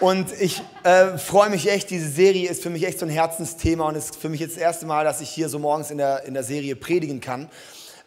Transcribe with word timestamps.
Und 0.00 0.28
ich 0.40 0.62
äh, 0.84 1.18
freue 1.18 1.50
mich 1.50 1.68
echt, 1.68 1.90
diese 1.90 2.08
Serie 2.08 2.48
ist 2.48 2.62
für 2.62 2.70
mich 2.70 2.86
echt 2.86 3.00
so 3.00 3.06
ein 3.06 3.10
Herzensthema 3.10 3.88
und 3.88 3.96
ist 3.96 4.14
für 4.14 4.28
mich 4.28 4.38
jetzt 4.38 4.54
das 4.54 4.62
erste 4.62 4.86
Mal, 4.86 5.04
dass 5.04 5.20
ich 5.20 5.28
hier 5.28 5.48
so 5.48 5.58
morgens 5.58 5.90
in 5.90 5.98
der, 5.98 6.24
in 6.24 6.34
der 6.34 6.44
Serie 6.44 6.76
predigen 6.76 7.20
kann. 7.20 7.50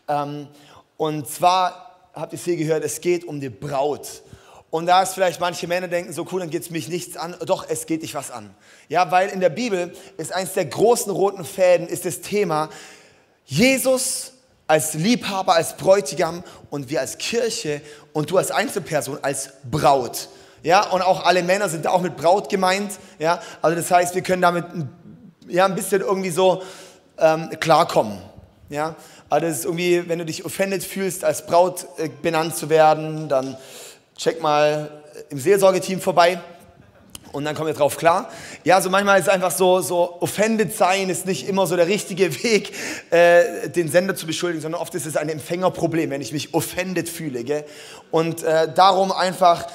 Ähm, 0.08 0.48
und 0.96 1.28
zwar 1.28 2.10
habt 2.14 2.32
ihr 2.32 2.40
viel 2.40 2.56
gehört, 2.56 2.86
es 2.86 3.02
geht 3.02 3.26
um 3.26 3.42
die 3.42 3.50
Braut. 3.50 4.24
Und 4.70 4.86
da 4.86 5.02
ist 5.02 5.14
vielleicht 5.16 5.42
manche 5.42 5.68
Männer 5.68 5.90
denken, 5.90 6.14
so 6.14 6.26
cool, 6.32 6.40
dann 6.40 6.50
geht 6.50 6.62
es 6.62 6.70
mich 6.70 6.88
nichts 6.88 7.18
an. 7.18 7.36
Doch, 7.46 7.66
es 7.68 7.86
geht 7.86 8.04
dich 8.04 8.16
was 8.16 8.32
an. 8.32 8.56
Ja, 8.88 9.12
weil 9.12 9.28
in 9.28 9.42
der 9.42 9.50
Bibel 9.50 9.94
ist 10.18 10.32
eins 10.32 10.54
der 10.54 10.66
großen 10.66 11.12
roten 11.12 11.44
Fäden, 11.44 11.88
ist 11.88 12.06
das 12.06 12.22
Thema 12.22 12.70
Jesus 13.46 14.32
als 14.66 14.94
Liebhaber, 14.94 15.56
als 15.56 15.76
Bräutigam 15.76 16.42
und 16.70 16.90
wir 16.90 17.02
als 17.02 17.18
Kirche 17.18 17.82
und 18.14 18.32
du 18.32 18.38
als 18.38 18.50
Einzelperson 18.50 19.20
als 19.22 19.50
Braut. 19.70 20.30
Ja, 20.64 20.88
und 20.90 21.02
auch 21.02 21.26
alle 21.26 21.42
Männer 21.42 21.70
sind 21.70 21.86
da 21.86 21.90
auch 21.90 22.02
mit 22.02 22.18
Braut 22.18 22.50
gemeint. 22.50 22.94
Ja, 23.18 23.42
also 23.62 23.76
das 23.76 23.90
heißt, 23.90 24.14
wir 24.14 24.22
können 24.22 24.42
damit 24.42 24.66
ja, 25.48 25.66
ein 25.66 25.76
bisschen 25.76 26.02
irgendwie 26.02 26.30
so 26.30 26.62
ähm, 27.18 27.50
klarkommen. 27.60 28.20
Ja, 28.70 28.96
also 29.30 29.48
das 29.48 29.60
ist 29.60 29.66
irgendwie, 29.66 30.08
wenn 30.08 30.20
du 30.20 30.26
dich 30.26 30.46
offended 30.46 30.84
fühlst, 30.84 31.26
als 31.26 31.46
Braut 31.46 31.88
äh, 31.98 32.10
benannt 32.22 32.56
zu 32.56 32.70
werden, 32.70 33.28
dann 33.28 33.58
check 34.18 34.42
mal 34.42 34.90
im 35.30 35.40
Seelsorgeteam 35.40 36.00
vorbei 36.00 36.40
und 37.32 37.46
dann 37.46 37.56
kommen 37.56 37.68
wir 37.68 37.74
drauf 37.74 37.98
klar. 37.98 38.30
Ja, 38.64 38.82
so 38.82 38.90
manchmal 38.90 39.20
ist 39.20 39.30
einfach 39.30 39.52
so, 39.52 39.82
so 39.82 40.22
offended 40.22 40.76
sein 40.76 41.10
ist 41.10 41.26
nicht 41.26 41.48
immer 41.48 41.66
so 41.66 41.76
der 41.76 41.88
richtige 41.88 42.44
Weg, 42.44 42.74
äh, 43.10 43.70
den 43.70 43.90
Sender 43.90 44.16
zu 44.16 44.26
beschuldigen, 44.26 44.62
sondern 44.62 44.82
oft 44.82 44.94
ist 44.96 45.06
es 45.06 45.18
ein 45.18 45.30
Empfängerproblem, 45.30 46.10
wenn 46.10 46.22
ich 46.22 46.34
mich 46.34 46.54
offended 46.54 47.10
fühle. 47.10 47.44
Gell? 47.44 47.66
Und 48.12 48.44
äh, 48.44 48.72
darum 48.74 49.12
einfach 49.12 49.68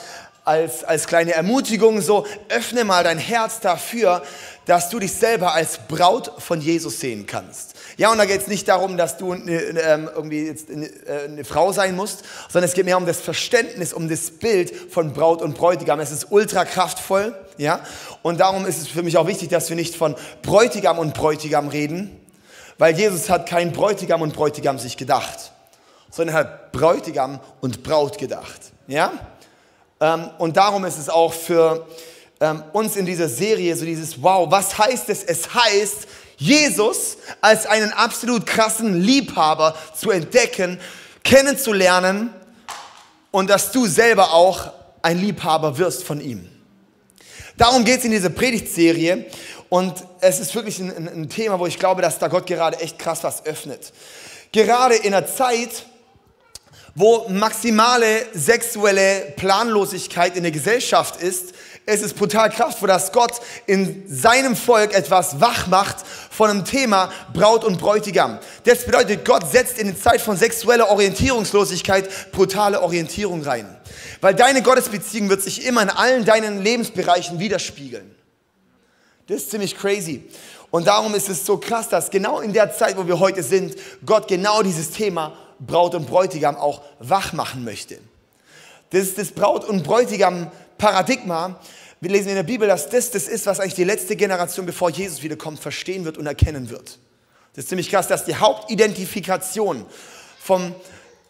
als, 0.47 0.85
als 0.85 1.09
kleine 1.09 1.35
Ermutigung 1.35 2.01
so, 2.01 2.25
öffne 2.49 2.85
mal 2.85 3.03
dein 3.03 3.19
Herz 3.19 3.59
dafür, 3.59 4.23
dass 4.65 4.91
du 4.91 5.01
dich 5.01 5.13
selber 5.13 5.53
als 5.53 5.79
Braut 5.89 6.33
von 6.39 6.61
Jesus 6.61 7.01
sehen 7.01 7.27
kannst. 7.27 7.75
Ja, 7.97 8.12
und 8.12 8.19
da 8.19 8.27
geht 8.27 8.43
es 8.43 8.47
nicht 8.47 8.69
darum, 8.69 8.97
dass 8.97 9.17
du 9.17 9.35
ähm, 9.35 10.09
irgendwie 10.15 10.47
jetzt 10.47 10.71
eine, 10.71 10.87
äh, 10.87 11.25
eine, 11.25 11.45
Frau 11.45 11.73
sein 11.73 11.97
musst, 11.97 12.25
sondern 12.49 12.69
es 12.69 12.75
geht 12.75 12.85
mehr 12.85 12.97
um 12.97 13.06
das 13.06 13.21
Verständnis, 13.21 13.93
um 13.93 14.09
das 14.09 14.31
Bild 14.31 14.73
von 14.93 15.12
Braut 15.12 15.43
und 15.43 15.56
Bräutigam. 15.56 15.99
Es 15.99 16.12
ist 16.12 16.29
ultra 16.31 16.65
kraftvoll, 16.65 17.35
ja, 17.59 17.81
und 18.23 18.39
darum 18.39 18.67
ist 18.67 18.79
es 18.79 18.87
für 18.87 19.03
mich 19.03 19.17
auch 19.17 19.27
wichtig, 19.27 19.49
dass 19.49 19.69
wir 19.69 19.77
nicht 19.77 19.97
von 19.97 20.15
Bräutigam 20.43 21.01
und 21.01 21.12
Bräutigam 21.12 21.69
reden, 21.69 22.21
weil 22.79 22.97
Jesus 22.97 23.29
hat 23.31 23.49
kein 23.49 23.73
Bräutigam 23.73 24.23
und 24.23 24.33
Bräutigam 24.33 24.79
sich 24.79 24.97
gedacht, 24.97 25.51
sondern 26.09 26.37
hat 26.37 26.71
Bräutigam 26.71 27.41
und 27.61 27.83
Braut 27.83 28.19
gedacht, 28.19 28.61
ja. 28.87 29.12
Ähm, 30.01 30.31
und 30.39 30.57
darum 30.57 30.84
ist 30.84 30.99
es 30.99 31.09
auch 31.09 31.33
für 31.33 31.87
ähm, 32.41 32.62
uns 32.73 32.97
in 32.97 33.07
dieser 33.07 33.29
Serie 33.29 33.75
so 33.77 33.84
dieses 33.84 34.23
Wow, 34.23 34.51
was 34.51 34.77
heißt 34.79 35.09
es? 35.09 35.25
Es 35.25 35.55
heißt, 35.55 36.07
Jesus 36.37 37.17
als 37.41 37.67
einen 37.67 37.93
absolut 37.93 38.47
krassen 38.47 39.01
Liebhaber 39.01 39.75
zu 39.95 40.11
entdecken, 40.11 40.79
kennenzulernen 41.25 42.35
und 43.31 43.49
dass 43.49 43.73
du 43.73 43.87
selber 43.87 44.33
auch 44.33 44.71
ein 45.03 45.19
Liebhaber 45.19 45.79
wirst 45.79 46.05
von 46.05 46.21
ihm. 46.21 46.49
Darum 47.56 47.85
geht 47.85 48.01
es 48.01 48.05
in 48.05 48.11
dieser 48.11 48.29
Predigtserie 48.29 49.27
und 49.71 49.95
es 50.21 50.41
ist 50.41 50.55
wirklich 50.55 50.79
ein, 50.79 51.09
ein, 51.09 51.29
Thema, 51.29 51.59
wo 51.59 51.67
ich 51.67 51.79
glaube, 51.79 52.03
dass 52.03 52.19
da 52.19 52.29
Gott 52.29 52.47
gerade 52.47 52.79
echt 52.81 52.99
krass 52.99 53.25
was 53.25 53.47
öffnet. 53.47 53.93
Gerade 54.53 54.95
in 54.95 55.15
einer 55.15 55.27
Zeit, 55.27 55.87
wo 56.97 57.27
maximale 57.29 58.27
sexuelle 58.33 59.33
Planlosigkeit 59.37 60.34
in 60.34 60.43
der 60.43 60.51
Gesellschaft 60.51 61.21
ist, 61.23 61.53
es 61.84 62.03
ist 62.03 62.17
brutal 62.17 62.51
kraftvoll, 62.51 62.89
dass 62.89 63.12
Gott 63.12 63.33
in 63.67 64.03
seinem 64.09 64.57
Volk 64.57 64.93
etwas 64.93 65.41
wach 65.41 65.69
macht 65.69 65.99
von 66.31 66.51
einem 66.51 66.65
Thema 66.65 67.12
Braut 67.33 67.65
und 67.65 67.79
Bräutigam. 67.79 68.41
Das 68.65 68.85
bedeutet, 68.85 69.25
Gott 69.25 69.49
setzt 69.49 69.79
in 69.79 69.89
die 69.89 70.01
Zeit 70.01 70.21
von 70.21 70.37
sexueller 70.37 70.91
Orientierungslosigkeit 70.91 72.33
brutale 72.33 72.81
Orientierung 72.81 73.43
rein. 73.43 73.77
Weil 74.21 74.35
deine 74.35 74.62
Gottesbeziehung 74.62 75.29
wird 75.29 75.43
sich 75.43 75.65
immer 75.65 75.83
in 75.83 75.91
allen 75.91 76.25
deinen 76.25 76.62
Lebensbereichen 76.62 77.39
widerspiegeln. 77.39 78.12
Das 79.29 79.43
ist 79.43 79.51
ziemlich 79.51 79.77
crazy. 79.77 80.25
Und 80.71 80.87
darum 80.87 81.15
ist 81.15 81.29
es 81.29 81.47
so 81.47 81.59
krass, 81.59 81.89
dass 81.89 82.11
genau 82.11 82.41
in 82.41 82.53
der 82.53 82.75
Zeit, 82.75 82.97
wo 82.97 83.06
wir 83.06 83.21
heute 83.21 83.43
sind, 83.43 83.77
Gott 84.05 84.27
genau 84.27 84.62
dieses 84.62 84.91
Thema 84.91 85.37
Braut 85.59 85.94
und 85.94 86.06
Bräutigam 86.06 86.56
auch 86.56 86.83
wach 86.99 87.33
machen 87.33 87.65
möchte. 87.65 87.99
Das 88.91 89.03
ist 89.03 89.19
das 89.19 89.33
Braut- 89.33 89.65
und 89.65 89.83
Bräutigam-Paradigma. 89.83 91.59
Wir 92.00 92.11
lesen 92.11 92.28
in 92.28 92.34
der 92.37 92.43
Bibel, 92.43 92.69
dass 92.69 92.89
das 92.89 93.11
das 93.11 93.27
ist, 93.27 93.47
was 93.47 93.59
eigentlich 93.59 93.75
die 93.75 93.84
letzte 93.84 94.17
Generation, 94.17 94.67
bevor 94.67 94.91
Jesus 94.91 95.22
wiederkommt, 95.22 95.61
verstehen 95.61 96.05
wird 96.05 96.19
und 96.19 96.27
erkennen 96.27 96.71
wird. 96.71 96.99
Das 97.55 97.65
ist 97.65 97.69
ziemlich 97.69 97.91
krass, 97.91 98.06
dass 98.06 98.25
die 98.25 98.37
Hauptidentifikation 98.37 99.87
vom, 100.39 100.75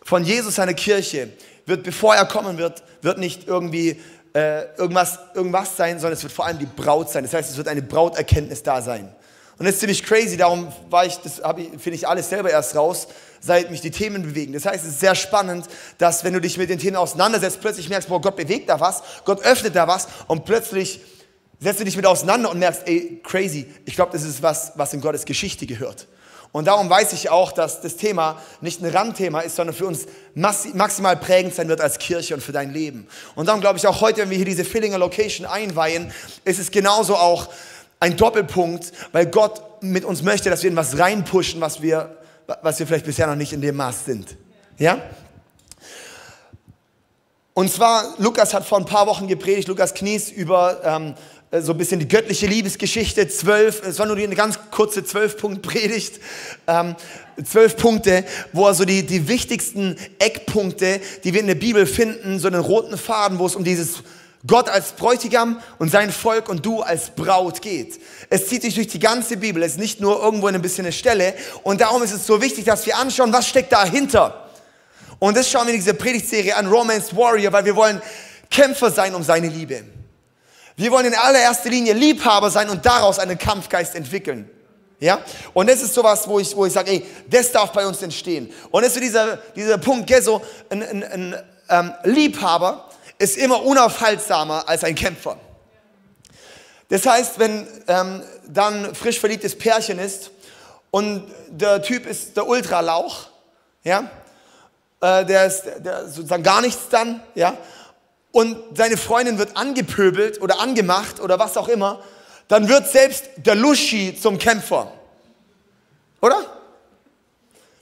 von 0.02 0.24
Jesus, 0.24 0.56
seiner 0.56 0.74
Kirche, 0.74 1.30
wird, 1.66 1.82
bevor 1.82 2.14
er 2.14 2.26
kommen 2.26 2.58
wird, 2.58 2.82
wird 3.02 3.18
nicht 3.18 3.46
irgendwie 3.46 4.00
äh, 4.34 4.64
irgendwas, 4.76 5.18
irgendwas 5.34 5.76
sein, 5.76 5.98
sondern 5.98 6.14
es 6.14 6.22
wird 6.22 6.32
vor 6.32 6.46
allem 6.46 6.58
die 6.58 6.66
Braut 6.66 7.10
sein. 7.10 7.24
Das 7.24 7.32
heißt, 7.32 7.50
es 7.50 7.56
wird 7.56 7.68
eine 7.68 7.82
Brauterkenntnis 7.82 8.62
da 8.62 8.82
sein. 8.82 9.14
Und 9.58 9.64
das 9.64 9.74
ist 9.74 9.80
ziemlich 9.80 10.02
crazy, 10.02 10.36
darum 10.36 10.70
war 10.90 11.06
ich, 11.06 11.16
das 11.18 11.36
finde 11.78 11.94
ich 11.94 12.06
alles 12.06 12.28
selber 12.28 12.50
erst 12.50 12.76
raus, 12.76 13.08
seit 13.40 13.70
mich 13.70 13.80
die 13.80 13.90
Themen 13.90 14.22
bewegen. 14.22 14.52
Das 14.52 14.66
heißt, 14.66 14.84
es 14.84 14.92
ist 14.92 15.00
sehr 15.00 15.14
spannend, 15.14 15.66
dass 15.98 16.24
wenn 16.24 16.34
du 16.34 16.40
dich 16.40 16.58
mit 16.58 16.68
den 16.68 16.78
Themen 16.78 16.96
auseinandersetzt, 16.96 17.60
plötzlich 17.60 17.88
merkst, 17.88 18.08
boah, 18.08 18.20
Gott 18.20 18.36
bewegt 18.36 18.68
da 18.68 18.80
was, 18.80 19.02
Gott 19.24 19.42
öffnet 19.42 19.74
da 19.74 19.88
was 19.88 20.08
und 20.26 20.44
plötzlich 20.44 21.00
setzt 21.58 21.80
du 21.80 21.84
dich 21.84 21.96
mit 21.96 22.04
auseinander 22.04 22.50
und 22.50 22.58
merkst, 22.58 22.82
ey, 22.86 23.20
crazy, 23.22 23.66
ich 23.86 23.94
glaube, 23.94 24.12
das 24.12 24.24
ist 24.24 24.42
was, 24.42 24.72
was 24.74 24.92
in 24.92 25.00
Gottes 25.00 25.24
Geschichte 25.24 25.64
gehört. 25.66 26.06
Und 26.52 26.66
darum 26.66 26.88
weiß 26.88 27.12
ich 27.12 27.28
auch, 27.28 27.52
dass 27.52 27.82
das 27.82 27.96
Thema 27.96 28.40
nicht 28.60 28.82
ein 28.82 28.88
Randthema 28.88 29.40
ist, 29.40 29.56
sondern 29.56 29.74
für 29.74 29.86
uns 29.86 30.06
maximal 30.34 31.16
prägend 31.16 31.54
sein 31.54 31.68
wird 31.68 31.80
als 31.80 31.98
Kirche 31.98 32.34
und 32.34 32.40
für 32.40 32.52
dein 32.52 32.72
Leben. 32.72 33.08
Und 33.34 33.46
darum 33.46 33.60
glaube 33.60 33.78
ich 33.78 33.86
auch 33.86 34.00
heute, 34.00 34.22
wenn 34.22 34.30
wir 34.30 34.36
hier 34.36 34.46
diese 34.46 34.64
Fillinger 34.64 34.98
Location 34.98 35.46
einweihen, 35.46 36.12
ist 36.44 36.58
es 36.58 36.70
genauso 36.70 37.16
auch 37.16 37.48
ein 38.00 38.16
Doppelpunkt, 38.16 38.92
weil 39.12 39.26
Gott 39.26 39.82
mit 39.82 40.04
uns 40.04 40.22
möchte, 40.22 40.50
dass 40.50 40.62
wir 40.62 40.70
in 40.70 40.76
was 40.76 40.98
reinpushen, 40.98 41.60
was 41.60 41.82
wir, 41.82 42.18
was 42.62 42.78
wir 42.78 42.86
vielleicht 42.86 43.06
bisher 43.06 43.26
noch 43.26 43.36
nicht 43.36 43.52
in 43.52 43.60
dem 43.60 43.76
Maß 43.76 44.04
sind. 44.04 44.36
Ja? 44.78 45.00
Und 47.54 47.70
zwar, 47.70 48.14
Lukas 48.18 48.52
hat 48.52 48.66
vor 48.66 48.78
ein 48.78 48.84
paar 48.84 49.06
Wochen 49.06 49.28
gepredigt, 49.28 49.68
Lukas 49.68 49.94
Knies, 49.94 50.30
über 50.30 50.80
ähm, 50.84 51.14
so 51.62 51.72
ein 51.72 51.78
bisschen 51.78 52.00
die 52.00 52.08
göttliche 52.08 52.46
Liebesgeschichte, 52.46 53.28
zwölf, 53.28 53.82
es 53.86 53.98
war 53.98 54.06
nur 54.06 54.16
eine 54.16 54.34
ganz 54.34 54.58
kurze 54.70 55.04
Zwölf-Punkt-Predigt, 55.04 56.20
ähm, 56.66 56.96
zwölf 57.44 57.76
Punkte, 57.76 58.24
wo 58.52 58.66
er 58.66 58.74
so 58.74 58.84
die, 58.84 59.06
die 59.06 59.28
wichtigsten 59.28 59.96
Eckpunkte, 60.18 61.00
die 61.24 61.32
wir 61.32 61.40
in 61.40 61.46
der 61.46 61.54
Bibel 61.54 61.86
finden, 61.86 62.38
so 62.38 62.48
einen 62.48 62.60
roten 62.60 62.98
Faden, 62.98 63.38
wo 63.38 63.46
es 63.46 63.56
um 63.56 63.64
dieses 63.64 64.02
Gott 64.46 64.68
als 64.68 64.92
Bräutigam 64.92 65.60
und 65.78 65.90
sein 65.90 66.12
Volk 66.12 66.48
und 66.48 66.64
du 66.64 66.82
als 66.82 67.10
Braut 67.10 67.62
geht. 67.62 68.00
Es 68.30 68.48
zieht 68.48 68.62
sich 68.62 68.74
durch 68.74 68.88
die 68.88 68.98
ganze 68.98 69.36
Bibel, 69.36 69.62
es 69.62 69.72
ist 69.72 69.78
nicht 69.78 70.00
nur 70.00 70.22
irgendwo 70.22 70.46
ein 70.46 70.60
bisschen 70.62 70.84
eine 70.84 70.92
Stelle. 70.92 71.34
Und 71.62 71.80
darum 71.80 72.02
ist 72.02 72.12
es 72.12 72.26
so 72.26 72.40
wichtig, 72.40 72.64
dass 72.64 72.86
wir 72.86 72.96
anschauen, 72.96 73.32
was 73.32 73.48
steckt 73.48 73.72
dahinter. 73.72 74.50
Und 75.18 75.36
das 75.36 75.50
schauen 75.50 75.66
wir 75.66 75.74
in 75.74 75.80
dieser 75.80 75.94
Predigtserie 75.94 76.54
an, 76.54 76.66
Romance 76.66 77.16
Warrior, 77.16 77.52
weil 77.52 77.64
wir 77.64 77.76
wollen 77.76 78.00
Kämpfer 78.50 78.90
sein 78.90 79.14
um 79.14 79.22
seine 79.22 79.48
Liebe. 79.48 79.84
Wir 80.76 80.90
wollen 80.90 81.06
in 81.06 81.14
allererster 81.14 81.70
Linie 81.70 81.94
Liebhaber 81.94 82.50
sein 82.50 82.68
und 82.68 82.84
daraus 82.84 83.18
einen 83.18 83.38
Kampfgeist 83.38 83.94
entwickeln. 83.94 84.50
Ja? 85.00 85.20
Und 85.54 85.70
das 85.70 85.82
ist 85.82 85.94
sowas, 85.94 86.28
wo 86.28 86.38
ich, 86.38 86.54
wo 86.54 86.66
ich 86.66 86.72
sage, 86.72 86.90
ey, 86.90 87.06
das 87.28 87.50
darf 87.50 87.72
bei 87.72 87.86
uns 87.86 88.02
entstehen. 88.02 88.52
Und 88.70 88.82
das 88.82 88.88
ist 88.90 88.94
so 88.94 89.00
dieser, 89.00 89.36
dieser 89.54 89.78
Punkt, 89.78 90.06
gell, 90.06 90.22
so 90.22 90.42
ein, 90.68 90.82
ein, 90.82 91.02
ein 91.02 91.36
ähm, 91.68 91.92
Liebhaber 92.04 92.85
ist 93.18 93.36
immer 93.36 93.64
unaufhaltsamer 93.64 94.68
als 94.68 94.84
ein 94.84 94.94
Kämpfer. 94.94 95.38
Das 96.88 97.04
heißt, 97.04 97.38
wenn 97.38 97.66
ähm, 97.88 98.22
dann 98.46 98.94
frisch 98.94 99.18
verliebtes 99.18 99.56
Pärchen 99.56 99.98
ist 99.98 100.30
und 100.90 101.26
der 101.48 101.82
Typ 101.82 102.06
ist 102.06 102.36
der 102.36 102.46
Ultralauch, 102.46 103.28
ja, 103.82 104.08
äh, 105.00 105.24
der 105.24 105.46
ist 105.46 105.64
der 105.78 106.08
sozusagen 106.08 106.42
gar 106.42 106.60
nichts 106.60 106.88
dann, 106.90 107.22
ja, 107.34 107.56
und 108.30 108.76
seine 108.76 108.96
Freundin 108.96 109.38
wird 109.38 109.56
angepöbelt 109.56 110.40
oder 110.42 110.60
angemacht 110.60 111.20
oder 111.20 111.38
was 111.38 111.56
auch 111.56 111.68
immer, 111.68 112.00
dann 112.48 112.68
wird 112.68 112.86
selbst 112.86 113.24
der 113.36 113.54
Luschi 113.54 114.16
zum 114.20 114.38
Kämpfer. 114.38 114.92
Oder? 116.20 116.44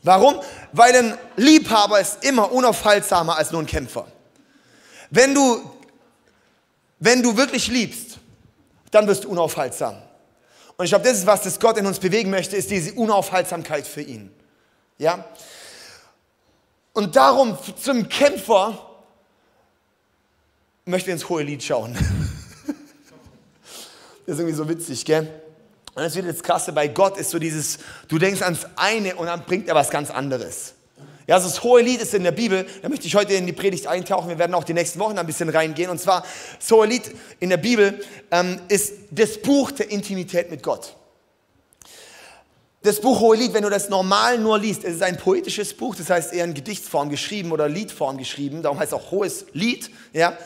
Warum? 0.03 0.41
Weil 0.73 0.95
ein 0.95 1.19
Liebhaber 1.37 2.01
ist 2.01 2.25
immer 2.25 2.53
unaufhaltsamer 2.53 3.37
als 3.37 3.51
nur 3.51 3.63
ein 3.63 3.67
Kämpfer. 3.67 4.07
Wenn 5.15 5.33
du, 5.33 5.71
wenn 6.99 7.23
du 7.23 7.37
wirklich 7.37 7.69
liebst, 7.69 8.19
dann 8.91 9.07
wirst 9.07 9.23
du 9.23 9.29
unaufhaltsam. 9.29 9.95
Und 10.77 10.85
ich 10.85 10.91
glaube, 10.91 11.05
das 11.05 11.19
ist 11.19 11.27
was, 11.27 11.43
das 11.43 11.61
Gott 11.61 11.79
in 11.79 11.87
uns 11.87 12.01
bewegen 12.01 12.31
möchte, 12.31 12.57
ist 12.57 12.69
diese 12.69 12.95
Unaufhaltsamkeit 12.95 13.87
für 13.87 14.03
ihn. 14.03 14.33
Ja? 14.99 15.25
Und 16.95 17.15
darum 17.15 17.57
zum 17.81 18.09
Kämpfer 18.09 18.77
möchten 20.85 21.07
wir 21.07 21.15
ins 21.15 21.29
hohe 21.29 21.45
Lied 21.45 21.63
schauen. 21.63 21.95
das 24.27 24.35
ist 24.35 24.39
irgendwie 24.41 24.57
so 24.57 24.69
witzig, 24.69 25.05
gell? 25.05 25.29
Und 25.95 26.03
das 26.03 26.17
wird 26.17 26.27
jetzt 26.27 26.43
krasse, 26.43 26.73
bei 26.73 26.89
Gott 26.89 27.19
ist 27.19 27.31
so 27.31 27.39
dieses, 27.39 27.79
du 28.09 28.19
denkst 28.19 28.43
ans 28.43 28.67
eine 28.75 29.15
und 29.15 29.27
dann 29.27 29.45
bringt 29.45 29.69
er 29.69 29.77
was 29.77 29.91
ganz 29.91 30.11
anderes. 30.11 30.75
Ja, 31.27 31.37
also 31.37 31.49
das 31.49 31.63
hohe 31.63 31.81
Lied 31.81 32.03
ist 32.03 32.13
in 32.13 32.23
der 32.23 32.33
Bibel, 32.33 32.67
da 32.83 32.89
möchte 32.89 33.07
ich 33.07 33.15
heute 33.15 33.33
in 33.33 33.47
die 33.47 33.53
Predigt 33.53 33.87
eintauchen, 33.87 34.29
wir 34.29 34.39
werden 34.39 34.55
auch 34.55 34.65
die 34.65 34.75
nächsten 34.75 34.99
Wochen 34.99 35.17
ein 35.17 35.27
bisschen 35.27 35.49
reingehen. 35.49 35.91
Und 35.91 35.99
zwar, 35.99 36.25
das 36.59 36.71
hohe 36.71 36.87
Lied 36.87 37.11
in 37.41 37.49
der 37.49 37.57
Bibel 37.57 38.05
ähm, 38.31 38.61
ist 38.69 38.93
das 39.11 39.39
Buch 39.39 39.71
der 39.71 39.91
Intimität 39.91 40.51
mit 40.51 40.63
Gott. 40.63 40.97
Das 42.83 43.01
Buch 43.01 43.19
Hohe 43.21 43.35
Lied, 43.35 43.55
wenn 43.55 43.63
du 43.63 43.71
das 43.71 43.89
normal 43.89 44.39
nur 44.39 44.59
liest, 44.59 44.85
es 44.85 44.97
ist 44.97 45.03
ein 45.03 45.17
poetisches 45.17 45.73
Buch, 45.73 45.97
das 45.97 46.11
heißt 46.11 46.35
eher 46.35 46.45
in 46.45 46.53
Gedichtsform 46.53 47.09
geschrieben 47.09 47.51
oder 47.51 47.67
Liedform 47.67 48.19
geschrieben, 48.19 48.63
darum 48.63 48.79
heißt 48.79 48.93
es 48.93 48.99
auch 48.99 49.11
Hohes 49.11 49.47
Lied, 49.55 49.91
ja. 50.13 50.37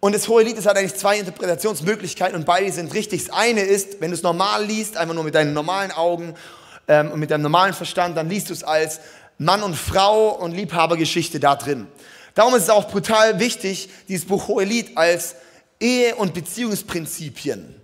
Und 0.00 0.14
das 0.14 0.28
Hohe 0.28 0.42
Lied, 0.42 0.62
hat 0.66 0.76
eigentlich 0.76 0.96
zwei 0.96 1.18
Interpretationsmöglichkeiten 1.18 2.36
und 2.36 2.44
beide 2.44 2.70
sind 2.70 2.92
richtig. 2.92 3.24
Das 3.24 3.34
eine 3.34 3.62
ist, 3.62 4.02
wenn 4.02 4.10
du 4.10 4.14
es 4.14 4.22
normal 4.22 4.66
liest, 4.66 4.98
einfach 4.98 5.14
nur 5.14 5.24
mit 5.24 5.34
deinen 5.34 5.54
normalen 5.54 5.92
Augen 5.92 6.34
ähm, 6.86 7.10
und 7.12 7.18
mit 7.20 7.30
deinem 7.30 7.40
normalen 7.40 7.72
Verstand, 7.72 8.14
dann 8.14 8.28
liest 8.28 8.50
du 8.50 8.52
es 8.52 8.62
als 8.62 9.00
Mann 9.38 9.62
und 9.62 9.74
Frau 9.74 10.30
und 10.30 10.52
Liebhabergeschichte 10.52 11.40
da 11.40 11.56
drin. 11.56 11.86
Darum 12.34 12.54
ist 12.54 12.64
es 12.64 12.70
auch 12.70 12.88
brutal 12.88 13.38
wichtig, 13.38 13.88
dieses 14.08 14.26
Buch 14.26 14.48
Hohelied 14.48 14.96
als 14.96 15.36
Ehe- 15.80 16.14
und 16.16 16.34
Beziehungsprinzipien. 16.34 17.74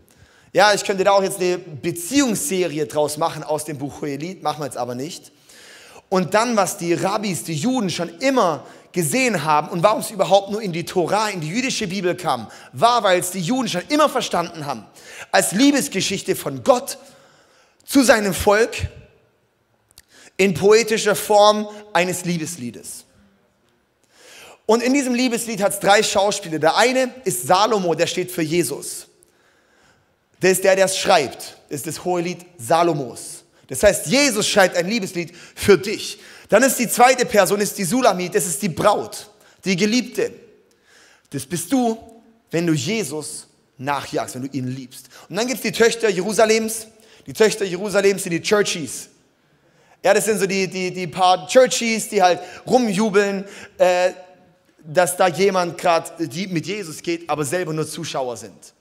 Ja, 0.53 0.75
ich 0.75 0.85
könnte 0.85 1.05
da 1.05 1.13
auch 1.13 1.23
jetzt 1.23 1.41
eine 1.41 1.59
Beziehungsserie 1.59 2.87
draus 2.87 3.17
machen 3.17 3.45
aus 3.45 3.65
dem 3.65 3.79
Buch 3.79 4.01
Hohelied, 4.01 4.43
machen 4.43 4.61
wir 4.61 4.67
jetzt 4.67 4.77
aber 4.77 4.97
nicht. 4.97 5.31
Und 6.09 6.35
dann, 6.35 6.57
was 6.57 6.77
die 6.77 6.93
Rabbis, 6.95 7.45
die 7.45 7.55
Juden 7.55 7.89
schon 7.89 8.09
immer 8.19 8.65
gesehen 8.91 9.45
haben 9.45 9.69
und 9.69 9.85
warum 9.85 10.01
es 10.01 10.11
überhaupt 10.11 10.51
nur 10.51 10.61
in 10.61 10.73
die 10.73 10.85
Tora, 10.85 11.29
in 11.29 11.41
die 11.41 11.49
jüdische 11.49 11.87
Bibel 11.87 12.17
kam, 12.17 12.49
war, 12.73 13.05
weil 13.05 13.21
es 13.21 13.31
die 13.31 13.41
Juden 13.41 13.69
schon 13.69 13.83
immer 13.89 14.09
verstanden 14.09 14.67
haben, 14.67 14.85
als 15.31 15.53
Liebesgeschichte 15.53 16.35
von 16.35 16.65
Gott 16.65 16.99
zu 17.85 18.03
seinem 18.03 18.35
Volk 18.35 18.89
in 20.41 20.55
poetischer 20.55 21.15
Form 21.15 21.69
eines 21.93 22.25
Liebesliedes. 22.25 23.05
Und 24.65 24.83
in 24.83 24.95
diesem 24.95 25.13
Liebeslied 25.13 25.61
hat 25.61 25.75
es 25.75 25.81
drei 25.81 26.03
Schauspieler. 26.03 26.59
Der 26.59 26.79
eine 26.79 27.15
ist 27.27 27.47
Salomo, 27.47 27.95
der 27.95 28.07
steht 28.07 28.31
für 28.31 28.41
Jesus. 28.41 29.07
Der 30.41 30.53
ist 30.53 30.65
der, 30.65 30.77
der 30.77 30.87
es 30.87 30.97
schreibt. 30.97 31.59
Das 31.69 31.81
ist 31.81 31.87
das 31.89 32.05
hohe 32.07 32.23
Lied 32.23 32.39
Salomos. 32.57 33.45
Das 33.69 33.83
heißt, 33.83 34.07
Jesus 34.07 34.49
schreibt 34.49 34.79
ein 34.79 34.89
Liebeslied 34.89 35.35
für 35.55 35.77
dich. 35.77 36.19
Dann 36.49 36.63
ist 36.63 36.79
die 36.79 36.89
zweite 36.89 37.27
Person, 37.27 37.61
ist 37.61 37.77
die 37.77 37.85
Sulamit, 37.85 38.35
das 38.35 38.47
ist 38.47 38.63
die 38.63 38.71
Braut, 38.71 39.29
die 39.63 39.77
Geliebte. 39.77 40.33
Das 41.29 41.45
bist 41.45 41.71
du, 41.71 41.99
wenn 42.51 42.67
du 42.67 42.73
Jesus 42.73 43.47
nachjagst, 43.77 44.37
wenn 44.37 44.49
du 44.49 44.57
ihn 44.57 44.69
liebst. 44.69 45.11
Und 45.29 45.37
dann 45.37 45.47
gibt 45.47 45.59
es 45.59 45.63
die 45.63 45.73
Töchter 45.73 46.09
Jerusalems. 46.09 46.87
Die 47.27 47.35
Töchter 47.35 47.67
Jerusalems 47.67 48.23
sind 48.23 48.33
die 48.33 48.41
Churchies. 48.41 49.10
Ja, 50.03 50.15
das 50.15 50.25
sind 50.25 50.39
so 50.39 50.47
die, 50.47 50.67
die, 50.67 50.93
die 50.93 51.07
paar 51.07 51.47
Churchies, 51.47 52.09
die 52.09 52.23
halt 52.23 52.41
rumjubeln, 52.67 53.45
äh, 53.77 54.13
dass 54.83 55.17
da 55.17 55.29
jemand 55.29 55.77
gerade 55.77 56.11
mit 56.49 56.67
Jesus 56.67 57.03
geht, 57.03 57.29
aber 57.29 57.45
selber 57.45 57.75
nur 57.75 57.87
Zuschauer 57.87 58.37
sind. 58.37 58.73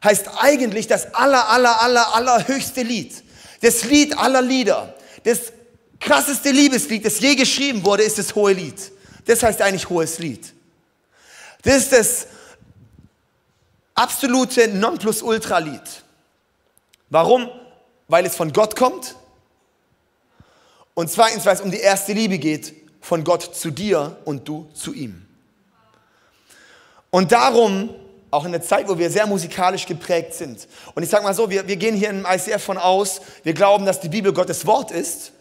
heißt 0.04 0.28
eigentlich 0.40 0.88
das 0.88 1.14
aller, 1.14 1.50
aller, 1.50 1.82
aller, 1.82 2.16
allerhöchste 2.16 2.84
Lied. 2.84 3.24
Das 3.62 3.84
Lied 3.84 4.18
aller 4.18 4.42
Lieder. 4.42 4.94
Das 5.24 5.52
krasseste 6.00 6.52
Liebeslied, 6.52 7.06
das 7.06 7.20
je 7.20 7.36
geschrieben 7.36 7.84
wurde, 7.84 8.04
ist 8.04 8.18
das 8.18 8.34
Hohe 8.36 8.54
Lied. 8.54 8.92
Das 9.26 9.44
heißt 9.44 9.62
eigentlich 9.62 9.90
Hohes 9.90 10.20
Lied. 10.20 10.54
Das 11.64 11.76
ist 11.76 11.92
das 11.92 12.28
absolute 13.94 14.70
Nonplusultra-Lied. 14.70 16.04
Warum? 17.10 17.50
Weil 18.08 18.26
es 18.26 18.36
von 18.36 18.54
Gott 18.54 18.76
kommt. 18.76 19.16
Und 20.94 21.12
zweitens, 21.12 21.46
weil 21.46 21.56
es 21.56 21.62
um 21.62 21.72
die 21.72 21.80
erste 21.80 22.14
Liebe 22.14 22.38
geht, 22.40 22.74
von 23.02 23.24
Gott 23.24 23.56
zu 23.56 23.72
dir 23.72 24.18
und 24.26 24.48
du 24.48 24.70
zu 24.74 24.94
ihm. 24.94 25.26
Und 27.12 27.32
darum 27.32 27.94
auch 28.32 28.46
in 28.46 28.52
der 28.52 28.62
Zeit, 28.62 28.88
wo 28.88 28.98
wir 28.98 29.10
sehr 29.10 29.26
musikalisch 29.26 29.86
geprägt 29.86 30.34
sind. 30.34 30.68
Und 30.94 31.04
ich 31.04 31.10
sage 31.10 31.24
mal 31.24 31.34
so, 31.34 31.50
wir, 31.50 31.68
wir 31.68 31.78
gehen 31.78 31.96
hier 31.96 32.10
im 32.10 32.26
ICF 32.26 32.64
von 32.64 32.78
aus, 32.78 33.22
wir 33.44 33.54
glauben, 33.54 33.86
dass 33.86 34.00
die 34.00 34.10
Bibel 34.10 34.34
Gottes 34.34 34.66
Wort 34.66 34.92
ist 34.92 35.32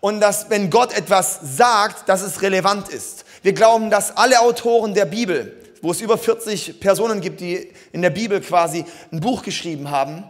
und 0.00 0.20
dass, 0.20 0.48
wenn 0.50 0.70
Gott 0.70 0.96
etwas 0.96 1.40
sagt, 1.42 2.08
dass 2.08 2.22
es 2.22 2.42
relevant 2.42 2.88
ist. 2.88 3.24
Wir 3.42 3.52
glauben, 3.52 3.90
dass 3.90 4.16
alle 4.16 4.40
Autoren 4.40 4.94
der 4.94 5.06
Bibel, 5.06 5.56
wo 5.82 5.90
es 5.90 6.00
über 6.00 6.18
40 6.18 6.80
Personen 6.80 7.20
gibt, 7.20 7.40
die 7.40 7.72
in 7.92 8.02
der 8.02 8.10
Bibel 8.10 8.40
quasi 8.40 8.84
ein 9.12 9.20
Buch 9.20 9.42
geschrieben 9.42 9.90
haben, 9.90 10.24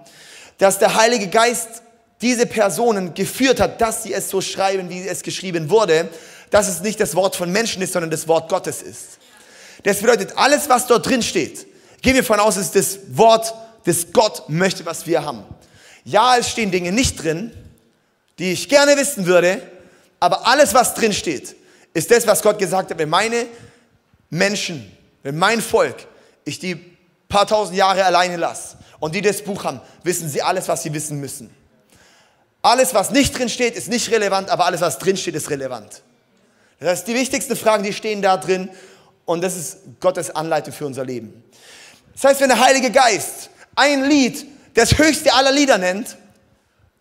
dass 0.59 0.79
der 0.79 0.95
Heilige 0.95 1.29
Geist 1.29 1.83
diese 2.21 2.47
Personen 2.47 3.15
geführt 3.15 3.61
hat, 3.61 3.81
dass 3.81 4.03
sie 4.03 4.13
es 4.13 4.29
so 4.29 4.41
schreiben, 4.41 4.91
wie 4.91 5.07
es 5.07 5.23
geschrieben 5.23 5.71
wurde, 5.71 6.09
dass 6.51 6.69
es 6.69 6.81
nicht 6.81 6.99
das 7.01 7.15
Wort 7.15 7.37
von 7.37 7.53
Menschen 7.53 7.83
ist, 7.83 7.93
sondern 7.93 8.11
das 8.11 8.27
Wort 8.27 8.49
Gottes 8.49 8.83
ist. 8.83 9.19
Das 9.83 10.01
bedeutet, 10.01 10.37
alles, 10.37 10.69
was 10.69 10.87
dort 10.87 11.07
drin 11.07 11.23
steht, 11.23 11.67
gehen 12.03 12.15
wir 12.15 12.25
von 12.25 12.41
aus, 12.41 12.57
ist 12.57 12.75
das 12.75 12.99
Wort, 13.11 13.55
das 13.85 14.13
Gott 14.13 14.49
möchte, 14.49 14.85
was 14.87 15.07
wir 15.07 15.25
haben. 15.25 15.45
Ja, 16.05 16.37
es 16.37 16.51
stehen 16.51 16.71
Dinge 16.71 16.93
nicht 16.93 17.23
drin, 17.23 17.53
die 18.39 18.53
ich 18.53 18.69
gerne 18.69 18.97
wissen 18.97 19.27
würde, 19.27 19.63
aber 20.21 20.47
alles, 20.47 20.75
was 20.75 20.95
drin 20.95 21.13
steht, 21.13 21.55
ist 21.95 22.11
das, 22.11 22.27
was 22.27 22.43
Gott 22.43 22.59
gesagt 22.59 22.91
hat. 22.91 22.99
Wenn 22.99 23.09
meine 23.09 23.47
Menschen, 24.31 24.91
wenn 25.23 25.37
mein 25.37 25.61
Volk, 25.61 25.97
ich 26.45 26.59
die 26.59 26.75
paar 27.29 27.47
tausend 27.47 27.77
Jahre 27.77 28.05
alleine 28.05 28.37
lasse 28.37 28.77
und 29.01 29.15
die 29.15 29.21
das 29.21 29.43
Buch 29.43 29.65
haben, 29.65 29.81
wissen 30.03 30.29
sie 30.29 30.43
alles, 30.43 30.69
was 30.69 30.83
sie 30.83 30.93
wissen 30.93 31.21
müssen. 31.21 31.51
Alles, 32.63 32.95
was 32.95 33.11
nicht 33.11 33.39
drin 33.39 33.49
steht, 33.49 33.77
ist 33.77 33.89
nicht 33.89 34.11
relevant, 34.11 34.51
aber 34.51 34.67
alles, 34.67 34.81
was 34.81 34.99
drin 34.99 35.17
steht, 35.17 35.35
ist 35.35 35.51
relevant. 35.51 36.03
Das 36.81 36.91
heißt, 36.91 37.09
die 37.09 37.15
wichtigsten 37.15 37.57
Fragen, 37.57 37.85
die 37.85 37.93
stehen 37.93 38.23
da 38.23 38.37
drin 38.37 38.69
und 39.29 39.43
das 39.43 39.57
ist 39.57 39.77
Gottes 40.01 40.31
Anleitung 40.31 40.73
für 40.73 40.87
unser 40.87 41.05
Leben. 41.05 41.45
Das 42.15 42.25
heißt, 42.25 42.41
wenn 42.41 42.49
der 42.49 42.61
Heilige 42.61 42.91
Geist 42.91 43.51
ein 43.77 44.05
Lied 44.05 44.47
das 44.73 44.97
höchste 44.97 45.35
aller 45.35 45.53
Lieder 45.53 45.77
nennt, 45.77 46.17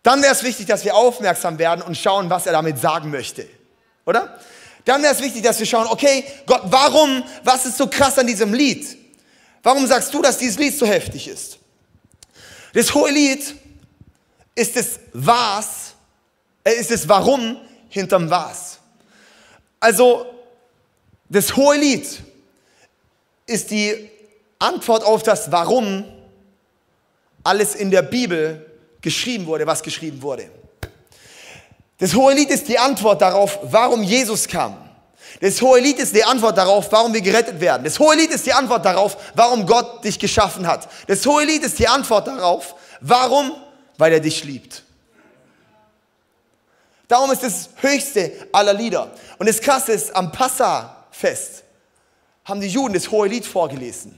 dann 0.02 0.20
wäre 0.20 0.34
es 0.34 0.42
wichtig, 0.42 0.66
dass 0.66 0.84
wir 0.84 0.94
aufmerksam 0.94 1.58
werden 1.58 1.80
und 1.80 1.96
schauen, 1.96 2.28
was 2.28 2.44
er 2.44 2.52
damit 2.52 2.78
sagen 2.78 3.10
möchte. 3.10 3.48
Oder? 4.04 4.38
Dann 4.84 5.02
wäre 5.02 5.14
es 5.14 5.22
wichtig, 5.22 5.42
dass 5.42 5.58
wir 5.58 5.64
schauen, 5.64 5.86
okay, 5.86 6.22
Gott, 6.44 6.60
warum, 6.64 7.24
was 7.44 7.64
ist 7.64 7.78
so 7.78 7.86
krass 7.86 8.18
an 8.18 8.26
diesem 8.26 8.52
Lied? 8.52 8.98
Warum 9.62 9.86
sagst 9.86 10.12
du, 10.12 10.20
dass 10.20 10.36
dieses 10.36 10.58
Lied 10.58 10.76
so 10.76 10.84
heftig 10.84 11.28
ist? 11.28 11.58
Das 12.74 12.92
hohe 12.92 13.10
Lied 13.10 13.54
ist 14.54 14.76
es 14.76 15.00
was, 15.14 15.94
äh, 16.62 16.74
ist 16.74 16.90
es 16.90 17.08
warum 17.08 17.56
hinterm 17.88 18.28
was. 18.28 18.80
Also, 19.80 20.37
das 21.28 21.56
hohe 21.56 21.76
Lied 21.76 22.06
ist 23.46 23.70
die 23.70 24.10
Antwort 24.58 25.04
auf 25.04 25.22
das 25.22 25.50
Warum 25.50 26.04
alles 27.44 27.74
in 27.74 27.90
der 27.90 28.02
Bibel 28.02 28.64
geschrieben 29.00 29.46
wurde, 29.46 29.66
was 29.66 29.82
geschrieben 29.82 30.20
wurde. 30.20 30.50
Das 31.98 32.14
Hohelied 32.14 32.50
ist 32.50 32.68
die 32.68 32.78
Antwort 32.78 33.20
darauf, 33.20 33.58
warum 33.62 34.02
Jesus 34.02 34.46
kam. 34.46 34.76
Das 35.40 35.60
Hohelied 35.60 35.98
ist 35.98 36.14
die 36.14 36.24
Antwort 36.24 36.56
darauf, 36.56 36.90
warum 36.90 37.12
wir 37.12 37.20
gerettet 37.20 37.60
werden. 37.60 37.84
Das 37.84 37.98
Hohelied 37.98 38.30
ist 38.30 38.46
die 38.46 38.52
Antwort 38.52 38.84
darauf, 38.84 39.16
warum 39.34 39.66
Gott 39.66 40.04
dich 40.04 40.18
geschaffen 40.18 40.66
hat. 40.66 40.88
Das 41.06 41.24
Hohelied 41.26 41.62
ist 41.62 41.78
die 41.78 41.88
Antwort 41.88 42.26
darauf, 42.26 42.74
warum? 43.00 43.52
Weil 43.98 44.12
er 44.12 44.20
dich 44.20 44.44
liebt. 44.44 44.84
Darum 47.08 47.30
ist 47.30 47.42
das 47.42 47.70
höchste 47.76 48.32
aller 48.52 48.74
Lieder. 48.74 49.10
Und 49.38 49.48
das 49.48 49.60
Krasse 49.60 49.92
ist, 49.92 50.14
am 50.14 50.30
Passa-Fest 51.18 51.64
haben 52.44 52.60
die 52.60 52.68
Juden 52.68 52.94
das 52.94 53.10
Hohelied 53.10 53.44
vorgelesen. 53.44 54.14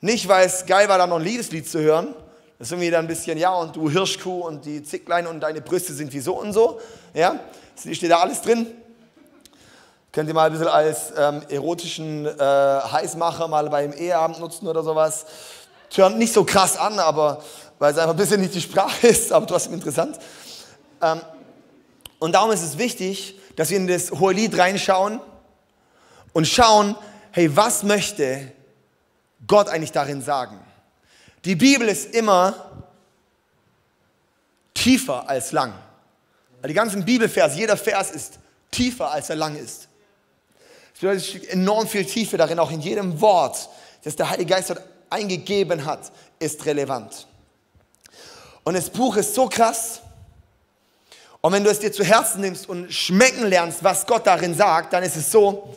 Nicht, 0.00 0.28
weil 0.28 0.46
es 0.46 0.64
geil 0.66 0.88
war, 0.88 0.98
da 0.98 1.06
noch 1.06 1.16
ein 1.16 1.24
Liebeslied 1.24 1.68
zu 1.68 1.80
hören. 1.80 2.14
Das 2.58 2.68
ist 2.68 2.72
irgendwie 2.72 2.90
dann 2.90 3.04
ein 3.04 3.08
bisschen, 3.08 3.36
ja, 3.36 3.52
und 3.52 3.74
du 3.76 3.90
Hirschkuh 3.90 4.40
und 4.46 4.64
die 4.64 4.82
Zicklein 4.82 5.26
und 5.26 5.40
deine 5.40 5.60
Brüste 5.60 5.92
sind 5.92 6.12
wie 6.12 6.20
so 6.20 6.38
und 6.38 6.52
so. 6.52 6.80
Ja, 7.12 7.40
das 7.74 7.96
steht 7.96 8.10
da 8.10 8.20
alles 8.20 8.40
drin. 8.40 8.66
Könnt 10.12 10.28
ihr 10.28 10.34
mal 10.34 10.46
ein 10.46 10.52
bisschen 10.52 10.68
als 10.68 11.12
ähm, 11.18 11.42
erotischen 11.48 12.26
äh, 12.26 12.38
Heißmacher 12.38 13.48
mal 13.48 13.68
beim 13.68 13.92
Eheabend 13.92 14.38
nutzen 14.38 14.68
oder 14.68 14.82
sowas. 14.82 15.26
Hört 15.94 16.16
nicht 16.16 16.32
so 16.32 16.44
krass 16.44 16.76
an, 16.76 16.98
aber 16.98 17.42
weil 17.78 17.92
es 17.92 17.98
einfach 17.98 18.14
ein 18.14 18.16
bisschen 18.16 18.40
nicht 18.40 18.54
die 18.54 18.60
Sprache 18.60 19.06
ist, 19.08 19.32
aber 19.32 19.46
trotzdem 19.46 19.74
interessant. 19.74 20.18
Ähm, 21.02 21.20
und 22.20 22.32
darum 22.32 22.52
ist 22.52 22.62
es 22.62 22.78
wichtig, 22.78 23.38
dass 23.56 23.70
wir 23.70 23.76
in 23.76 23.86
das 23.86 24.10
hohe 24.10 24.32
Lied 24.32 24.56
reinschauen 24.58 25.20
und 26.32 26.46
schauen, 26.46 26.96
hey, 27.30 27.54
was 27.56 27.82
möchte 27.82 28.52
Gott 29.46 29.68
eigentlich 29.68 29.92
darin 29.92 30.22
sagen? 30.22 30.58
Die 31.44 31.54
Bibel 31.54 31.88
ist 31.88 32.14
immer 32.14 32.84
tiefer 34.72 35.28
als 35.28 35.52
lang. 35.52 35.74
Die 36.66 36.74
ganzen 36.74 37.04
Bibelvers, 37.04 37.56
jeder 37.56 37.76
Vers 37.76 38.10
ist 38.10 38.38
tiefer, 38.70 39.10
als 39.10 39.30
er 39.30 39.36
lang 39.36 39.56
ist. 39.56 39.88
Es 40.94 41.00
bedeutet, 41.00 41.48
enorm 41.48 41.86
viel 41.86 42.04
Tiefe 42.04 42.36
darin, 42.36 42.58
auch 42.58 42.70
in 42.70 42.80
jedem 42.80 43.20
Wort, 43.20 43.68
das 44.02 44.16
der 44.16 44.30
Heilige 44.30 44.54
Geist 44.54 44.70
dort 44.70 44.82
eingegeben 45.10 45.84
hat, 45.84 46.10
ist 46.38 46.64
relevant. 46.64 47.26
Und 48.64 48.74
das 48.74 48.88
Buch 48.88 49.16
ist 49.16 49.34
so 49.34 49.48
krass. 49.48 50.00
Und 51.44 51.52
wenn 51.52 51.62
du 51.62 51.68
es 51.68 51.78
dir 51.78 51.92
zu 51.92 52.02
Herzen 52.02 52.40
nimmst 52.40 52.70
und 52.70 52.90
schmecken 52.90 53.44
lernst, 53.44 53.84
was 53.84 54.06
Gott 54.06 54.26
darin 54.26 54.54
sagt, 54.54 54.94
dann 54.94 55.02
ist 55.02 55.14
es 55.14 55.30
so, 55.30 55.76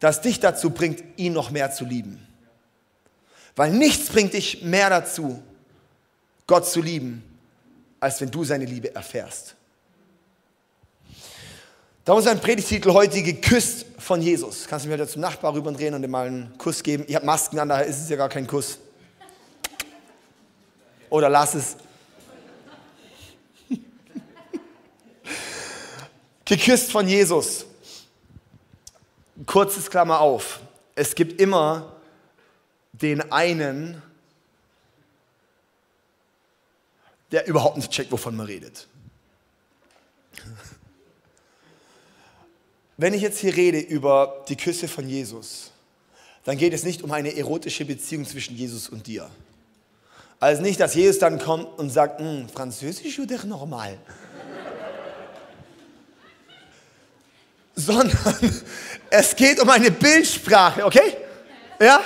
dass 0.00 0.22
dich 0.22 0.40
dazu 0.40 0.70
bringt, 0.70 1.04
ihn 1.18 1.34
noch 1.34 1.50
mehr 1.50 1.70
zu 1.72 1.84
lieben. 1.84 2.26
Weil 3.54 3.70
nichts 3.72 4.08
bringt 4.08 4.32
dich 4.32 4.62
mehr 4.62 4.88
dazu, 4.88 5.42
Gott 6.46 6.66
zu 6.66 6.80
lieben, 6.80 7.22
als 8.00 8.18
wenn 8.22 8.30
du 8.30 8.44
seine 8.44 8.64
Liebe 8.64 8.94
erfährst. 8.94 9.56
Darum 12.06 12.22
ist 12.22 12.28
ein 12.28 12.40
Predigtitel 12.40 12.94
heute 12.94 13.22
geküsst 13.22 13.84
von 13.98 14.22
Jesus. 14.22 14.66
Kannst 14.66 14.86
du 14.86 14.88
mir 14.88 14.94
wieder 14.94 15.06
zum 15.06 15.20
Nachbar 15.20 15.52
rüberdrehen 15.52 15.92
und 15.92 16.02
ihm 16.02 16.10
mal 16.10 16.28
einen 16.28 16.56
Kuss 16.56 16.82
geben? 16.82 17.04
Ich 17.08 17.14
habe 17.14 17.26
Masken 17.26 17.58
an, 17.58 17.68
daher 17.68 17.84
ist 17.84 18.00
es 18.00 18.08
ja 18.08 18.16
gar 18.16 18.30
kein 18.30 18.46
Kuss. 18.46 18.78
Oder 21.10 21.28
lass 21.28 21.52
es. 21.52 21.76
Geküsst 26.44 26.92
von 26.92 27.08
Jesus. 27.08 27.66
Kurzes 29.46 29.90
Klammer 29.90 30.20
auf. 30.20 30.60
Es 30.94 31.14
gibt 31.14 31.40
immer 31.40 31.96
den 32.92 33.32
einen, 33.32 34.02
der 37.30 37.46
überhaupt 37.46 37.76
nicht 37.76 37.90
checkt, 37.90 38.12
wovon 38.12 38.36
man 38.36 38.46
redet. 38.46 38.86
Wenn 42.96 43.14
ich 43.14 43.22
jetzt 43.22 43.38
hier 43.38 43.56
rede 43.56 43.80
über 43.80 44.44
die 44.48 44.56
Küsse 44.56 44.86
von 44.86 45.08
Jesus, 45.08 45.72
dann 46.44 46.58
geht 46.58 46.72
es 46.72 46.84
nicht 46.84 47.02
um 47.02 47.10
eine 47.10 47.34
erotische 47.36 47.84
Beziehung 47.84 48.26
zwischen 48.26 48.56
Jesus 48.56 48.88
und 48.88 49.06
dir. 49.06 49.30
Also 50.38 50.60
nicht, 50.60 50.80
dass 50.80 50.94
Jesus 50.94 51.18
dann 51.18 51.38
kommt 51.38 51.78
und 51.78 51.90
sagt, 51.90 52.20
hm, 52.20 52.48
Französisch 52.48 53.18
oder 53.18 53.44
normal? 53.44 53.96
Sondern 57.74 58.12
es 59.10 59.34
geht 59.36 59.60
um 59.60 59.68
eine 59.70 59.90
Bildsprache, 59.90 60.84
okay? 60.84 61.16
Ja? 61.80 62.00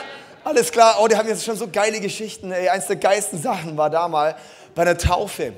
Alles 0.45 0.71
klar. 0.71 0.99
Oh, 1.01 1.09
die 1.09 1.17
haben 1.17 1.29
jetzt 1.29 1.45
schon 1.45 1.57
so 1.57 1.69
geile 1.69 2.01
Geschichten. 2.01 2.53
Ey, 2.53 2.69
eins 2.69 2.87
der 2.87 2.97
geilsten 2.97 3.43
Sachen 3.43 3.77
war 3.77 3.91
da 3.91 4.07
mal 4.07 4.37
bei 4.77 4.85
der 4.85 4.97
Taufe. 4.97 5.55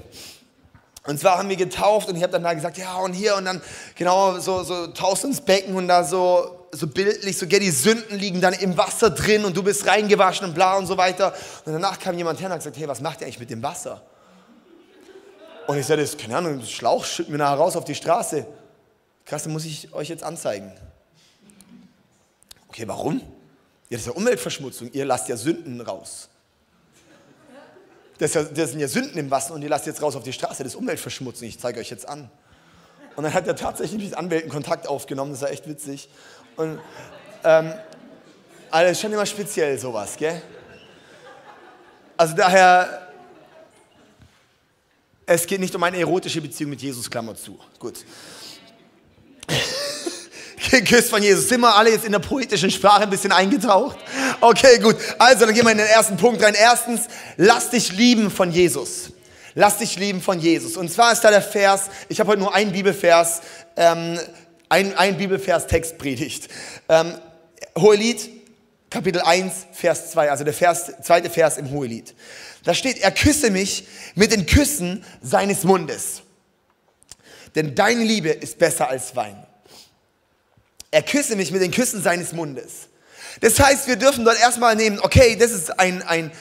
Und 1.09 1.19
zwar 1.19 1.39
haben 1.39 1.49
wir 1.49 1.57
getauft 1.57 2.09
und 2.09 2.17
ich 2.17 2.23
habe 2.23 2.33
dann 2.33 2.43
da 2.43 2.53
gesagt, 2.53 2.77
ja 2.77 2.97
und 2.97 3.15
hier 3.15 3.37
und 3.37 3.47
dann 3.47 3.63
genau 3.95 4.39
so, 4.41 4.63
so 4.63 4.89
tauchst 4.89 5.25
ins 5.25 5.41
Becken 5.41 5.75
und 5.75 5.89
da 5.89 6.05
so, 6.05 6.69
so 6.73 6.87
bildlich, 6.87 7.39
so 7.39 7.47
gell, 7.47 7.61
die 7.61 7.71
Sünden 7.71 8.19
liegen 8.19 8.41
dann 8.41 8.53
im 8.53 8.77
Wasser 8.77 9.11
drin 9.11 9.45
und 9.45 9.57
du 9.57 9.63
bist 9.63 9.87
reingewaschen 9.87 10.47
und 10.47 10.55
bla 10.55 10.77
und 10.77 10.87
so 10.87 10.99
weiter. 10.99 11.35
Und 11.65 11.73
danach 11.73 11.99
kam 11.99 12.17
jemand 12.19 12.41
her 12.41 12.47
und 12.47 12.53
hat 12.53 12.61
gesagt, 12.61 12.77
hey, 12.77 12.87
was 12.87 13.01
macht 13.01 13.21
ihr 13.21 13.27
eigentlich 13.27 13.41
mit 13.41 13.49
dem 13.51 13.63
Wasser? 13.63 14.03
Und 15.67 15.79
ich 15.79 15.87
sagte, 15.87 16.07
keine 16.17 16.37
Ahnung, 16.37 16.63
Schlauch 16.63 17.05
schütten 17.05 17.33
wir 17.33 17.39
nachher 17.39 17.57
raus 17.57 17.77
auf 17.77 17.85
die 17.85 17.95
Straße. 17.95 18.47
Krass, 19.29 19.43
dann 19.43 19.53
muss 19.53 19.67
ich 19.67 19.93
euch 19.93 20.09
jetzt 20.09 20.23
anzeigen. 20.23 20.73
Okay, 22.69 22.89
warum? 22.89 23.19
Ja, 23.19 23.25
das 23.91 24.01
ist 24.01 24.07
ja 24.07 24.13
Umweltverschmutzung. 24.13 24.91
Ihr 24.93 25.05
lasst 25.05 25.29
ja 25.29 25.37
Sünden 25.37 25.83
raus. 25.83 26.31
Das, 28.17 28.33
das 28.33 28.71
sind 28.71 28.81
ja 28.81 28.89
Sünden 28.89 29.19
im 29.19 29.31
Wasser 29.31 29.53
und 29.53 29.61
die 29.61 29.69
lasst 29.69 29.87
jetzt 29.87 30.01
raus 30.01 30.17
auf 30.17 30.23
die 30.23 30.33
Straße. 30.33 30.63
Das 30.63 30.73
ist 30.73 30.77
Umweltverschmutzung. 30.77 31.47
Ich 31.47 31.61
zeige 31.61 31.79
euch 31.79 31.91
jetzt 31.91 32.09
an. 32.09 32.31
Und 33.17 33.25
dann 33.25 33.35
hat 33.35 33.47
er 33.47 33.55
tatsächlich 33.55 34.03
mit 34.03 34.15
Anwälten 34.15 34.49
Kontakt 34.49 34.89
aufgenommen. 34.89 35.33
Das 35.33 35.43
war 35.43 35.51
echt 35.51 35.69
witzig. 35.69 36.09
Und 36.57 36.81
ähm, 37.45 37.75
also 38.71 38.91
ist 38.91 39.01
schon 39.01 39.13
immer 39.13 39.27
speziell 39.27 39.79
sowas, 39.79 40.17
gell? 40.17 40.41
Also 42.17 42.35
daher, 42.35 43.09
es 45.27 45.47
geht 45.47 45.61
nicht 45.61 45.75
um 45.75 45.83
eine 45.83 45.99
erotische 45.99 46.41
Beziehung 46.41 46.71
mit 46.71 46.81
Jesus, 46.81 47.11
Klammer 47.11 47.35
zu. 47.35 47.59
Gut 47.79 48.05
geküsst 50.71 51.11
von 51.11 51.23
Jesus. 51.23 51.49
Sind 51.49 51.61
wir 51.61 51.75
alle 51.75 51.91
jetzt 51.91 52.05
in 52.05 52.13
der 52.13 52.19
poetischen 52.19 52.71
Sprache 52.71 53.03
ein 53.03 53.11
bisschen 53.11 53.33
eingetaucht? 53.33 53.97
Okay, 54.41 54.79
gut. 54.79 54.97
Also, 55.19 55.47
dann 55.47 55.55
gehen 55.55 55.65
wir 55.65 55.73
in 55.73 55.79
den 55.79 55.87
ersten 55.87 56.17
Punkt 56.17 56.43
rein. 56.43 56.55
Erstens, 56.55 57.03
lass 57.37 57.71
dich 57.71 57.93
lieben 57.93 58.31
von 58.31 58.51
Jesus. 58.51 59.11
Lass 59.55 59.79
dich 59.79 59.99
lieben 59.99 60.23
von 60.23 60.39
Jesus. 60.39 60.77
Und 60.77 60.91
zwar 60.91 61.13
ist 61.13 61.23
da 61.23 61.31
der 61.31 61.43
Vers, 61.43 61.87
ich 62.09 62.21
habe 62.21 62.31
heute 62.31 62.41
nur 62.41 62.55
einen 62.55 62.73
Bibelvers, 62.73 63.41
ähm, 63.77 64.19
ein, 64.69 64.97
ein 64.97 65.17
Bibelvers 65.17 65.67
Textpredigt. 65.67 66.49
Ähm, 66.89 67.15
Hohelied, 67.77 68.31
Kapitel 68.91 69.21
1, 69.21 69.53
Vers 69.73 70.13
2, 70.13 70.31
also 70.31 70.45
der 70.45 70.55
Vers, 70.55 70.93
zweite 71.03 71.29
Vers 71.31 71.59
im 71.59 71.71
Hohelied. 71.71 72.15
Da 72.65 72.75
steht, 72.75 72.99
er 72.99 73.11
küsse 73.11 73.51
mich 73.51 73.87
mit 74.15 74.33
den 74.33 74.47
Küssen 74.47 75.05
seines 75.23 75.65
Mundes. 75.65 76.23
Denn 77.55 77.75
deine 77.75 78.05
Liebe 78.05 78.31
ist 78.31 78.59
besser 78.59 78.89
als 78.89 79.15
Wein. 79.17 79.47
Er 80.91 81.03
küsse 81.03 81.37
mich 81.37 81.51
mit 81.51 81.63
den 81.63 81.71
Küssen 81.71 82.03
seines 82.03 82.33
Mundes. 82.33 82.89
Das 83.41 83.59
heißt, 83.61 83.87
wir 83.87 83.97
dürfen 83.97 84.25
dort 84.25 84.41
erstmal 84.41 84.75
nehmen, 84.75 84.99
okay, 85.01 85.37
das 85.37 85.53
ist 85.53 85.79
ein, 85.79 86.03
ein, 86.03 86.33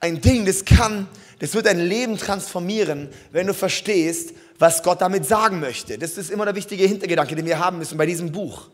ein 0.00 0.20
Ding, 0.20 0.44
das 0.44 0.64
kann, 0.64 1.08
das 1.40 1.54
wird 1.54 1.66
dein 1.66 1.80
Leben 1.80 2.18
transformieren, 2.18 3.08
wenn 3.32 3.46
du 3.46 3.54
verstehst, 3.54 4.34
was 4.58 4.82
Gott 4.82 5.00
damit 5.00 5.26
sagen 5.26 5.60
möchte. 5.60 5.98
Das 5.98 6.16
ist 6.16 6.30
immer 6.30 6.44
der 6.44 6.54
wichtige 6.54 6.86
Hintergedanke, 6.86 7.34
den 7.34 7.46
wir 7.46 7.58
haben 7.58 7.78
müssen 7.78 7.98
bei 7.98 8.06
diesem 8.06 8.30
Buch. 8.30 8.68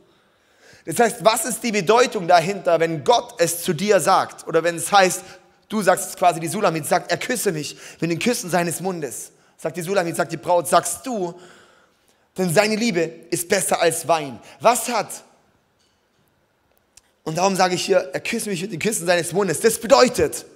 Das 0.84 0.98
heißt, 0.98 1.24
was 1.24 1.44
ist 1.44 1.62
die 1.62 1.72
Bedeutung 1.72 2.26
dahinter, 2.26 2.80
wenn 2.80 3.04
Gott 3.04 3.34
es 3.38 3.62
zu 3.62 3.72
dir 3.72 4.00
sagt? 4.00 4.46
Oder 4.46 4.64
wenn 4.64 4.76
es 4.76 4.90
heißt, 4.90 5.22
du 5.68 5.82
sagst 5.82 6.16
quasi, 6.16 6.40
die 6.40 6.48
Sulamit 6.48 6.86
sagt, 6.86 7.10
er 7.10 7.18
küsse 7.18 7.52
mich 7.52 7.76
mit 8.00 8.10
den 8.10 8.18
Küssen 8.18 8.50
seines 8.50 8.80
Mundes. 8.80 9.32
Sagt 9.56 9.76
die 9.76 9.82
Sulamit, 9.82 10.16
sagt 10.16 10.32
die 10.32 10.38
Braut, 10.38 10.68
sagst 10.68 11.06
du, 11.06 11.38
denn 12.36 12.52
seine 12.52 12.76
Liebe 12.76 13.00
ist 13.30 13.48
besser 13.48 13.80
als 13.80 14.06
Wein. 14.06 14.38
Was 14.60 14.88
hat, 14.88 15.24
und 17.24 17.38
darum 17.38 17.56
sage 17.56 17.74
ich 17.74 17.84
hier, 17.84 18.10
er 18.12 18.20
küsst 18.20 18.46
mich 18.46 18.62
mit 18.62 18.72
den 18.72 18.78
Küssen 18.78 19.06
seines 19.06 19.32
Mundes. 19.32 19.60
Das 19.60 19.78
bedeutet, 19.78 20.46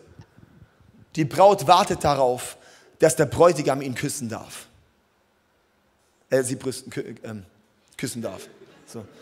die 1.16 1.24
Braut 1.24 1.66
wartet 1.66 2.02
darauf, 2.02 2.56
dass 2.98 3.16
der 3.16 3.26
Bräutigam 3.26 3.82
ihn 3.82 3.94
küssen 3.94 4.28
darf. 4.28 4.66
Er 6.30 6.42
sie 6.42 6.56
brüsten, 6.56 6.90
kü 6.90 7.00
äh, 7.00 7.34
küssen 7.96 8.22
darf. 8.22 8.48
So. 8.86 9.04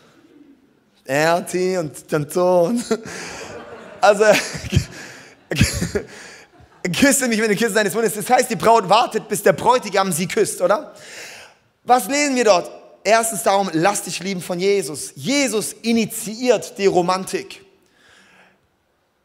Er, 1.05 1.45
sie 1.49 1.77
und 1.77 2.13
dann 2.13 2.31
so. 2.31 2.73
Also, 4.01 4.25
küsse 6.85 7.27
mich 7.27 7.41
mit 7.41 7.51
den 7.51 7.59
Küssen 7.59 7.75
seines 7.75 7.93
Mundes. 7.93 8.15
Das 8.15 8.31
heißt, 8.31 8.49
die 8.49 8.57
Braut 8.57 8.89
wartet, 8.89 9.29
bis 9.29 9.43
der 9.43 9.53
Bräutigam 9.53 10.13
sie 10.13 10.29
küsst, 10.29 10.63
oder? 10.63 10.95
Was 11.85 12.07
lesen 12.09 12.37
wir 12.37 12.45
dort? 12.45 12.71
Erstens 13.05 13.43
darum, 13.43 13.69
lass 13.73 14.03
dich 14.03 14.21
lieben 14.21 14.41
von 14.41 14.61
Jesus. 14.61 15.12
Jesus 15.17 15.75
initiiert 15.83 16.79
die 16.79 16.87
Romantik. 16.87 17.65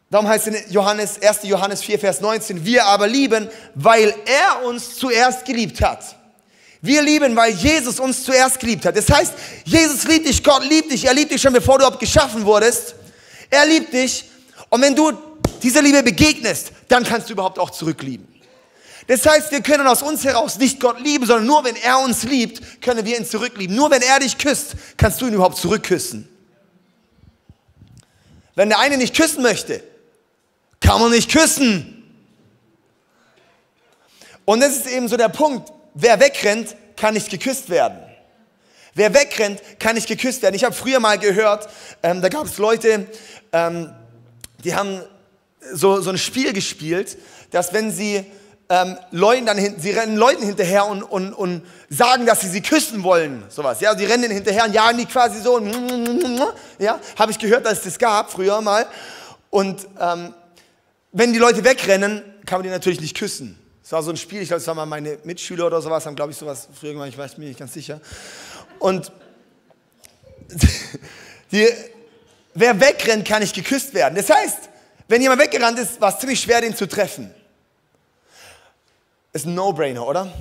Darum 0.10 0.28
heißt 0.28 0.48
es 0.48 0.56
in 0.56 0.72
Johannes, 0.72 1.22
1. 1.22 1.40
Johannes 1.44 1.84
4, 1.84 2.00
Vers 2.00 2.22
19, 2.22 2.64
wir 2.66 2.86
aber 2.86 3.08
lieben, 3.08 3.50
weil 3.76 4.16
er 4.26 4.66
uns 4.66 4.96
zuerst 4.96 5.46
geliebt 5.46 5.82
hat. 5.82 6.16
Wir 6.82 7.02
lieben, 7.02 7.36
weil 7.36 7.52
Jesus 7.54 8.00
uns 8.00 8.24
zuerst 8.24 8.60
geliebt 8.60 8.86
hat. 8.86 8.96
Das 8.96 9.10
heißt, 9.10 9.34
Jesus 9.66 10.06
liebt 10.06 10.28
dich, 10.28 10.44
Gott 10.44 10.64
liebt 10.64 10.92
dich, 10.92 11.06
er 11.06 11.14
liebt 11.14 11.32
dich 11.32 11.42
schon 11.42 11.54
bevor 11.54 11.78
du 11.78 11.84
überhaupt 11.84 12.00
geschaffen 12.00 12.46
wurdest. 12.46 12.96
Er 13.50 13.66
liebt 13.66 13.94
dich. 13.94 14.26
Und 14.70 14.82
wenn 14.82 14.96
du 14.96 15.12
dieser 15.62 15.82
Liebe 15.82 16.02
begegnest, 16.04 16.72
dann 16.88 17.04
kannst 17.04 17.30
du 17.30 17.34
überhaupt 17.34 17.60
auch 17.60 17.70
zurücklieben. 17.70 18.28
Das 19.08 19.26
heißt, 19.26 19.52
wir 19.52 19.62
können 19.62 19.88
aus 19.88 20.02
uns 20.02 20.26
heraus 20.26 20.58
nicht 20.58 20.82
Gott 20.82 21.00
lieben, 21.00 21.26
sondern 21.26 21.46
nur 21.46 21.64
wenn 21.64 21.78
er 21.78 22.00
uns 22.00 22.24
liebt, 22.24 22.82
können 22.82 23.06
wir 23.06 23.18
ihn 23.18 23.26
zurücklieben. 23.26 23.76
Nur 23.76 23.90
wenn 23.90 24.02
er 24.02 24.20
dich 24.20 24.38
küsst, 24.38 24.76
kannst 24.98 25.22
du 25.22 25.28
ihn 25.28 25.34
überhaupt 25.34 25.58
zurückküssen. 25.58 26.28
Wenn 28.56 28.70
der 28.70 28.80
eine 28.80 28.98
nicht 28.98 29.16
küssen 29.16 29.44
möchte, 29.44 29.82
kann 30.82 31.00
man 31.00 31.12
nicht 31.12 31.32
küssen. 31.32 31.94
Und 34.44 34.60
das 34.62 34.78
ist 34.78 34.88
eben 34.88 35.08
so 35.08 35.16
der 35.16 35.30
Punkt. 35.30 35.72
Wer 35.94 36.20
wegrennt, 36.20 36.76
kann 36.98 37.14
nicht 37.14 37.30
geküsst 37.30 37.70
werden. 37.70 38.00
Wer 38.94 39.14
wegrennt, 39.14 39.62
kann 39.80 39.96
nicht 39.96 40.08
geküsst 40.08 40.42
werden. 40.42 40.56
Ich 40.56 40.64
habe 40.64 40.76
früher 40.76 41.00
mal 41.00 41.18
gehört, 41.18 41.70
ähm, 42.04 42.22
da 42.22 42.30
gab 42.30 42.46
es 42.46 42.58
Leute, 42.58 43.08
ähm, 43.54 43.94
die 44.64 44.76
haben 44.76 45.02
so, 45.72 46.02
so 46.02 46.10
ein 46.10 46.18
Spiel 46.18 46.52
gespielt, 46.52 47.18
dass 47.52 47.74
wenn 47.74 47.92
sie 47.92 48.26
ähm, 48.70 48.98
Leuten 49.12 49.46
dann 49.46 49.58
hin, 49.58 49.76
sie 49.78 49.92
rennen 49.92 50.18
Leuten 50.18 50.44
hinterher 50.44 50.86
und, 50.86 51.04
und, 51.04 51.34
und 51.34 51.62
sagen, 51.90 52.26
dass 52.26 52.42
sie 52.42 52.50
sie 52.50 52.62
küssen 52.62 53.04
wollen, 53.04 53.44
sowas. 53.50 53.80
Ja, 53.80 53.98
sie 53.98 54.06
rennen 54.06 54.26
ihnen 54.26 54.34
hinterher 54.34 54.66
und 54.66 54.74
jagen 54.74 54.98
die 54.98 55.06
quasi 55.06 55.42
so. 55.42 55.60
Ja, 56.78 57.00
habe 57.18 57.32
ich 57.32 57.40
gehört, 57.40 57.66
dass 57.66 57.80
es 57.80 57.84
das 57.84 58.00
gab 58.00 58.32
früher 58.32 58.60
mal. 58.62 58.86
Und 59.50 59.88
ähm, 60.00 60.34
wenn 61.14 61.32
die 61.32 61.40
Leute 61.40 61.64
wegrennen, 61.64 62.22
kann 62.46 62.60
man 62.60 62.64
die 62.64 62.70
natürlich 62.70 63.00
nicht 63.00 63.16
küssen. 63.16 63.58
Das 63.82 63.94
war 63.94 64.04
so 64.04 64.12
ein 64.12 64.18
Spiel, 64.18 64.42
ich 64.42 64.50
glaube, 64.50 64.60
das 64.60 64.68
waren 64.68 64.76
mal 64.76 64.86
meine 64.86 65.18
Mitschüler 65.24 65.68
oder 65.68 65.82
sowas, 65.82 66.06
haben, 66.06 66.16
glaube 66.16 66.34
ich, 66.34 66.38
sowas 66.38 66.68
früher 66.78 66.92
gemacht, 66.92 67.08
ich 67.08 67.18
weiß 67.18 67.38
mir 67.38 67.46
nicht 67.46 67.60
ganz 67.60 67.74
sicher. 67.74 68.02
Und 68.80 69.14
die, 71.52 71.70
wer 72.54 72.80
wegrennt, 72.82 73.26
kann 73.26 73.42
nicht 73.42 73.56
geküsst 73.56 73.94
werden. 73.94 74.16
Das 74.16 74.30
heißt, 74.30 74.70
wenn 75.08 75.22
jemand 75.22 75.42
weggerannt 75.42 75.80
ist, 75.80 76.02
war 76.02 76.14
es 76.14 76.20
ziemlich 76.20 76.42
schwer, 76.42 76.60
den 76.60 76.76
zu 76.76 76.86
treffen. 76.86 77.34
Ist 79.38 79.46
ein 79.46 79.53
No-Brainer, 79.53 80.03
oder? 80.03 80.34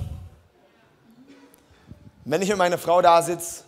Wenn 2.25 2.41
ich 2.41 2.49
mit 2.49 2.57
meiner 2.57 2.79
Frau 2.79 2.99
da 2.99 3.21
sitze 3.21 3.63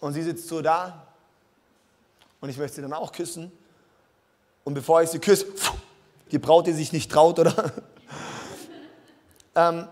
und 0.00 0.12
sie 0.12 0.22
sitzt 0.22 0.48
so 0.48 0.60
da 0.60 1.06
und 2.42 2.50
ich 2.50 2.58
möchte 2.58 2.74
sie 2.74 2.82
dann 2.82 2.92
auch 2.92 3.10
küssen 3.10 3.50
und 4.64 4.74
bevor 4.74 5.00
ich 5.00 5.08
sie 5.08 5.18
küsse, 5.18 5.46
die 6.30 6.38
Braut, 6.38 6.66
die 6.66 6.74
sich 6.74 6.92
nicht 6.92 7.10
traut, 7.10 7.38
oder? 7.38 7.54
ähm, 9.54 9.88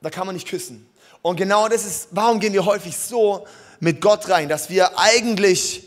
da 0.00 0.08
kann 0.08 0.24
man 0.26 0.36
nicht 0.36 0.48
küssen. 0.48 0.88
Und 1.20 1.36
genau 1.36 1.68
das 1.68 1.84
ist, 1.84 2.08
warum 2.12 2.40
gehen 2.40 2.54
wir 2.54 2.64
häufig 2.64 2.96
so 2.96 3.46
mit 3.78 4.00
Gott 4.00 4.26
rein, 4.30 4.48
dass 4.48 4.70
wir 4.70 4.98
eigentlich, 4.98 5.86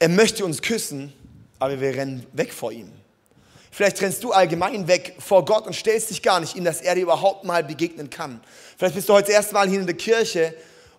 er 0.00 0.08
möchte 0.08 0.44
uns 0.44 0.60
küssen, 0.60 1.12
aber 1.60 1.80
wir 1.80 1.94
rennen 1.94 2.26
weg 2.32 2.52
vor 2.52 2.72
ihm. 2.72 2.99
Vielleicht 3.70 4.00
rennst 4.02 4.24
du 4.24 4.32
allgemein 4.32 4.88
weg 4.88 5.14
vor 5.18 5.44
Gott 5.44 5.66
und 5.66 5.74
stellst 5.74 6.10
dich 6.10 6.22
gar 6.22 6.40
nicht 6.40 6.56
ihm, 6.56 6.64
dass 6.64 6.80
er 6.80 6.96
dir 6.96 7.02
überhaupt 7.02 7.44
mal 7.44 7.62
begegnen 7.62 8.10
kann. 8.10 8.40
Vielleicht 8.76 8.96
bist 8.96 9.08
du 9.08 9.12
heute 9.12 9.28
das 9.28 9.36
erste 9.36 9.54
Mal 9.54 9.68
hier 9.68 9.80
in 9.80 9.86
der 9.86 9.96
Kirche 9.96 10.54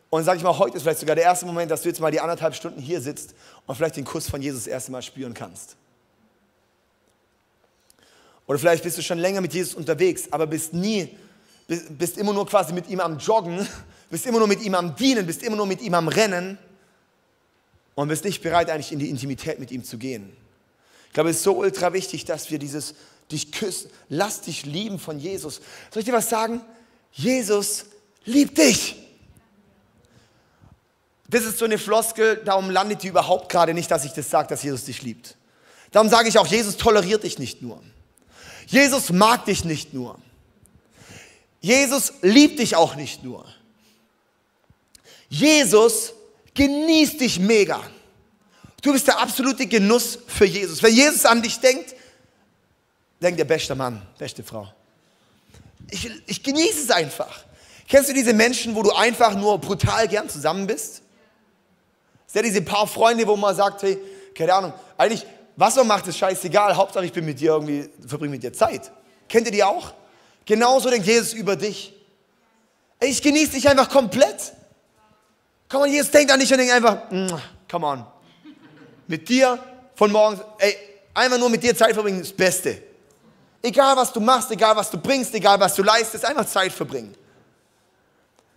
und 0.09 0.23
sag 0.23 0.37
ich 0.37 0.43
mal, 0.43 0.57
heute 0.57 0.77
ist 0.77 0.83
vielleicht 0.83 0.99
sogar 0.99 1.15
der 1.15 1.25
erste 1.25 1.45
Moment, 1.45 1.71
dass 1.71 1.81
du 1.81 1.89
jetzt 1.89 1.99
mal 1.99 2.11
die 2.11 2.19
anderthalb 2.19 2.55
Stunden 2.55 2.81
hier 2.81 3.01
sitzt 3.01 3.33
und 3.65 3.75
vielleicht 3.75 3.97
den 3.97 4.05
Kuss 4.05 4.29
von 4.29 4.41
Jesus 4.41 4.65
das 4.65 4.67
erste 4.67 4.91
Mal 4.91 5.01
spüren 5.01 5.33
kannst. 5.33 5.75
Oder 8.47 8.59
vielleicht 8.59 8.83
bist 8.83 8.97
du 8.97 9.01
schon 9.01 9.19
länger 9.19 9.41
mit 9.41 9.53
Jesus 9.53 9.73
unterwegs, 9.73 10.27
aber 10.31 10.47
bist 10.47 10.73
nie, 10.73 11.17
bist 11.67 12.17
immer 12.17 12.33
nur 12.33 12.45
quasi 12.45 12.73
mit 12.73 12.89
ihm 12.89 12.99
am 12.99 13.17
Joggen, 13.17 13.65
bist 14.09 14.25
immer 14.25 14.39
nur 14.39 14.47
mit 14.47 14.61
ihm 14.61 14.75
am 14.75 14.95
Dienen, 14.95 15.25
bist 15.25 15.43
immer 15.43 15.55
nur 15.55 15.65
mit 15.65 15.81
ihm 15.81 15.93
am 15.93 16.07
Rennen 16.09 16.57
und 17.95 18.07
bist 18.09 18.25
nicht 18.25 18.41
bereit, 18.41 18.69
eigentlich 18.69 18.91
in 18.91 18.99
die 18.99 19.09
Intimität 19.09 19.59
mit 19.59 19.71
ihm 19.71 19.83
zu 19.83 19.97
gehen. 19.97 20.35
Ich 21.11 21.13
glaube, 21.13 21.29
es 21.29 21.37
ist 21.37 21.43
so 21.43 21.57
ultra 21.57 21.91
wichtig, 21.91 22.23
dass 22.23 22.51
wir 22.51 22.57
dieses 22.57 22.95
dich 23.29 23.51
küssen, 23.51 23.91
lass 24.07 24.39
dich 24.39 24.65
lieben 24.65 24.97
von 24.97 25.19
Jesus. 25.19 25.55
Soll 25.91 25.99
ich 25.99 26.05
dir 26.05 26.13
was 26.13 26.29
sagen? 26.29 26.61
Jesus 27.11 27.83
liebt 28.23 28.57
dich. 28.57 28.95
Das 31.27 31.43
ist 31.43 31.57
so 31.57 31.65
eine 31.65 31.77
Floskel, 31.77 32.37
darum 32.37 32.69
landet 32.69 33.03
die 33.03 33.09
überhaupt 33.09 33.49
gerade 33.49 33.73
nicht, 33.73 33.91
dass 33.91 34.05
ich 34.05 34.13
das 34.13 34.29
sage, 34.29 34.47
dass 34.47 34.63
Jesus 34.63 34.85
dich 34.85 35.01
liebt. 35.01 35.35
Darum 35.91 36.07
sage 36.07 36.29
ich 36.29 36.39
auch, 36.39 36.47
Jesus 36.47 36.77
toleriert 36.77 37.23
dich 37.23 37.39
nicht 37.39 37.61
nur. 37.61 37.83
Jesus 38.67 39.09
mag 39.11 39.43
dich 39.43 39.65
nicht 39.65 39.93
nur. 39.93 40.17
Jesus 41.59 42.13
liebt 42.21 42.59
dich 42.59 42.77
auch 42.77 42.95
nicht 42.95 43.21
nur. 43.25 43.45
Jesus 45.27 46.13
genießt 46.53 47.19
dich 47.19 47.37
mega. 47.37 47.81
Du 48.81 48.91
bist 48.91 49.07
der 49.07 49.19
absolute 49.19 49.67
Genuss 49.67 50.17
für 50.27 50.45
Jesus. 50.45 50.81
Wenn 50.81 50.93
Jesus 50.93 51.25
an 51.25 51.41
dich 51.41 51.59
denkt, 51.59 51.95
denkt 53.21 53.39
der 53.39 53.45
beste 53.45 53.75
Mann, 53.75 54.01
beste 54.17 54.43
Frau. 54.43 54.67
Ich, 55.89 56.09
ich 56.25 56.43
genieße 56.43 56.83
es 56.83 56.89
einfach. 56.89 57.43
Kennst 57.87 58.09
du 58.09 58.13
diese 58.13 58.33
Menschen, 58.33 58.73
wo 58.75 58.81
du 58.81 58.91
einfach 58.91 59.35
nur 59.35 59.59
brutal 59.59 60.07
gern 60.07 60.29
zusammen 60.29 60.65
bist? 60.65 61.01
Ist 62.25 62.35
ja 62.35 62.41
diese 62.41 62.61
paar 62.61 62.87
Freunde, 62.87 63.27
wo 63.27 63.35
man 63.35 63.55
sagt, 63.55 63.83
hey, 63.83 63.99
keine 64.33 64.53
Ahnung, 64.53 64.73
eigentlich, 64.97 65.25
was 65.57 65.75
man 65.75 65.87
macht, 65.87 66.07
ist 66.07 66.17
scheißegal, 66.17 66.75
Hauptsache 66.75 67.05
ich 67.05 67.11
bin 67.11 67.25
mit 67.25 67.39
dir 67.39 67.51
irgendwie, 67.51 67.89
verbringe 68.07 68.31
mit 68.31 68.43
dir 68.43 68.53
Zeit. 68.53 68.89
Kennt 69.27 69.45
ihr 69.45 69.51
die 69.51 69.63
auch? 69.63 69.93
Genauso 70.45 70.89
denkt 70.89 71.05
Jesus 71.05 71.33
über 71.33 71.55
dich. 71.55 71.93
Ich 72.99 73.21
genieße 73.21 73.51
dich 73.51 73.67
einfach 73.67 73.89
komplett. 73.89 74.53
Komm 75.67 75.81
on, 75.81 75.91
Jesus 75.91 76.11
denkt 76.11 76.31
an 76.31 76.39
dich 76.39 76.51
und 76.51 76.57
denkt 76.57 76.73
einfach, 76.73 77.09
come 77.69 77.85
on, 77.85 78.05
mit 79.07 79.27
dir 79.27 79.59
von 79.95 80.11
morgens, 80.11 80.41
ey, 80.59 80.75
einfach 81.13 81.37
nur 81.37 81.49
mit 81.49 81.63
dir 81.63 81.75
Zeit 81.75 81.93
verbringen, 81.93 82.19
das 82.19 82.31
Beste. 82.31 82.81
Egal 83.61 83.95
was 83.95 84.11
du 84.11 84.19
machst, 84.19 84.49
egal 84.51 84.75
was 84.75 84.89
du 84.89 84.97
bringst, 84.97 85.33
egal 85.35 85.59
was 85.59 85.75
du 85.75 85.83
leistest, 85.83 86.25
einfach 86.25 86.45
Zeit 86.45 86.71
verbringen. 86.71 87.13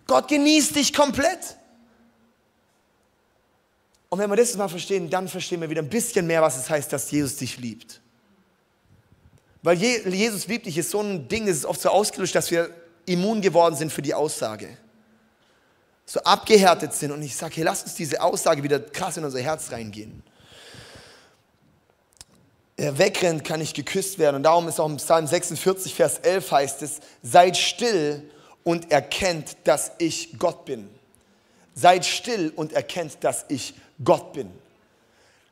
Gott 0.07 0.27
genießt 0.27 0.75
dich 0.75 0.93
komplett. 0.93 1.55
Und 4.09 4.19
wenn 4.19 4.29
wir 4.29 4.35
das 4.35 4.55
mal 4.55 4.67
verstehen, 4.67 5.09
dann 5.09 5.27
verstehen 5.27 5.61
wir 5.61 5.69
wieder 5.69 5.81
ein 5.81 5.89
bisschen 5.89 6.25
mehr, 6.25 6.41
was 6.41 6.57
es 6.57 6.69
heißt, 6.69 6.91
dass 6.93 7.11
Jesus 7.11 7.37
dich 7.37 7.57
liebt. 7.57 8.01
Weil 9.61 9.77
Jesus 9.77 10.47
liebt 10.47 10.67
dich 10.67 10.77
ist 10.77 10.91
so 10.91 11.01
ein 11.01 11.27
Ding, 11.27 11.47
das 11.47 11.57
ist 11.57 11.65
oft 11.65 11.81
so 11.81 11.89
ausgelöscht, 11.89 12.35
dass 12.35 12.49
wir 12.51 12.69
immun 13.05 13.41
geworden 13.41 13.75
sind 13.75 13.91
für 13.91 14.01
die 14.01 14.13
Aussage. 14.13 14.77
So 16.05 16.19
abgehärtet 16.21 16.93
sind. 16.93 17.11
Und 17.11 17.21
ich 17.23 17.35
sage, 17.35 17.55
hey, 17.55 17.63
lass 17.63 17.83
uns 17.83 17.95
diese 17.95 18.21
Aussage 18.21 18.61
wieder 18.61 18.79
krass 18.79 19.17
in 19.17 19.25
unser 19.25 19.41
Herz 19.41 19.71
reingehen 19.71 20.23
wegrennt, 22.77 23.43
kann 23.43 23.59
nicht 23.59 23.75
geküsst 23.75 24.19
werden. 24.19 24.37
Und 24.37 24.43
darum 24.43 24.67
ist 24.67 24.79
auch 24.79 24.89
im 24.89 24.97
Psalm 24.97 25.27
46, 25.27 25.93
Vers 25.93 26.19
11 26.19 26.51
heißt 26.51 26.81
es, 26.81 26.99
seid 27.23 27.57
still 27.57 28.29
und 28.63 28.91
erkennt, 28.91 29.55
dass 29.63 29.91
ich 29.97 30.37
Gott 30.37 30.65
bin. 30.65 30.89
Seid 31.73 32.05
still 32.05 32.51
und 32.55 32.73
erkennt, 32.73 33.17
dass 33.21 33.45
ich 33.47 33.75
Gott 34.03 34.33
bin. 34.33 34.51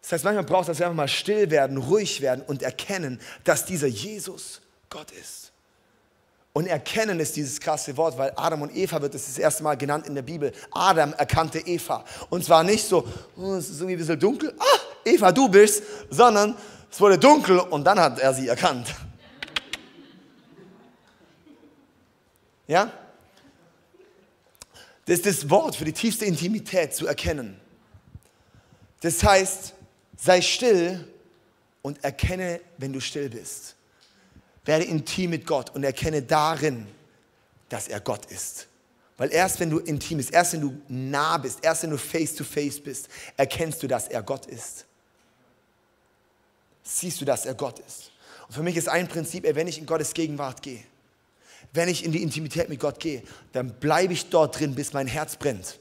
Das 0.02 0.12
heißt, 0.12 0.24
manchmal 0.26 0.44
braucht 0.44 0.64
es, 0.64 0.68
dass 0.68 0.80
wir 0.80 0.88
einfach 0.88 0.98
mal 0.98 1.08
still 1.08 1.50
werden, 1.50 1.78
ruhig 1.78 2.20
werden 2.22 2.44
und 2.46 2.62
erkennen, 2.62 3.22
dass 3.46 3.66
dieser 3.66 3.88
Jesus 3.88 4.62
Gott 4.90 5.12
ist. 5.12 5.52
Und 6.52 6.68
erkennen 6.68 7.20
ist 7.20 7.36
dieses 7.36 7.60
krasse 7.60 7.98
Wort, 7.98 8.18
weil 8.18 8.32
Adam 8.36 8.62
und 8.62 8.76
Eva 8.76 9.02
wird 9.02 9.16
das, 9.16 9.26
das 9.26 9.38
erste 9.40 9.64
Mal 9.64 9.76
genannt 9.76 10.06
in 10.06 10.14
der 10.14 10.22
Bibel. 10.22 10.52
Adam 10.72 11.14
erkannte 11.14 11.60
Eva. 11.60 12.06
Und 12.30 12.46
zwar 12.46 12.64
nicht 12.64 12.86
so, 12.86 13.08
oh, 13.38 13.54
es 13.54 13.70
ist 13.70 13.78
irgendwie 13.78 13.94
ein 13.94 14.00
bisschen 14.00 14.20
dunkel, 14.20 14.54
ah, 14.60 14.80
Eva, 15.06 15.32
du 15.32 15.50
bist, 15.50 15.84
sondern 16.10 16.56
es 16.94 17.02
wurde 17.02 17.18
dunkel 17.18 17.58
und 17.58 17.86
dann 17.86 18.00
hat 18.00 18.20
er 18.20 18.36
sie 18.36 18.48
erkannt. 18.48 18.94
Ja? 22.68 22.94
Das 25.06 25.18
ist 25.18 25.26
das 25.26 25.50
Wort 25.50 25.76
für 25.76 25.86
die 25.86 25.92
tiefste 25.92 26.26
Intimität 26.26 26.94
zu 26.94 27.08
erkennen. 27.08 27.60
Das 29.02 29.24
heißt, 29.24 29.74
sei 30.18 30.40
still 30.42 31.12
und 31.82 32.04
erkenne, 32.04 32.62
wenn 32.78 32.94
du 32.94 33.02
still 33.02 33.28
bist. 33.28 33.76
Werde 34.64 34.86
intim 34.86 35.32
mit 35.32 35.48
Gott 35.48 35.72
und 35.72 35.84
erkenne 35.84 36.22
darin, 36.22 36.86
dass 37.70 37.88
er 37.88 38.02
Gott 38.02 38.28
ist. 38.28 38.68
Weil 39.18 39.34
erst 39.34 39.60
wenn 39.60 39.72
du 39.72 39.80
intim 39.80 40.20
bist, 40.20 40.32
erst 40.32 40.54
wenn 40.54 40.62
du 40.62 40.80
nah 40.88 41.40
bist, 41.40 41.58
erst 41.64 41.82
wenn 41.82 41.90
du 41.90 41.98
face 41.98 42.36
to 42.36 42.44
face 42.44 42.80
bist, 42.80 43.10
erkennst 43.36 43.82
du, 43.82 43.88
dass 43.88 44.08
er 44.08 44.22
Gott 44.22 44.46
ist 44.46 44.86
siehst 46.84 47.22
du, 47.22 47.26
dass 47.26 47.46
er 47.46 47.54
Gott 47.54 47.80
ist. 47.80 48.12
Und 48.48 48.54
für 48.54 48.64
mich 48.64 48.78
ist 48.78 48.90
ein 48.90 49.08
Prinzip, 49.08 49.44
wenn 49.44 49.68
ich 49.68 49.78
in 49.78 49.86
Gottes 49.86 50.14
Gegenwart 50.14 50.62
gehe, 50.62 50.84
wenn 51.72 51.90
ich 51.90 52.04
in 52.04 52.12
die 52.12 52.22
Intimität 52.22 52.70
mit 52.70 52.80
Gott 52.80 53.00
gehe, 53.00 53.24
dann 53.52 53.74
bleibe 53.80 54.14
ich 54.14 54.30
dort 54.30 54.60
drin, 54.60 54.76
bis 54.76 54.94
mein 54.94 55.08
Herz 55.08 55.36
brennt. 55.36 55.80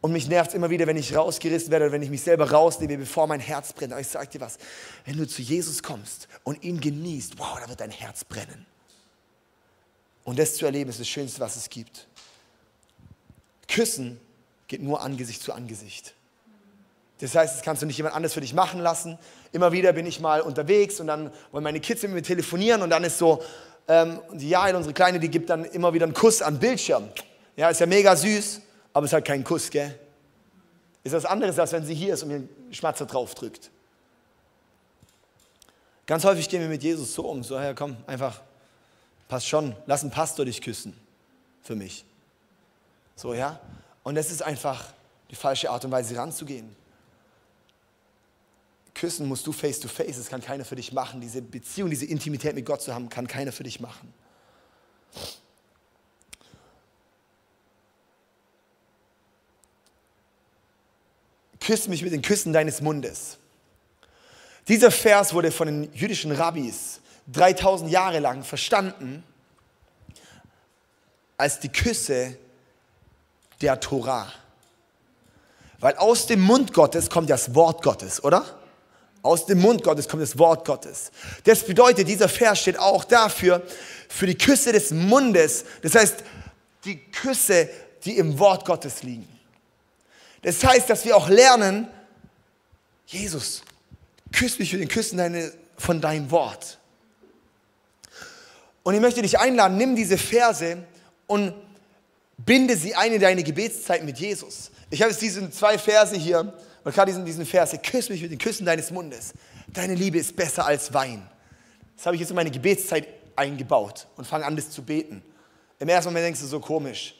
Und 0.00 0.12
mich 0.12 0.28
nervt 0.28 0.50
es 0.50 0.54
immer 0.54 0.68
wieder, 0.68 0.86
wenn 0.86 0.96
ich 0.96 1.16
rausgerissen 1.16 1.70
werde 1.70 1.86
oder 1.86 1.92
wenn 1.92 2.02
ich 2.02 2.10
mich 2.10 2.20
selber 2.20 2.50
rausnehme, 2.50 2.98
bevor 2.98 3.26
mein 3.26 3.40
Herz 3.40 3.72
brennt. 3.72 3.92
Aber 3.92 4.00
ich 4.02 4.08
sage 4.08 4.28
dir 4.28 4.40
was, 4.40 4.58
wenn 5.04 5.16
du 5.16 5.26
zu 5.26 5.40
Jesus 5.40 5.82
kommst 5.82 6.28
und 6.42 6.62
ihn 6.62 6.80
genießt, 6.80 7.38
wow, 7.38 7.58
da 7.60 7.68
wird 7.68 7.80
dein 7.80 7.90
Herz 7.90 8.24
brennen. 8.24 8.66
Und 10.24 10.38
das 10.38 10.56
zu 10.56 10.66
erleben 10.66 10.90
ist 10.90 11.00
das 11.00 11.08
Schönste, 11.08 11.40
was 11.40 11.56
es 11.56 11.70
gibt. 11.70 12.06
Küssen 13.68 14.20
geht 14.66 14.82
nur 14.82 15.00
Angesicht 15.00 15.42
zu 15.42 15.52
Angesicht. 15.52 16.14
Das 17.20 17.34
heißt, 17.34 17.56
das 17.56 17.62
kannst 17.62 17.82
du 17.82 17.86
nicht 17.86 17.96
jemand 17.96 18.14
anders 18.14 18.34
für 18.34 18.40
dich 18.40 18.54
machen 18.54 18.80
lassen. 18.80 19.18
Immer 19.52 19.72
wieder 19.72 19.92
bin 19.92 20.04
ich 20.06 20.20
mal 20.20 20.40
unterwegs 20.40 21.00
und 21.00 21.06
dann 21.06 21.30
wollen 21.52 21.64
meine 21.64 21.80
Kids 21.80 22.02
mit 22.02 22.12
mir 22.12 22.22
telefonieren 22.22 22.82
und 22.82 22.90
dann 22.90 23.04
ist 23.04 23.18
so, 23.18 23.42
ähm, 23.86 24.20
die 24.32 24.48
Jael, 24.48 24.74
unsere 24.74 24.94
Kleine, 24.94 25.20
die 25.20 25.28
gibt 25.28 25.50
dann 25.50 25.64
immer 25.64 25.92
wieder 25.92 26.04
einen 26.06 26.14
Kuss 26.14 26.42
an 26.42 26.58
Bildschirm. 26.58 27.08
Ja, 27.56 27.68
ist 27.68 27.80
ja 27.80 27.86
mega 27.86 28.16
süß, 28.16 28.60
aber 28.92 29.04
es 29.04 29.10
ist 29.10 29.14
halt 29.14 29.24
kein 29.26 29.44
Kuss, 29.44 29.70
gell? 29.70 29.98
Ist 31.04 31.12
was 31.12 31.26
anderes, 31.26 31.58
als 31.58 31.72
wenn 31.72 31.84
sie 31.84 31.94
hier 31.94 32.14
ist 32.14 32.22
und 32.22 32.28
mir 32.30 32.34
einen 32.36 32.48
Schmatzer 32.72 33.06
drauf 33.06 33.34
drückt. 33.34 33.70
Ganz 36.06 36.24
häufig 36.24 36.48
gehen 36.48 36.60
wir 36.60 36.68
mit 36.68 36.82
Jesus 36.82 37.14
so 37.14 37.26
um, 37.26 37.42
so, 37.42 37.54
ja, 37.56 37.74
komm, 37.74 37.96
einfach, 38.06 38.40
passt 39.28 39.46
schon, 39.46 39.74
lass 39.86 40.02
einen 40.02 40.10
Pastor 40.10 40.44
dich 40.44 40.60
küssen, 40.60 40.98
für 41.62 41.74
mich. 41.74 42.04
So, 43.16 43.34
ja? 43.34 43.60
Und 44.02 44.16
das 44.16 44.30
ist 44.30 44.42
einfach 44.42 44.84
die 45.30 45.36
falsche 45.36 45.70
Art 45.70 45.84
und 45.84 45.90
Weise 45.92 46.16
ranzugehen. 46.16 46.74
Küssen 48.94 49.26
musst 49.26 49.46
du 49.46 49.52
face 49.52 49.80
to 49.80 49.88
face, 49.88 50.16
das 50.16 50.28
kann 50.28 50.40
keiner 50.40 50.64
für 50.64 50.76
dich 50.76 50.92
machen. 50.92 51.20
Diese 51.20 51.42
Beziehung, 51.42 51.90
diese 51.90 52.06
Intimität 52.06 52.54
mit 52.54 52.64
Gott 52.64 52.80
zu 52.80 52.94
haben, 52.94 53.08
kann 53.08 53.26
keiner 53.26 53.52
für 53.52 53.64
dich 53.64 53.80
machen. 53.80 54.14
Küss 61.60 61.88
mich 61.88 62.02
mit 62.02 62.12
den 62.12 62.22
Küssen 62.22 62.52
deines 62.52 62.80
Mundes. 62.80 63.38
Dieser 64.68 64.90
Vers 64.90 65.34
wurde 65.34 65.50
von 65.50 65.66
den 65.66 65.92
jüdischen 65.92 66.30
Rabbis 66.30 67.00
3000 67.32 67.90
Jahre 67.90 68.20
lang 68.20 68.44
verstanden 68.44 69.24
als 71.36 71.58
die 71.58 71.70
Küsse 71.70 72.36
der 73.60 73.80
Torah. 73.80 74.30
Weil 75.80 75.96
aus 75.96 76.26
dem 76.26 76.40
Mund 76.40 76.72
Gottes 76.72 77.10
kommt 77.10 77.28
das 77.30 77.54
Wort 77.54 77.82
Gottes, 77.82 78.22
oder? 78.22 78.63
Aus 79.24 79.46
dem 79.46 79.62
Mund 79.62 79.82
Gottes 79.82 80.06
kommt 80.06 80.22
das 80.22 80.38
Wort 80.38 80.66
Gottes. 80.66 81.10
Das 81.44 81.64
bedeutet, 81.64 82.06
dieser 82.06 82.28
Vers 82.28 82.60
steht 82.60 82.78
auch 82.78 83.04
dafür, 83.04 83.62
für 84.06 84.26
die 84.26 84.36
Küsse 84.36 84.70
des 84.70 84.90
Mundes. 84.90 85.64
Das 85.80 85.94
heißt, 85.94 86.16
die 86.84 86.98
Küsse, 87.10 87.70
die 88.04 88.18
im 88.18 88.38
Wort 88.38 88.66
Gottes 88.66 89.02
liegen. 89.02 89.26
Das 90.42 90.62
heißt, 90.62 90.90
dass 90.90 91.06
wir 91.06 91.16
auch 91.16 91.30
lernen, 91.30 91.88
Jesus, 93.06 93.62
küss 94.30 94.58
mich 94.58 94.70
für 94.70 94.76
den 94.76 94.88
Küssen 94.88 95.16
deine, 95.16 95.52
von 95.78 96.02
deinem 96.02 96.30
Wort. 96.30 96.78
Und 98.82 98.92
ich 98.94 99.00
möchte 99.00 99.22
dich 99.22 99.38
einladen, 99.38 99.78
nimm 99.78 99.96
diese 99.96 100.18
Verse 100.18 100.84
und 101.26 101.54
binde 102.36 102.76
sie 102.76 102.94
ein 102.94 103.14
in 103.14 103.22
deine 103.22 103.42
Gebetszeit 103.42 104.04
mit 104.04 104.18
Jesus. 104.18 104.70
Ich 104.90 105.00
habe 105.00 105.12
jetzt 105.12 105.22
diese 105.22 105.50
zwei 105.50 105.78
Verse 105.78 106.14
hier, 106.14 106.52
und 106.84 106.94
gerade 106.94 107.10
diesen, 107.10 107.24
diesen 107.24 107.46
Vers, 107.46 107.74
küss 107.82 108.10
mich 108.10 108.20
mit 108.20 108.30
den 108.30 108.38
Küssen 108.38 108.66
deines 108.66 108.90
Mundes. 108.90 109.32
Deine 109.68 109.94
Liebe 109.94 110.18
ist 110.18 110.36
besser 110.36 110.66
als 110.66 110.92
Wein. 110.92 111.26
Das 111.96 112.06
habe 112.06 112.16
ich 112.16 112.20
jetzt 112.20 112.30
in 112.30 112.36
meine 112.36 112.50
Gebetszeit 112.50 113.08
eingebaut 113.36 114.06
und 114.16 114.26
fange 114.26 114.44
an, 114.44 114.54
das 114.54 114.70
zu 114.70 114.82
beten. 114.82 115.22
Im 115.78 115.88
ersten 115.88 116.10
Moment 116.10 116.26
denkst 116.26 116.40
du 116.40 116.46
so 116.46 116.60
komisch. 116.60 117.14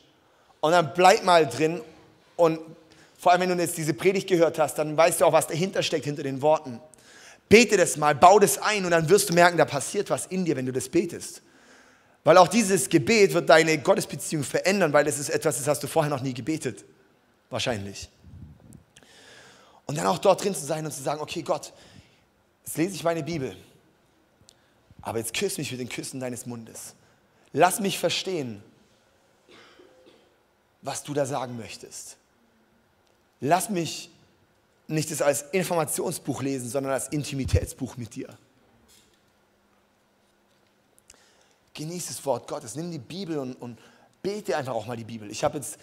Und 0.61 0.72
dann 0.72 0.92
bleib 0.94 1.24
mal 1.24 1.46
drin 1.46 1.81
und 2.37 2.61
vor 3.18 3.33
allem, 3.33 3.40
wenn 3.40 3.57
du 3.57 3.62
jetzt 3.62 3.79
diese 3.79 3.94
Predigt 3.94 4.29
gehört 4.29 4.59
hast, 4.59 4.74
dann 4.74 4.96
weißt 4.96 5.20
du 5.20 5.24
auch, 5.24 5.33
was 5.33 5.46
dahinter 5.46 5.83
steckt, 5.83 6.05
hinter 6.05 6.22
den 6.22 6.42
Worten. 6.42 6.79
Bete 7.48 7.77
das 7.77 7.96
mal, 7.96 8.14
bau 8.14 8.38
das 8.38 8.59
ein 8.59 8.85
und 8.85 8.90
dann 8.90 9.09
wirst 9.09 9.31
du 9.31 9.35
merken, 9.35 9.57
da 9.57 9.64
passiert 9.64 10.11
was 10.11 10.27
in 10.27 10.44
dir, 10.44 10.57
wenn 10.57 10.66
du 10.66 10.72
das 10.72 10.88
betest. 10.88 11.40
Weil 12.22 12.37
auch 12.37 12.48
dieses 12.48 12.88
Gebet 12.88 13.33
wird 13.33 13.48
deine 13.48 13.79
Gottesbeziehung 13.79 14.44
verändern, 14.44 14.92
weil 14.92 15.07
es 15.07 15.18
ist 15.18 15.31
etwas, 15.31 15.59
das 15.59 15.68
hast 15.68 15.83
du 15.83 15.87
vorher 15.87 16.11
noch 16.11 16.22
nie 16.22 16.35
gebetet. 16.35 16.85
Wahrscheinlich. 17.50 18.09
Und 19.87 19.99
dann 19.99 20.07
auch 20.07 20.18
dort 20.18 20.42
drin 20.42 20.55
zu 20.55 20.64
sein 20.64 20.85
und 20.85 20.92
zu 20.92 21.03
sagen, 21.03 21.20
okay 21.20 21.42
Gott, 21.42 21.73
jetzt 22.64 22.77
lese 22.77 22.94
ich 22.94 23.05
meine 23.05 23.23
Bibel, 23.23 23.57
aber 25.03 25.18
jetzt 25.18 25.35
küss 25.35 25.59
mich 25.59 25.70
mit 25.70 25.81
den 25.81 25.88
Küssen 25.88 26.20
deines 26.20 26.47
Mundes. 26.47 26.94
Lass 27.53 27.81
mich 27.81 27.99
verstehen, 27.99 28.62
was 30.81 31.03
du 31.03 31.14
da 31.14 31.27
sagen 31.27 31.57
möchtest. 31.57 32.16
Lass 33.40 33.68
mich 33.68 34.11
nicht 34.87 35.11
das 35.11 35.23
als 35.23 35.42
Informationsbuch 35.53 36.42
lesen, 36.42 36.68
sondern 36.68 36.92
als 36.92 37.09
Intimitätsbuch 37.09 37.97
mit 37.97 38.14
dir. 38.14 38.37
Genieß 41.75 42.07
das 42.09 42.25
Wort 42.25 42.47
Gottes, 42.47 42.75
nimm 42.75 42.90
die 42.90 42.99
Bibel 42.99 43.38
und, 43.38 43.55
und 43.55 43.79
bete 44.23 44.57
einfach 44.57 44.75
auch 44.75 44.87
mal 44.87 44.97
die 44.97 45.05
Bibel. 45.05 45.31
Ich 45.31 45.42
habe 45.42 45.59
jetzt 45.59 45.79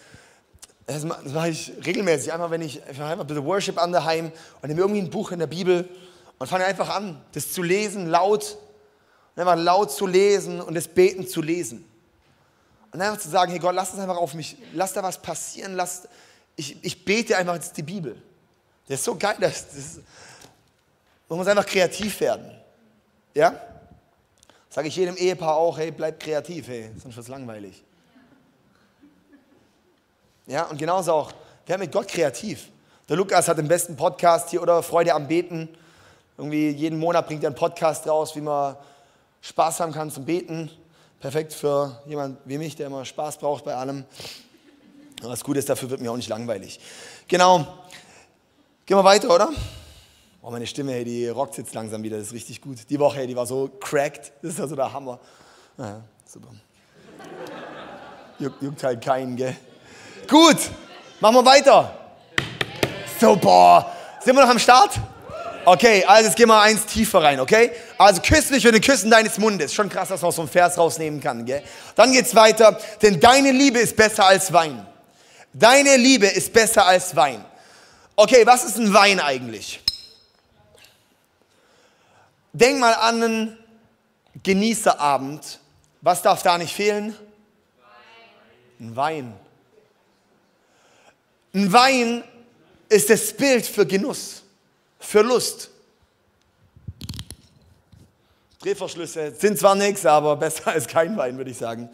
das 0.93 1.33
mache 1.33 1.49
ich 1.49 1.73
regelmäßig. 1.85 2.33
Einmal, 2.33 2.51
wenn 2.51 2.61
ich, 2.61 2.83
einfach 2.83 3.11
ein 3.11 3.27
bisschen 3.27 3.45
Worship 3.45 3.77
an 3.77 3.91
daheim 3.91 4.31
und 4.61 4.67
nehme 4.67 4.81
irgendwie 4.81 5.01
ein 5.01 5.09
Buch 5.09 5.31
in 5.31 5.39
der 5.39 5.47
Bibel 5.47 5.87
und 6.39 6.47
fange 6.47 6.65
einfach 6.65 6.89
an, 6.89 7.21
das 7.33 7.51
zu 7.53 7.61
lesen, 7.61 8.07
laut. 8.07 8.57
Und 9.35 9.41
einfach 9.41 9.55
laut 9.55 9.91
zu 9.91 10.07
lesen 10.07 10.59
und 10.59 10.73
das 10.75 10.87
Beten 10.87 11.27
zu 11.27 11.41
lesen. 11.41 11.85
Und 12.91 13.01
einfach 13.01 13.19
zu 13.19 13.29
sagen, 13.29 13.51
hey 13.51 13.59
Gott, 13.59 13.75
lass 13.75 13.93
es 13.93 13.99
einfach 13.99 14.17
auf 14.17 14.33
mich, 14.33 14.57
lass 14.73 14.93
da 14.93 15.01
was 15.01 15.21
passieren, 15.21 15.75
lass, 15.75 16.07
ich, 16.55 16.83
ich 16.83 17.05
bete 17.05 17.37
einfach 17.37 17.55
jetzt 17.55 17.77
die 17.77 17.83
Bibel. 17.83 18.21
Das 18.87 18.99
ist 18.99 19.05
so 19.05 19.15
geil, 19.15 19.37
das, 19.39 19.67
das 19.67 19.99
man 21.29 21.37
muss 21.37 21.47
einfach 21.47 21.65
kreativ 21.65 22.19
werden. 22.19 22.51
Ja? 23.33 23.55
Sage 24.69 24.89
ich 24.89 24.95
jedem 24.97 25.15
Ehepaar 25.15 25.55
auch, 25.55 25.77
hey, 25.77 25.91
bleib 25.91 26.19
kreativ, 26.19 26.67
hey, 26.67 26.91
sonst 27.01 27.15
es 27.15 27.29
langweilig. 27.29 27.85
Ja, 30.51 30.63
und 30.65 30.77
genauso 30.77 31.13
auch, 31.13 31.31
wer 31.65 31.77
mit 31.77 31.93
Gott 31.93 32.09
kreativ. 32.09 32.67
Der 33.07 33.15
Lukas 33.15 33.47
hat 33.47 33.57
den 33.57 33.69
besten 33.69 33.95
Podcast 33.95 34.49
hier, 34.49 34.61
oder? 34.61 34.83
Freude 34.83 35.13
am 35.13 35.25
Beten. 35.25 35.69
Irgendwie 36.37 36.71
jeden 36.71 36.99
Monat 36.99 37.25
bringt 37.25 37.41
er 37.45 37.47
einen 37.47 37.55
Podcast 37.55 38.05
raus, 38.05 38.35
wie 38.35 38.41
man 38.41 38.75
Spaß 39.39 39.79
haben 39.79 39.93
kann 39.93 40.11
zum 40.11 40.25
Beten. 40.25 40.69
Perfekt 41.21 41.53
für 41.53 42.01
jemanden 42.05 42.37
wie 42.43 42.57
mich, 42.57 42.75
der 42.75 42.87
immer 42.87 43.05
Spaß 43.05 43.37
braucht 43.37 43.63
bei 43.63 43.75
allem. 43.75 44.03
Was 45.21 45.41
gut 45.41 45.55
ist, 45.55 45.69
dafür 45.69 45.89
wird 45.89 46.01
mir 46.01 46.11
auch 46.11 46.17
nicht 46.17 46.27
langweilig. 46.27 46.81
Genau. 47.29 47.59
Gehen 48.85 48.97
wir 48.97 49.05
weiter, 49.05 49.33
oder? 49.33 49.51
Oh, 50.41 50.51
meine 50.51 50.67
Stimme, 50.67 50.91
hey, 50.91 51.05
die 51.05 51.29
rockt 51.29 51.57
jetzt 51.59 51.73
langsam 51.73 52.03
wieder, 52.03 52.17
das 52.17 52.27
ist 52.27 52.33
richtig 52.33 52.59
gut. 52.59 52.89
Die 52.89 52.99
Woche, 52.99 53.19
hey, 53.19 53.27
die 53.27 53.37
war 53.37 53.45
so 53.45 53.69
cracked, 53.79 54.33
das 54.41 54.55
ist 54.55 54.59
also 54.59 54.75
der 54.75 54.91
Hammer. 54.91 55.17
Ja, 55.77 56.01
super. 56.25 56.49
Juckt 58.37 58.83
halt 58.83 59.01
keinen, 59.01 59.37
gell? 59.37 59.55
Gut, 60.31 60.55
machen 61.19 61.35
wir 61.35 61.45
weiter. 61.45 61.93
Super. 63.19 63.91
Sind 64.23 64.33
wir 64.33 64.41
noch 64.41 64.49
am 64.49 64.59
Start? 64.59 64.97
Okay, 65.65 66.05
also 66.05 66.27
jetzt 66.27 66.37
gehen 66.37 66.47
wir 66.47 66.61
eins 66.61 66.85
tiefer 66.85 67.21
rein, 67.21 67.41
okay? 67.41 67.71
Also 67.97 68.21
küss 68.21 68.49
mich 68.49 68.63
für 68.63 68.71
den 68.71 68.79
Küssen 68.79 69.11
deines 69.11 69.37
Mundes. 69.37 69.73
Schon 69.73 69.89
krass, 69.89 70.07
dass 70.07 70.21
man 70.21 70.31
so 70.31 70.43
einen 70.43 70.49
Vers 70.49 70.77
rausnehmen 70.77 71.19
kann, 71.19 71.43
gell? 71.43 71.61
Dann 71.95 72.13
geht's 72.13 72.33
weiter. 72.33 72.79
Denn 73.01 73.19
deine 73.19 73.51
Liebe 73.51 73.79
ist 73.79 73.97
besser 73.97 74.25
als 74.25 74.53
Wein. 74.53 74.87
Deine 75.51 75.97
Liebe 75.97 76.27
ist 76.27 76.53
besser 76.53 76.85
als 76.85 77.13
Wein. 77.13 77.43
Okay, 78.15 78.45
was 78.45 78.63
ist 78.63 78.77
ein 78.77 78.93
Wein 78.93 79.19
eigentlich? 79.19 79.83
Denk 82.53 82.79
mal 82.79 82.93
an 82.93 83.21
einen 83.21 83.57
Genießerabend. 84.41 85.59
Was 85.99 86.21
darf 86.21 86.41
da 86.41 86.57
nicht 86.57 86.73
fehlen? 86.73 87.17
Ein 88.79 88.95
Wein. 88.95 89.33
Ein 91.53 91.71
Wein 91.73 92.23
ist 92.87 93.09
das 93.09 93.33
Bild 93.33 93.65
für 93.65 93.85
Genuss, 93.85 94.43
für 94.99 95.21
Lust. 95.21 95.69
Drehverschlüsse 98.59 99.33
sind 99.37 99.57
zwar 99.57 99.75
nichts, 99.75 100.05
aber 100.05 100.35
besser 100.35 100.67
als 100.67 100.87
kein 100.87 101.17
Wein, 101.17 101.37
würde 101.37 101.51
ich 101.51 101.57
sagen. 101.57 101.89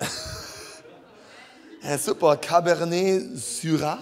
Ja, 1.82 1.96
super, 1.96 2.36
Cabernet 2.36 3.38
Syrah. 3.38 4.00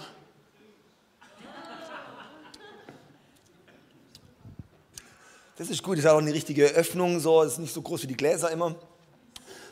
Das 5.55 5.69
ist 5.69 5.83
gut, 5.83 5.99
das 5.99 6.05
hat 6.05 6.13
auch 6.13 6.17
eine 6.17 6.33
richtige 6.33 6.65
Öffnung, 6.69 7.19
so, 7.19 7.43
ist 7.43 7.59
nicht 7.59 7.71
so 7.71 7.83
groß 7.83 8.01
wie 8.01 8.07
die 8.07 8.17
Gläser 8.17 8.49
immer. 8.49 8.73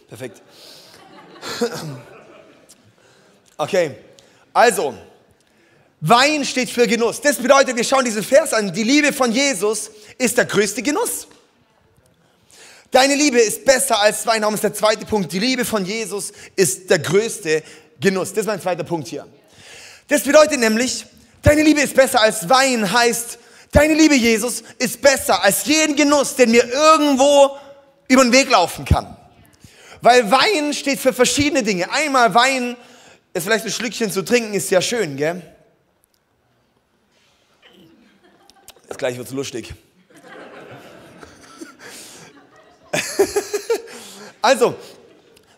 Perfekt. 0.08 0.44
Okay, 3.58 3.96
also, 4.54 4.96
Wein 6.02 6.44
steht 6.44 6.70
für 6.70 6.88
Genuss. 6.88 7.22
Das 7.22 7.38
bedeutet, 7.38 7.78
wir 7.78 7.84
schauen 7.84 8.04
diesen 8.04 8.24
Vers 8.24 8.54
an, 8.54 8.74
die 8.74 8.84
Liebe 8.84 9.14
von 9.14 9.32
Jesus 9.32 9.90
ist 10.18 10.38
der 10.38 10.46
größte 10.46 10.82
Genuss. 10.82 11.28
Deine 12.92 13.16
Liebe 13.16 13.40
ist 13.40 13.66
besser 13.66 14.00
als 14.00 14.26
Wein. 14.28 14.42
Darum 14.42 14.54
ist 14.54 14.64
der 14.64 14.74
zweite 14.74 15.06
Punkt. 15.06 15.32
Die 15.32 15.40
Liebe 15.40 15.66
von 15.66 15.84
Jesus 15.86 16.32
ist 16.56 16.90
der 16.90 17.00
größte 17.00 17.64
Genuss. 18.00 18.30
Das 18.30 18.42
ist 18.42 18.46
mein 18.46 18.62
zweiter 18.62 18.84
Punkt 18.84 19.08
hier. 19.08 19.26
Das 20.08 20.22
bedeutet 20.22 20.60
nämlich, 20.60 21.06
deine 21.42 21.64
Liebe 21.64 21.82
ist 21.82 21.96
besser 21.96 22.22
als 22.22 22.48
Wein, 22.50 22.92
heißt, 22.92 23.40
deine 23.72 23.96
Liebe, 23.96 24.16
Jesus, 24.16 24.64
ist 24.78 25.02
besser 25.02 25.44
als 25.44 25.66
jeden 25.66 25.96
Genuss, 25.96 26.36
den 26.36 26.52
mir 26.52 26.66
irgendwo 26.66 27.58
über 28.08 28.24
den 28.24 28.32
Weg 28.32 28.52
laufen 28.52 28.86
kann. 28.86 29.18
Weil 30.02 30.30
Wein 30.30 30.74
steht 30.74 31.00
für 31.00 31.14
verschiedene 31.14 31.64
Dinge. 31.64 31.90
Einmal 31.92 32.36
Wein, 32.36 32.76
ist 33.34 33.44
vielleicht 33.44 33.66
ein 33.66 33.72
Schlückchen 33.72 34.12
zu 34.12 34.24
trinken, 34.24 34.54
ist 34.54 34.70
ja 34.70 34.82
schön, 34.82 35.18
gell? 35.18 35.42
Jetzt 38.84 38.98
gleich 38.98 39.18
wird's 39.18 39.32
lustig. 39.32 39.74
also, 44.42 44.76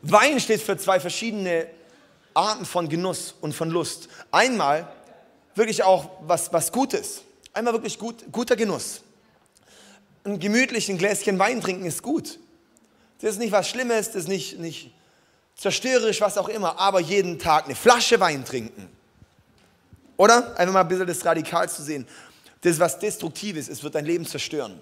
Wein 0.01 0.39
steht 0.39 0.61
für 0.61 0.77
zwei 0.77 0.99
verschiedene 0.99 1.67
Arten 2.33 2.65
von 2.65 2.87
Genuss 2.87 3.35
und 3.41 3.53
von 3.53 3.69
Lust. 3.69 4.07
Einmal 4.31 4.87
wirklich 5.53 5.83
auch 5.83 6.09
was, 6.21 6.53
was 6.53 6.71
Gutes. 6.71 7.23
Einmal 7.53 7.73
wirklich 7.73 7.99
gut, 7.99 8.23
guter 8.31 8.55
Genuss. 8.55 9.01
Ein 10.23 10.39
gemütlichen 10.39 10.97
Gläschen 10.97 11.39
Wein 11.39 11.59
trinken 11.59 11.85
ist 11.85 12.01
gut. 12.01 12.39
Das 13.19 13.31
ist 13.31 13.39
nicht 13.39 13.51
was 13.51 13.67
Schlimmes, 13.67 14.07
das 14.07 14.23
ist 14.23 14.27
nicht, 14.27 14.59
nicht 14.59 14.91
zerstörerisch, 15.55 16.21
was 16.21 16.37
auch 16.37 16.49
immer, 16.49 16.79
aber 16.79 16.99
jeden 16.99 17.39
Tag 17.39 17.65
eine 17.65 17.75
Flasche 17.75 18.19
Wein 18.19 18.45
trinken. 18.45 18.89
Oder? 20.17 20.57
Einfach 20.57 20.73
mal 20.73 20.81
ein 20.81 20.87
bisschen 20.87 21.07
das 21.07 21.25
Radikal 21.25 21.69
zu 21.69 21.81
sehen. 21.81 22.07
Das 22.61 22.73
ist 22.73 22.79
was 22.79 22.99
Destruktives, 22.99 23.67
es 23.67 23.83
wird 23.83 23.95
dein 23.95 24.05
Leben 24.05 24.25
zerstören. 24.25 24.79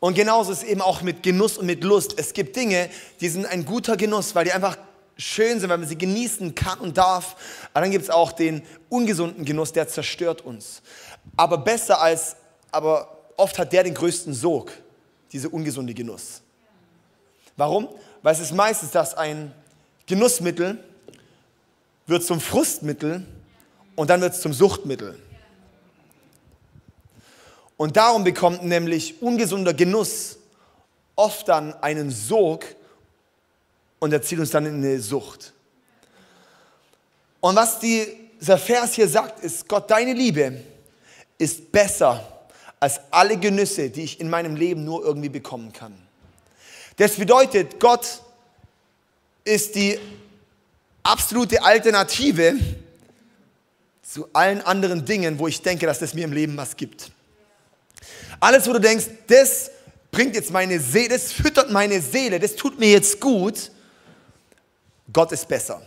Und 0.00 0.14
genauso 0.14 0.52
ist 0.52 0.62
eben 0.62 0.80
auch 0.80 1.02
mit 1.02 1.22
Genuss 1.22 1.58
und 1.58 1.66
mit 1.66 1.82
Lust. 1.82 2.14
Es 2.16 2.32
gibt 2.32 2.54
Dinge, 2.54 2.88
die 3.20 3.28
sind 3.28 3.46
ein 3.46 3.64
guter 3.64 3.96
Genuss, 3.96 4.34
weil 4.34 4.44
die 4.44 4.52
einfach 4.52 4.78
schön 5.16 5.58
sind, 5.58 5.68
weil 5.68 5.78
man 5.78 5.88
sie 5.88 5.98
genießen 5.98 6.54
kann 6.54 6.78
und 6.78 6.96
darf. 6.96 7.34
Aber 7.74 7.82
dann 7.82 7.90
gibt 7.90 8.04
es 8.04 8.10
auch 8.10 8.30
den 8.30 8.62
ungesunden 8.88 9.44
Genuss, 9.44 9.72
der 9.72 9.88
zerstört 9.88 10.42
uns. 10.42 10.82
Aber 11.36 11.58
besser 11.58 12.00
als, 12.00 12.36
aber 12.70 13.18
oft 13.36 13.58
hat 13.58 13.72
der 13.72 13.82
den 13.82 13.94
größten 13.94 14.32
Sog, 14.32 14.72
dieser 15.32 15.52
ungesunde 15.52 15.94
Genuss. 15.94 16.42
Warum? 17.56 17.88
Weil 18.22 18.34
es 18.34 18.40
ist 18.40 18.52
meistens, 18.52 18.90
dass 18.90 19.14
ein 19.14 19.52
Genussmittel 20.06 20.82
wird 22.06 22.24
zum 22.24 22.40
Frustmittel 22.40 23.24
und 23.94 24.10
dann 24.10 24.20
wird 24.20 24.34
es 24.34 24.40
zum 24.40 24.52
Suchtmittel. 24.52 25.18
Und 27.76 27.96
darum 27.96 28.24
bekommt 28.24 28.64
nämlich 28.64 29.22
ungesunder 29.22 29.72
Genuss 29.72 30.38
oft 31.14 31.48
dann 31.48 31.74
einen 31.74 32.10
Sog 32.10 32.64
und 33.98 34.12
er 34.12 34.22
zieht 34.22 34.38
uns 34.38 34.50
dann 34.50 34.66
in 34.66 34.76
eine 34.76 35.00
Sucht. 35.00 35.52
Und 37.40 37.54
was 37.54 37.78
dieser 37.78 38.58
Vers 38.58 38.94
hier 38.94 39.08
sagt, 39.08 39.44
ist, 39.44 39.68
Gott, 39.68 39.90
deine 39.90 40.12
Liebe 40.12 40.60
ist 41.38 41.70
besser 41.70 42.46
als 42.80 43.00
alle 43.10 43.36
Genüsse, 43.36 43.90
die 43.90 44.02
ich 44.02 44.20
in 44.20 44.30
meinem 44.30 44.56
Leben 44.56 44.84
nur 44.84 45.04
irgendwie 45.04 45.28
bekommen 45.28 45.72
kann. 45.72 46.07
Das 46.98 47.12
bedeutet, 47.12 47.78
Gott 47.78 48.20
ist 49.44 49.74
die 49.76 49.98
absolute 51.04 51.62
Alternative 51.62 52.58
zu 54.02 54.28
allen 54.32 54.60
anderen 54.62 55.04
Dingen, 55.04 55.38
wo 55.38 55.46
ich 55.46 55.62
denke, 55.62 55.86
dass 55.86 56.00
das 56.00 56.12
mir 56.12 56.24
im 56.24 56.32
Leben 56.32 56.56
was 56.56 56.76
gibt. 56.76 57.12
Alles, 58.40 58.66
wo 58.66 58.72
du 58.72 58.80
denkst, 58.80 59.06
das 59.28 59.70
bringt 60.10 60.34
jetzt 60.34 60.50
meine 60.50 60.80
Seele, 60.80 61.10
das 61.10 61.32
füttert 61.32 61.70
meine 61.70 62.00
Seele, 62.00 62.40
das 62.40 62.56
tut 62.56 62.78
mir 62.78 62.90
jetzt 62.90 63.20
gut, 63.20 63.70
Gott 65.12 65.30
ist 65.30 65.46
besser. 65.46 65.80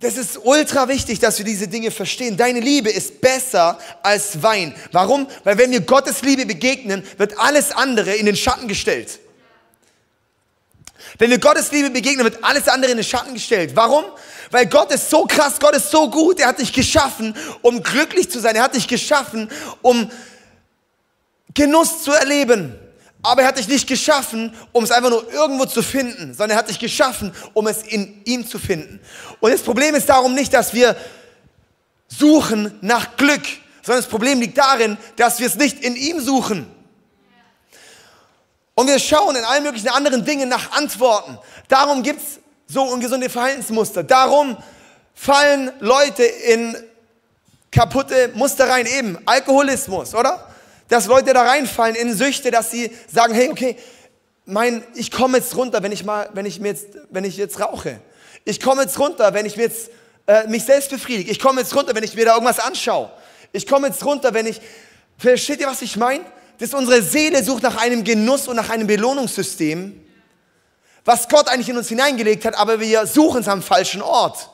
Das 0.00 0.16
ist 0.16 0.38
ultra 0.44 0.86
wichtig, 0.86 1.18
dass 1.18 1.38
wir 1.38 1.44
diese 1.44 1.66
Dinge 1.66 1.90
verstehen. 1.90 2.36
Deine 2.36 2.60
Liebe 2.60 2.88
ist 2.88 3.20
besser 3.20 3.78
als 4.02 4.40
Wein. 4.42 4.72
Warum? 4.92 5.26
Weil 5.42 5.58
wenn 5.58 5.72
wir 5.72 5.80
Gottes 5.80 6.22
Liebe 6.22 6.46
begegnen, 6.46 7.04
wird 7.16 7.36
alles 7.38 7.72
andere 7.72 8.14
in 8.14 8.26
den 8.26 8.36
Schatten 8.36 8.68
gestellt. 8.68 9.18
Wenn 11.18 11.30
wir 11.30 11.38
Gottes 11.40 11.72
Liebe 11.72 11.90
begegnen, 11.90 12.22
wird 12.22 12.44
alles 12.44 12.68
andere 12.68 12.92
in 12.92 12.98
den 12.98 13.04
Schatten 13.04 13.34
gestellt. 13.34 13.74
Warum? 13.74 14.04
Weil 14.52 14.66
Gott 14.66 14.92
ist 14.92 15.10
so 15.10 15.24
krass, 15.24 15.54
Gott 15.58 15.74
ist 15.74 15.90
so 15.90 16.08
gut, 16.08 16.38
er 16.38 16.48
hat 16.48 16.60
dich 16.60 16.72
geschaffen, 16.72 17.34
um 17.62 17.82
glücklich 17.82 18.30
zu 18.30 18.38
sein. 18.38 18.54
Er 18.54 18.62
hat 18.62 18.76
dich 18.76 18.86
geschaffen, 18.86 19.50
um 19.82 20.10
Genuss 21.54 22.04
zu 22.04 22.12
erleben. 22.12 22.78
Aber 23.22 23.42
er 23.42 23.48
hat 23.48 23.58
dich 23.58 23.68
nicht 23.68 23.88
geschaffen, 23.88 24.54
um 24.72 24.84
es 24.84 24.90
einfach 24.90 25.10
nur 25.10 25.30
irgendwo 25.32 25.66
zu 25.66 25.82
finden, 25.82 26.34
sondern 26.34 26.50
er 26.50 26.56
hat 26.56 26.68
dich 26.68 26.78
geschaffen, 26.78 27.32
um 27.52 27.66
es 27.66 27.82
in 27.82 28.22
ihm 28.24 28.46
zu 28.46 28.58
finden. 28.58 29.00
Und 29.40 29.52
das 29.52 29.62
Problem 29.62 29.94
ist 29.94 30.08
darum 30.08 30.34
nicht, 30.34 30.54
dass 30.54 30.72
wir 30.72 30.96
suchen 32.06 32.78
nach 32.80 33.16
Glück, 33.16 33.42
sondern 33.82 34.02
das 34.02 34.10
Problem 34.10 34.40
liegt 34.40 34.56
darin, 34.56 34.96
dass 35.16 35.40
wir 35.40 35.46
es 35.46 35.56
nicht 35.56 35.80
in 35.80 35.96
ihm 35.96 36.20
suchen. 36.20 36.70
Und 38.74 38.86
wir 38.86 38.98
schauen 39.00 39.34
in 39.34 39.44
allen 39.44 39.64
möglichen 39.64 39.88
anderen 39.88 40.24
Dingen 40.24 40.48
nach 40.48 40.70
Antworten. 40.70 41.38
Darum 41.66 42.04
gibt 42.04 42.20
es 42.20 42.38
so 42.68 42.82
ungesunde 42.84 43.28
Verhaltensmuster. 43.28 44.04
Darum 44.04 44.56
fallen 45.14 45.72
Leute 45.80 46.22
in 46.22 46.76
kaputte 47.72 48.30
Muster 48.34 48.68
rein, 48.68 48.86
eben 48.86 49.18
Alkoholismus, 49.26 50.14
oder? 50.14 50.47
Dass 50.88 51.06
Leute 51.06 51.32
da 51.32 51.42
reinfallen 51.42 51.94
in 51.94 52.14
Süchte, 52.14 52.50
dass 52.50 52.70
sie 52.70 52.90
sagen, 53.12 53.34
hey, 53.34 53.50
okay, 53.50 53.76
mein, 54.46 54.82
ich 54.94 55.10
komme 55.10 55.38
jetzt 55.38 55.54
runter, 55.56 55.82
wenn 55.82 55.92
ich 55.92 56.04
mal, 56.04 56.30
wenn 56.32 56.46
ich 56.46 56.58
mir 56.58 56.68
jetzt, 56.68 56.86
wenn 57.10 57.24
ich 57.24 57.36
jetzt 57.36 57.60
rauche. 57.60 58.00
Ich 58.44 58.60
komme 58.60 58.82
jetzt 58.82 58.98
runter, 58.98 59.34
wenn 59.34 59.44
ich 59.44 59.56
mir 59.56 59.64
jetzt 59.64 59.90
äh, 60.26 60.46
mich 60.46 60.64
selbst 60.64 60.90
befriedige. 60.90 61.30
Ich 61.30 61.38
komme 61.38 61.60
jetzt 61.60 61.76
runter, 61.76 61.94
wenn 61.94 62.04
ich 62.04 62.14
mir 62.14 62.24
da 62.24 62.34
irgendwas 62.34 62.58
anschaue. 62.58 63.10
Ich 63.52 63.66
komme 63.66 63.88
jetzt 63.88 64.04
runter, 64.04 64.32
wenn 64.32 64.46
ich, 64.46 64.60
versteht 65.18 65.60
ihr, 65.60 65.66
was 65.66 65.82
ich 65.82 65.96
meine? 65.96 66.24
Dass 66.58 66.72
unsere 66.72 67.02
Seele 67.02 67.44
sucht 67.44 67.62
nach 67.62 67.76
einem 67.76 68.04
Genuss 68.04 68.48
und 68.48 68.56
nach 68.56 68.70
einem 68.70 68.86
Belohnungssystem, 68.86 70.02
was 71.04 71.28
Gott 71.28 71.48
eigentlich 71.48 71.68
in 71.68 71.76
uns 71.76 71.88
hineingelegt 71.88 72.44
hat, 72.44 72.56
aber 72.56 72.80
wir 72.80 73.06
suchen 73.06 73.42
es 73.42 73.48
am 73.48 73.62
falschen 73.62 74.02
Ort. 74.02 74.50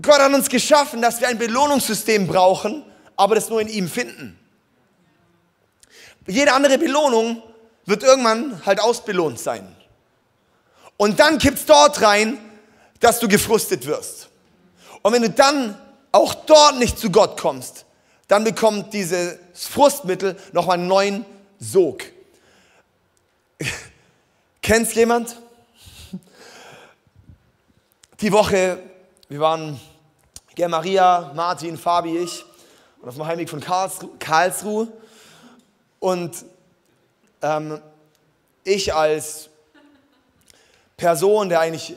Gott 0.00 0.20
hat 0.20 0.32
uns 0.32 0.48
geschaffen, 0.48 1.02
dass 1.02 1.20
wir 1.20 1.28
ein 1.28 1.38
Belohnungssystem 1.38 2.26
brauchen, 2.26 2.84
aber 3.16 3.34
das 3.34 3.48
nur 3.48 3.60
in 3.60 3.68
ihm 3.68 3.88
finden. 3.88 4.38
Jede 6.26 6.52
andere 6.52 6.78
Belohnung 6.78 7.42
wird 7.86 8.02
irgendwann 8.02 8.64
halt 8.64 8.80
ausbelohnt 8.80 9.38
sein. 9.38 9.74
Und 10.96 11.18
dann 11.18 11.38
kippt's 11.38 11.66
dort 11.66 12.00
rein, 12.02 12.38
dass 13.00 13.18
du 13.18 13.28
gefrustet 13.28 13.86
wirst. 13.86 14.28
Und 15.02 15.12
wenn 15.12 15.22
du 15.22 15.30
dann 15.30 15.76
auch 16.12 16.34
dort 16.34 16.78
nicht 16.78 16.98
zu 16.98 17.10
Gott 17.10 17.40
kommst, 17.40 17.84
dann 18.28 18.44
bekommt 18.44 18.94
dieses 18.94 19.38
Frustmittel 19.54 20.36
nochmal 20.52 20.78
einen 20.78 20.86
neuen 20.86 21.24
Sog. 21.58 22.04
Kennst 24.62 24.94
jemand? 24.94 25.36
Die 28.20 28.30
Woche, 28.30 28.78
wir 29.28 29.40
waren, 29.40 29.80
Ger 30.54 30.68
Maria, 30.68 31.32
Martin, 31.34 31.76
Fabi, 31.76 32.18
ich, 32.18 32.44
und 33.00 33.08
auf 33.08 33.16
dem 33.16 33.26
Heimweg 33.26 33.50
von 33.50 33.60
Karlsruhe 34.20 34.86
und 36.02 36.44
ähm, 37.42 37.80
ich 38.64 38.92
als 38.92 39.48
Person, 40.96 41.48
der 41.48 41.60
eigentlich 41.60 41.94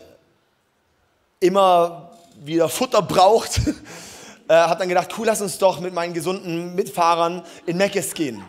immer 1.40 2.12
wieder 2.36 2.70
Futter 2.70 3.02
braucht, 3.02 3.62
äh, 4.48 4.54
hat 4.54 4.80
dann 4.80 4.90
gedacht, 4.90 5.10
cool, 5.18 5.26
lass 5.26 5.42
uns 5.42 5.58
doch 5.58 5.80
mit 5.80 5.92
meinen 5.96 6.14
gesunden 6.14 6.76
Mitfahrern 6.76 7.44
in 7.66 7.78
Meckes 7.78 8.14
gehen. 8.14 8.44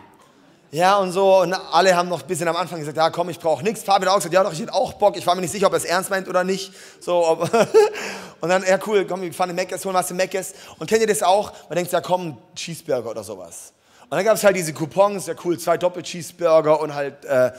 Ja, 0.69 0.97
und 0.97 1.11
so, 1.11 1.41
und 1.41 1.53
alle 1.53 1.95
haben 1.95 2.09
noch 2.09 2.21
ein 2.21 2.27
bisschen 2.27 2.47
am 2.47 2.55
Anfang 2.55 2.77
gesagt, 2.77 2.97
ja 2.97 3.09
komm, 3.09 3.29
ich 3.29 3.39
brauche 3.39 3.63
nichts. 3.63 3.81
Fabian 3.81 4.11
auch 4.11 4.17
gesagt, 4.17 4.33
ja 4.35 4.43
doch, 4.43 4.53
ich 4.53 4.59
hätte 4.59 4.73
auch 4.73 4.93
Bock. 4.93 5.17
Ich 5.17 5.25
war 5.25 5.33
mir 5.33 5.41
nicht 5.41 5.51
sicher, 5.51 5.65
ob 5.67 5.73
er 5.73 5.77
es 5.77 5.85
ernst 5.85 6.11
meint 6.11 6.27
oder 6.27 6.43
nicht. 6.43 6.71
So, 6.99 7.25
ob 7.25 7.51
und 8.41 8.49
dann, 8.49 8.63
ja 8.63 8.77
cool, 8.85 9.07
komm, 9.07 9.21
wir 9.21 9.33
fahren 9.33 9.49
in 9.49 9.55
Meckes, 9.55 9.83
holen 9.85 9.95
was 9.95 10.11
in 10.11 10.17
Meckes. 10.17 10.53
Und 10.77 10.87
kennt 10.87 11.01
ihr 11.01 11.07
das 11.07 11.23
auch? 11.23 11.51
Man 11.67 11.77
denkt, 11.77 11.91
ja 11.91 12.01
komm, 12.01 12.37
Cheeseburger 12.53 13.09
oder 13.09 13.23
sowas. 13.23 13.73
Und 14.09 14.15
dann 14.15 14.23
gab 14.23 14.35
es 14.35 14.43
halt 14.43 14.55
diese 14.55 14.73
Coupons, 14.73 15.27
ja 15.27 15.33
cool, 15.43 15.59
zwei 15.59 15.77
Doppel-Cheeseburger 15.77 16.79
und 16.79 16.95
halt 16.95 17.25
äh, 17.25 17.51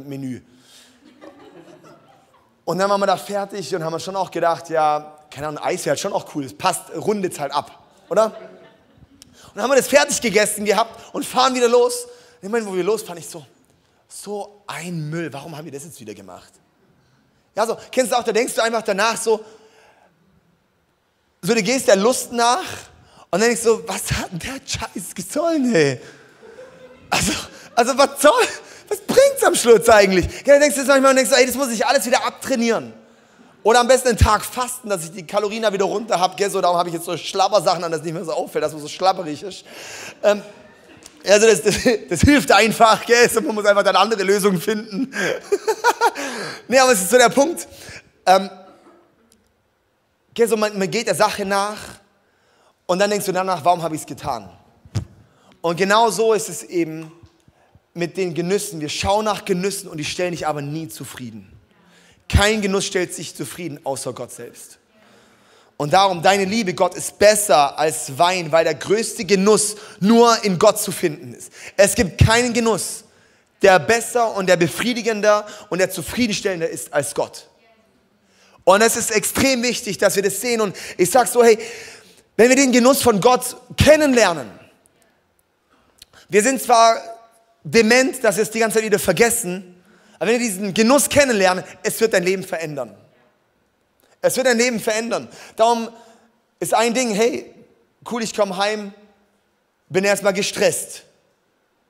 Menü. 0.00 0.42
Und 2.66 2.78
dann 2.78 2.90
waren 2.90 3.00
wir 3.00 3.06
da 3.06 3.16
fertig 3.16 3.74
und 3.74 3.82
haben 3.82 3.98
schon 3.98 4.14
auch 4.14 4.30
gedacht, 4.30 4.68
ja, 4.68 5.18
keine 5.30 5.48
Ahnung, 5.48 5.62
Eis 5.62 5.86
wäre 5.86 5.90
halt 5.90 6.00
schon 6.00 6.12
auch 6.12 6.26
cool, 6.34 6.44
es 6.44 6.52
passt, 6.52 6.94
rundet 6.94 7.40
halt 7.40 7.52
ab, 7.52 7.82
oder? 8.10 8.26
Und 8.26 8.32
dann 9.54 9.62
haben 9.62 9.70
wir 9.70 9.76
das 9.76 9.88
fertig 9.88 10.20
gegessen 10.20 10.66
gehabt 10.66 11.14
und 11.14 11.24
fahren 11.24 11.54
wieder 11.54 11.68
los. 11.68 12.06
Ich 12.42 12.48
meine, 12.50 12.66
wo 12.66 12.74
wir 12.74 12.84
losfahren, 12.84 13.18
ich 13.18 13.28
so, 13.28 13.46
so 14.06 14.62
ein 14.66 15.08
Müll, 15.08 15.32
warum 15.32 15.56
haben 15.56 15.64
wir 15.64 15.72
das 15.72 15.84
jetzt 15.84 15.98
wieder 15.98 16.12
gemacht? 16.12 16.52
Ja, 17.54 17.66
so, 17.66 17.78
kennst 17.90 18.12
du 18.12 18.18
auch, 18.18 18.24
da 18.24 18.32
denkst 18.32 18.54
du 18.54 18.62
einfach 18.62 18.82
danach 18.82 19.16
so, 19.16 19.42
so 21.40 21.54
du 21.54 21.62
gehst 21.62 21.88
der 21.88 21.96
Lust 21.96 22.32
nach 22.32 22.64
und 23.36 23.42
dann 23.42 23.50
denkst 23.50 23.64
du, 23.64 23.86
was 23.86 24.10
hat 24.12 24.32
denn 24.32 24.38
der 24.38 24.54
Scheiß 24.64 25.14
gesollen, 25.14 25.74
ey? 25.74 26.00
Also, 27.10 27.32
also 27.74 27.98
was 27.98 28.22
soll, 28.22 28.32
was 28.88 28.98
bringt's 29.02 29.44
am 29.44 29.54
Schluss 29.54 29.86
eigentlich? 29.90 30.24
Ja, 30.46 30.54
dann 30.54 30.60
denkst 30.60 30.76
du 30.76 30.80
jetzt 30.80 30.88
manchmal 30.88 31.10
und 31.10 31.16
denkst, 31.16 31.32
ey, 31.36 31.44
das 31.44 31.54
muss 31.54 31.70
ich 31.70 31.86
alles 31.86 32.06
wieder 32.06 32.24
abtrainieren. 32.24 32.94
Oder 33.62 33.80
am 33.80 33.88
besten 33.88 34.08
einen 34.08 34.16
Tag 34.16 34.42
fasten, 34.42 34.88
dass 34.88 35.04
ich 35.04 35.12
die 35.12 35.26
Kalorien 35.26 35.64
da 35.64 35.70
wieder 35.70 35.84
runter 35.84 36.18
habe. 36.18 36.48
So, 36.48 36.62
darum 36.62 36.78
habe 36.78 36.88
ich 36.88 36.94
jetzt 36.94 37.04
so 37.04 37.14
Schlabbersachen 37.14 37.84
an, 37.84 37.92
dass 37.92 38.00
nicht 38.02 38.14
mehr 38.14 38.24
so 38.24 38.32
auffällt, 38.32 38.64
dass 38.64 38.72
man 38.72 38.80
so 38.80 38.88
schlabberig 38.88 39.42
ist. 39.42 39.66
Ähm, 40.22 40.40
also 41.28 41.46
das, 41.46 41.60
das, 41.60 41.74
das, 42.08 42.20
hilft 42.22 42.50
einfach, 42.52 43.04
gell? 43.04 43.28
So, 43.28 43.42
man 43.42 43.54
muss 43.54 43.66
einfach 43.66 43.82
dann 43.82 43.96
andere 43.96 44.22
Lösungen 44.22 44.62
finden. 44.62 45.12
nee, 46.68 46.78
aber 46.78 46.92
es 46.92 47.02
ist 47.02 47.10
so 47.10 47.18
der 47.18 47.28
Punkt. 47.28 47.68
Ähm, 48.24 48.48
gell, 50.32 50.48
so 50.48 50.56
man, 50.56 50.78
man 50.78 50.90
geht 50.90 51.06
der 51.06 51.14
Sache 51.14 51.44
nach 51.44 51.76
und 52.86 52.98
dann 52.98 53.10
denkst 53.10 53.26
du 53.26 53.32
danach, 53.32 53.64
warum 53.64 53.82
habe 53.82 53.94
ich 53.94 54.02
es 54.02 54.06
getan? 54.06 54.48
Und 55.60 55.76
genau 55.76 56.10
so 56.10 56.32
ist 56.32 56.48
es 56.48 56.62
eben 56.62 57.10
mit 57.92 58.16
den 58.16 58.34
Genüssen. 58.34 58.80
Wir 58.80 58.88
schauen 58.88 59.24
nach 59.24 59.44
Genüssen 59.44 59.88
und 59.88 59.96
die 59.98 60.04
stellen 60.04 60.32
dich 60.32 60.46
aber 60.46 60.62
nie 60.62 60.88
zufrieden. 60.88 61.50
Kein 62.28 62.60
Genuss 62.60 62.86
stellt 62.86 63.14
sich 63.14 63.34
zufrieden, 63.34 63.80
außer 63.84 64.12
Gott 64.12 64.32
selbst. 64.32 64.78
Und 65.76 65.92
darum, 65.92 66.22
deine 66.22 66.44
Liebe, 66.44 66.72
Gott, 66.74 66.94
ist 66.94 67.18
besser 67.18 67.78
als 67.78 68.16
Wein, 68.18 68.50
weil 68.50 68.64
der 68.64 68.74
größte 68.74 69.24
Genuss 69.24 69.76
nur 70.00 70.42
in 70.44 70.58
Gott 70.58 70.80
zu 70.80 70.90
finden 70.90 71.34
ist. 71.34 71.52
Es 71.76 71.94
gibt 71.94 72.24
keinen 72.24 72.52
Genuss, 72.54 73.04
der 73.62 73.78
besser 73.78 74.34
und 74.34 74.48
der 74.48 74.56
befriedigender 74.56 75.46
und 75.68 75.78
der 75.78 75.90
zufriedenstellender 75.90 76.68
ist 76.68 76.92
als 76.92 77.14
Gott. 77.14 77.48
Und 78.64 78.80
es 78.80 78.96
ist 78.96 79.12
extrem 79.12 79.62
wichtig, 79.62 79.98
dass 79.98 80.16
wir 80.16 80.22
das 80.22 80.40
sehen. 80.40 80.60
Und 80.60 80.74
ich 80.96 81.10
sage 81.10 81.28
so, 81.28 81.44
hey, 81.44 81.58
wenn 82.36 82.48
wir 82.48 82.56
den 82.56 82.72
Genuss 82.72 83.02
von 83.02 83.20
Gott 83.20 83.56
kennenlernen, 83.76 84.50
wir 86.28 86.42
sind 86.42 86.60
zwar 86.60 87.00
dement, 87.62 88.22
dass 88.22 88.36
wir 88.36 88.42
es 88.42 88.50
die 88.50 88.58
ganze 88.58 88.78
Zeit 88.78 88.84
wieder 88.84 88.98
vergessen, 88.98 89.82
aber 90.18 90.30
wenn 90.30 90.40
wir 90.40 90.46
diesen 90.46 90.74
Genuss 90.74 91.08
kennenlernen, 91.08 91.64
es 91.82 92.00
wird 92.00 92.12
dein 92.12 92.24
Leben 92.24 92.42
verändern. 92.42 92.96
Es 94.22 94.36
wird 94.36 94.46
dein 94.46 94.58
Leben 94.58 94.80
verändern. 94.80 95.28
Darum 95.56 95.88
ist 96.58 96.74
ein 96.74 96.94
Ding, 96.94 97.14
hey, 97.14 97.52
cool, 98.10 98.22
ich 98.22 98.34
komme 98.34 98.56
heim, 98.56 98.92
bin 99.88 100.04
erstmal 100.04 100.32
gestresst. 100.32 101.02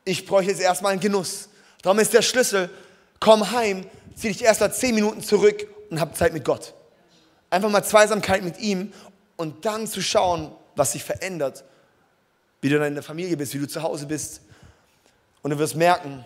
Ich 0.05 0.27
bräuchte 0.27 0.51
jetzt 0.51 0.61
erstmal 0.61 0.93
einen 0.93 1.01
Genuss. 1.01 1.49
Darum 1.83 1.99
ist 1.99 2.13
der 2.13 2.23
Schlüssel, 2.23 2.69
komm 3.21 3.51
heim, 3.53 3.87
zieh 4.17 4.29
dich 4.29 4.43
erst 4.43 4.61
mal 4.61 4.73
zehn 4.73 4.95
Minuten 4.95 5.23
zurück 5.23 5.67
und 5.91 6.01
hab 6.01 6.17
Zeit 6.17 6.33
mit 6.33 6.45
Gott. 6.45 6.75
Einfach 7.49 7.71
mal 7.71 7.85
Zweisamkeit 7.85 8.43
mit 8.43 8.59
ihm 8.59 8.93
und 9.37 9.65
dann 9.65 9.87
zu 9.87 10.03
schauen, 10.03 10.53
was 10.75 10.93
sich 10.93 11.05
verändert. 11.05 11.65
Wie 12.61 12.69
du 12.69 12.85
in 12.85 12.95
der 12.95 13.03
Familie 13.03 13.37
bist, 13.37 13.55
wie 13.55 13.59
du 13.59 13.69
zu 13.69 13.83
Hause 13.83 14.07
bist. 14.07 14.41
Und 15.43 15.51
du 15.51 15.59
wirst 15.59 15.77
merken, 15.77 16.25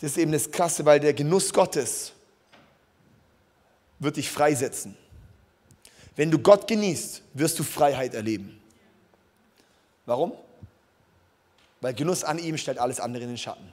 das 0.00 0.12
ist 0.12 0.18
eben 0.18 0.32
das 0.32 0.50
Krasse, 0.50 0.84
weil 0.84 1.00
der 1.00 1.12
Genuss 1.12 1.52
Gottes 1.52 2.12
wird 3.98 4.16
dich 4.16 4.30
freisetzen. 4.30 4.96
Wenn 6.14 6.30
du 6.30 6.38
Gott 6.38 6.66
genießt, 6.66 7.22
wirst 7.34 7.58
du 7.58 7.62
Freiheit 7.62 8.14
erleben. 8.14 8.60
Warum? 10.06 10.32
Weil 11.80 11.94
Genuss 11.94 12.24
an 12.24 12.38
ihm 12.38 12.56
stellt 12.56 12.78
alles 12.78 13.00
andere 13.00 13.24
in 13.24 13.30
den 13.30 13.38
Schatten. 13.38 13.70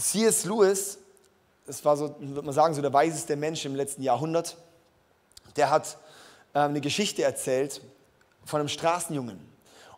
C.S. 0.00 0.44
Lewis, 0.44 0.98
das 1.66 1.84
war 1.84 1.96
so, 1.96 2.14
würde 2.20 2.42
man 2.42 2.54
sagen, 2.54 2.74
so 2.74 2.80
der 2.80 2.92
weiseste 2.92 3.36
Mensch 3.36 3.64
im 3.64 3.74
letzten 3.74 4.02
Jahrhundert, 4.02 4.56
der 5.56 5.70
hat 5.70 5.98
ähm, 6.54 6.70
eine 6.70 6.80
Geschichte 6.80 7.22
erzählt 7.24 7.82
von 8.44 8.60
einem 8.60 8.68
Straßenjungen. 8.68 9.38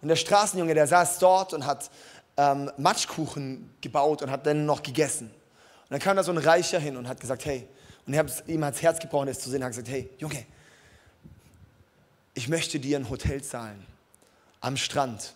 Und 0.01 0.09
der 0.09 0.17
Straßenjunge, 0.17 0.75
der 0.75 0.87
saß 0.87 1.19
dort 1.19 1.53
und 1.53 1.67
hat 1.67 1.91
ähm, 2.37 2.71
Matschkuchen 2.79 3.75
gebaut 3.81 4.23
und 4.23 4.31
hat 4.31 4.47
dann 4.47 4.65
noch 4.65 4.83
gegessen. 4.83 5.27
Und 5.27 5.91
dann 5.91 6.01
kam 6.01 6.17
da 6.17 6.23
so 6.23 6.33
ein 6.33 6.39
Reicher 6.39 6.79
hin 6.79 6.97
und 6.97 7.07
hat 7.07 7.21
gesagt, 7.21 7.45
hey, 7.45 7.69
und 8.07 8.15
ihm 8.47 8.63
ans 8.63 8.81
Herz 8.81 8.99
gebrochen, 8.99 9.27
das 9.27 9.39
zu 9.39 9.51
sehen, 9.51 9.63
hat 9.63 9.71
gesagt, 9.71 9.89
hey, 9.89 10.09
Junge, 10.19 10.47
ich 12.35 12.49
möchte 12.49 12.81
dir 12.81 12.99
ein 12.99 13.11
Hotel 13.11 13.43
zahlen 13.43 13.87
am 14.61 14.77
Strand. 14.77 15.35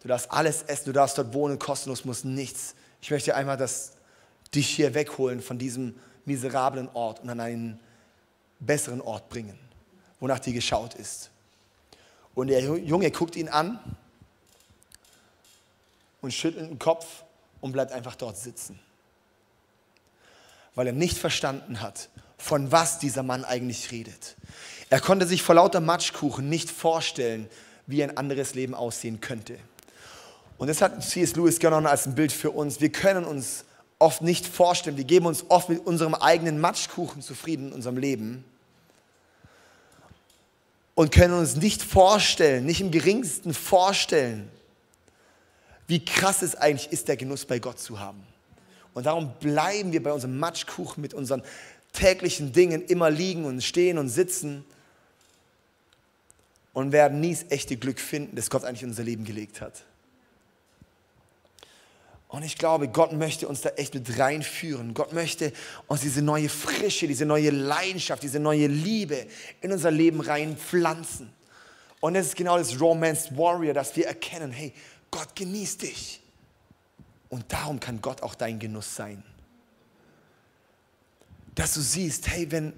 Du 0.00 0.08
darfst 0.08 0.30
alles 0.30 0.62
essen, 0.62 0.86
du 0.86 0.92
darfst 0.92 1.18
dort 1.18 1.34
wohnen, 1.34 1.58
kostenlos, 1.58 2.04
musst 2.04 2.24
nichts. 2.24 2.74
Ich 3.02 3.10
möchte 3.10 3.34
einmal 3.34 3.56
das, 3.56 3.92
dich 4.54 4.68
hier 4.68 4.94
wegholen 4.94 5.40
von 5.40 5.58
diesem 5.58 5.94
miserablen 6.24 6.88
Ort 6.94 7.20
und 7.20 7.30
an 7.30 7.40
einen 7.40 7.80
besseren 8.60 9.00
Ort 9.00 9.28
bringen 9.28 9.58
wonach 10.20 10.38
dir 10.38 10.52
geschaut 10.52 10.94
ist. 10.94 11.30
Und 12.34 12.48
der 12.48 12.60
Junge 12.60 13.10
guckt 13.10 13.36
ihn 13.36 13.48
an 13.48 13.78
und 16.20 16.32
schüttelt 16.32 16.70
den 16.70 16.78
Kopf 16.78 17.24
und 17.60 17.72
bleibt 17.72 17.92
einfach 17.92 18.16
dort 18.16 18.36
sitzen. 18.36 18.78
Weil 20.74 20.88
er 20.88 20.92
nicht 20.92 21.16
verstanden 21.16 21.80
hat, 21.80 22.10
von 22.36 22.70
was 22.70 22.98
dieser 22.98 23.22
Mann 23.22 23.44
eigentlich 23.44 23.90
redet. 23.90 24.36
Er 24.90 25.00
konnte 25.00 25.26
sich 25.26 25.42
vor 25.42 25.54
lauter 25.54 25.80
Matschkuchen 25.80 26.48
nicht 26.48 26.70
vorstellen, 26.70 27.48
wie 27.86 28.02
ein 28.02 28.16
anderes 28.16 28.54
Leben 28.54 28.74
aussehen 28.74 29.20
könnte. 29.20 29.58
Und 30.58 30.68
das 30.68 30.82
hat 30.82 31.02
C.S. 31.02 31.36
Lewis 31.36 31.58
genommen 31.58 31.86
als 31.86 32.06
ein 32.06 32.14
Bild 32.14 32.32
für 32.32 32.50
uns. 32.50 32.80
Wir 32.80 32.90
können 32.90 33.24
uns 33.24 33.64
oft 33.98 34.22
nicht 34.22 34.46
vorstellen, 34.46 34.96
wir 34.96 35.04
geben 35.04 35.26
uns 35.26 35.44
oft 35.48 35.68
mit 35.68 35.86
unserem 35.86 36.14
eigenen 36.14 36.60
Matschkuchen 36.60 37.22
zufrieden 37.22 37.68
in 37.68 37.72
unserem 37.72 37.96
Leben 37.96 38.44
und 40.94 41.12
können 41.12 41.34
uns 41.34 41.56
nicht 41.56 41.82
vorstellen, 41.82 42.66
nicht 42.66 42.80
im 42.80 42.90
geringsten 42.90 43.54
vorstellen, 43.54 44.50
wie 45.86 46.04
krass 46.04 46.42
es 46.42 46.54
eigentlich 46.56 46.92
ist, 46.92 47.08
der 47.08 47.16
Genuss 47.16 47.44
bei 47.44 47.58
Gott 47.58 47.78
zu 47.78 48.00
haben. 48.00 48.22
Und 48.92 49.06
darum 49.06 49.34
bleiben 49.40 49.92
wir 49.92 50.02
bei 50.02 50.12
unserem 50.12 50.38
Matschkuchen 50.38 51.00
mit 51.00 51.14
unseren 51.14 51.42
täglichen 51.92 52.52
Dingen 52.52 52.84
immer 52.86 53.10
liegen 53.10 53.44
und 53.44 53.62
stehen 53.62 53.98
und 53.98 54.08
sitzen 54.08 54.64
und 56.72 56.92
werden 56.92 57.20
nie 57.20 57.34
das 57.34 57.44
echte 57.50 57.76
Glück 57.76 58.00
finden, 58.00 58.36
das 58.36 58.50
Gott 58.50 58.64
eigentlich 58.64 58.82
in 58.82 58.88
unser 58.88 59.04
Leben 59.04 59.24
gelegt 59.24 59.60
hat. 59.60 59.84
Und 62.28 62.42
ich 62.42 62.58
glaube, 62.58 62.88
Gott 62.88 63.12
möchte 63.12 63.46
uns 63.46 63.60
da 63.60 63.70
echt 63.70 63.94
mit 63.94 64.18
reinführen. 64.18 64.94
Gott 64.94 65.12
möchte 65.12 65.52
uns 65.86 66.00
diese 66.00 66.22
neue 66.22 66.48
Frische, 66.48 67.06
diese 67.06 67.24
neue 67.24 67.50
Leidenschaft, 67.50 68.22
diese 68.22 68.40
neue 68.40 68.66
Liebe 68.66 69.26
in 69.60 69.72
unser 69.72 69.92
Leben 69.92 70.20
reinpflanzen. 70.20 71.32
Und 72.00 72.14
das 72.14 72.26
ist 72.26 72.36
genau 72.36 72.58
das 72.58 72.80
Romance 72.80 73.36
Warrior, 73.36 73.74
dass 73.74 73.94
wir 73.96 74.06
erkennen, 74.06 74.50
hey, 74.50 74.72
Gott 75.10 75.36
genießt 75.36 75.82
dich. 75.82 76.20
Und 77.28 77.50
darum 77.52 77.80
kann 77.80 78.00
Gott 78.00 78.22
auch 78.22 78.34
dein 78.34 78.58
Genuss 78.58 78.94
sein. 78.94 79.22
Dass 81.54 81.74
du 81.74 81.80
siehst, 81.80 82.28
hey, 82.28 82.50
wenn, 82.50 82.72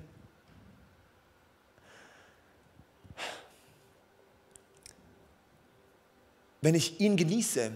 wenn 6.61 6.75
ich 6.75 7.01
ihn 7.01 7.17
genieße, 7.17 7.73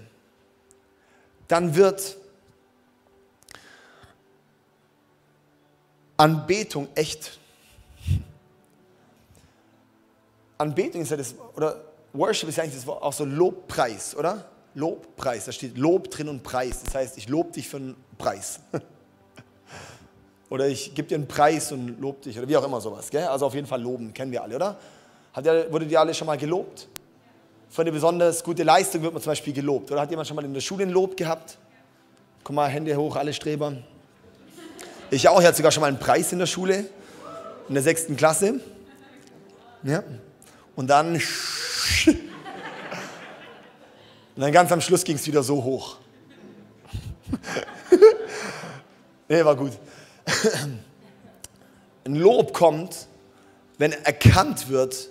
dann 1.52 1.74
wird 1.76 2.16
Anbetung 6.16 6.88
echt. 6.94 7.38
Anbetung 10.56 11.02
ist 11.02 11.10
ja 11.10 11.18
das, 11.18 11.34
oder 11.54 11.84
Worship 12.14 12.48
ist 12.48 12.56
ja 12.56 12.62
eigentlich 12.62 12.82
das, 12.82 12.88
auch 12.88 13.12
so 13.12 13.26
Lobpreis, 13.26 14.16
oder? 14.16 14.46
Lobpreis, 14.74 15.44
da 15.44 15.52
steht 15.52 15.76
Lob 15.76 16.10
drin 16.10 16.30
und 16.30 16.42
Preis. 16.42 16.84
Das 16.84 16.94
heißt, 16.94 17.18
ich 17.18 17.28
lobe 17.28 17.52
dich 17.52 17.68
für 17.68 17.76
einen 17.76 17.96
Preis. 18.16 18.60
oder 20.48 20.68
ich 20.68 20.94
gebe 20.94 21.06
dir 21.06 21.16
einen 21.16 21.28
Preis 21.28 21.70
und 21.70 22.00
lobe 22.00 22.22
dich, 22.22 22.38
oder 22.38 22.48
wie 22.48 22.56
auch 22.56 22.64
immer 22.64 22.80
sowas. 22.80 23.10
Gell? 23.10 23.26
Also 23.26 23.44
auf 23.44 23.54
jeden 23.54 23.66
Fall 23.66 23.82
loben, 23.82 24.14
kennen 24.14 24.32
wir 24.32 24.42
alle, 24.42 24.56
oder? 24.56 24.78
Hat 25.34 25.44
der, 25.44 25.70
wurde 25.70 25.84
dir 25.84 26.00
alle 26.00 26.14
schon 26.14 26.26
mal 26.26 26.38
gelobt? 26.38 26.88
Für 27.72 27.80
eine 27.80 27.90
besonders 27.90 28.44
gute 28.44 28.64
Leistung 28.64 29.00
wird 29.00 29.14
man 29.14 29.22
zum 29.22 29.30
Beispiel 29.30 29.54
gelobt. 29.54 29.90
Oder 29.90 30.02
hat 30.02 30.10
jemand 30.10 30.28
schon 30.28 30.36
mal 30.36 30.44
in 30.44 30.52
der 30.52 30.60
Schule 30.60 30.84
ein 30.84 30.90
Lob 30.90 31.16
gehabt? 31.16 31.56
Komm 32.44 32.56
mal, 32.56 32.68
Hände 32.68 32.94
hoch, 32.94 33.16
alle 33.16 33.32
Streber. 33.32 33.78
Ich 35.10 35.26
auch, 35.26 35.40
ich 35.40 35.46
hatte 35.46 35.56
sogar 35.56 35.72
schon 35.72 35.80
mal 35.80 35.86
einen 35.86 35.98
Preis 35.98 36.34
in 36.34 36.38
der 36.38 36.44
Schule, 36.44 36.84
in 37.68 37.74
der 37.74 37.82
sechsten 37.82 38.14
Klasse. 38.14 38.60
Ja. 39.84 40.04
Und 40.76 40.88
dann, 40.88 41.14
und 41.14 41.22
dann 44.36 44.52
ganz 44.52 44.70
am 44.70 44.82
Schluss 44.82 45.02
ging 45.02 45.16
es 45.16 45.26
wieder 45.26 45.42
so 45.42 45.64
hoch. 45.64 45.96
nee, 49.30 49.42
war 49.42 49.56
gut. 49.56 49.72
Ein 52.04 52.16
Lob 52.16 52.52
kommt, 52.52 53.06
wenn 53.78 53.92
erkannt 53.92 54.68
wird, 54.68 55.08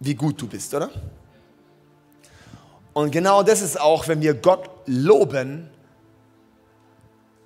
wie 0.00 0.14
gut 0.14 0.40
du 0.40 0.46
bist, 0.46 0.74
oder? 0.74 0.90
Und 2.92 3.10
genau 3.10 3.42
das 3.42 3.62
ist 3.62 3.80
auch, 3.80 4.08
wenn 4.08 4.20
wir 4.20 4.34
Gott 4.34 4.68
loben, 4.86 5.70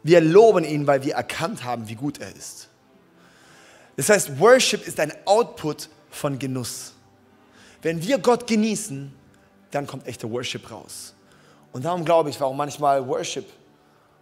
wir 0.02 0.20
loben 0.20 0.64
ihn, 0.64 0.86
weil 0.86 1.04
wir 1.04 1.14
erkannt 1.14 1.64
haben, 1.64 1.88
wie 1.88 1.94
gut 1.94 2.18
er 2.18 2.34
ist. 2.34 2.68
Das 3.96 4.08
heißt, 4.08 4.40
Worship 4.40 4.86
ist 4.86 4.98
ein 4.98 5.12
Output 5.26 5.88
von 6.10 6.38
Genuss. 6.38 6.94
Wenn 7.82 8.02
wir 8.02 8.18
Gott 8.18 8.46
genießen, 8.46 9.12
dann 9.70 9.86
kommt 9.86 10.06
echter 10.06 10.30
Worship 10.30 10.70
raus. 10.70 11.14
Und 11.72 11.84
darum 11.84 12.04
glaube 12.04 12.30
ich, 12.30 12.40
warum 12.40 12.56
manchmal 12.56 13.06
Worship 13.06 13.46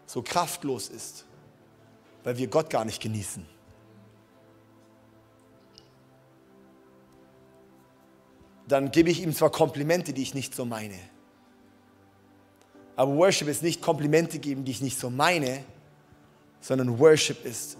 so 0.06 0.22
kraftlos 0.22 0.88
ist, 0.88 1.24
weil 2.24 2.36
wir 2.36 2.48
Gott 2.48 2.70
gar 2.70 2.84
nicht 2.84 3.00
genießen. 3.00 3.46
Dann 8.70 8.92
gebe 8.92 9.10
ich 9.10 9.20
ihm 9.20 9.34
zwar 9.34 9.50
Komplimente, 9.50 10.12
die 10.12 10.22
ich 10.22 10.32
nicht 10.32 10.54
so 10.54 10.64
meine. 10.64 10.94
Aber 12.94 13.16
Worship 13.16 13.48
ist 13.48 13.64
nicht 13.64 13.82
Komplimente 13.82 14.38
geben, 14.38 14.64
die 14.64 14.70
ich 14.70 14.80
nicht 14.80 14.96
so 14.96 15.10
meine, 15.10 15.64
sondern 16.60 17.00
Worship 17.00 17.44
ist, 17.44 17.76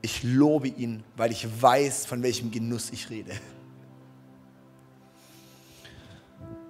ich 0.00 0.22
lobe 0.22 0.68
ihn, 0.68 1.04
weil 1.16 1.30
ich 1.30 1.46
weiß, 1.60 2.06
von 2.06 2.22
welchem 2.22 2.50
Genuss 2.50 2.90
ich 2.90 3.10
rede. 3.10 3.32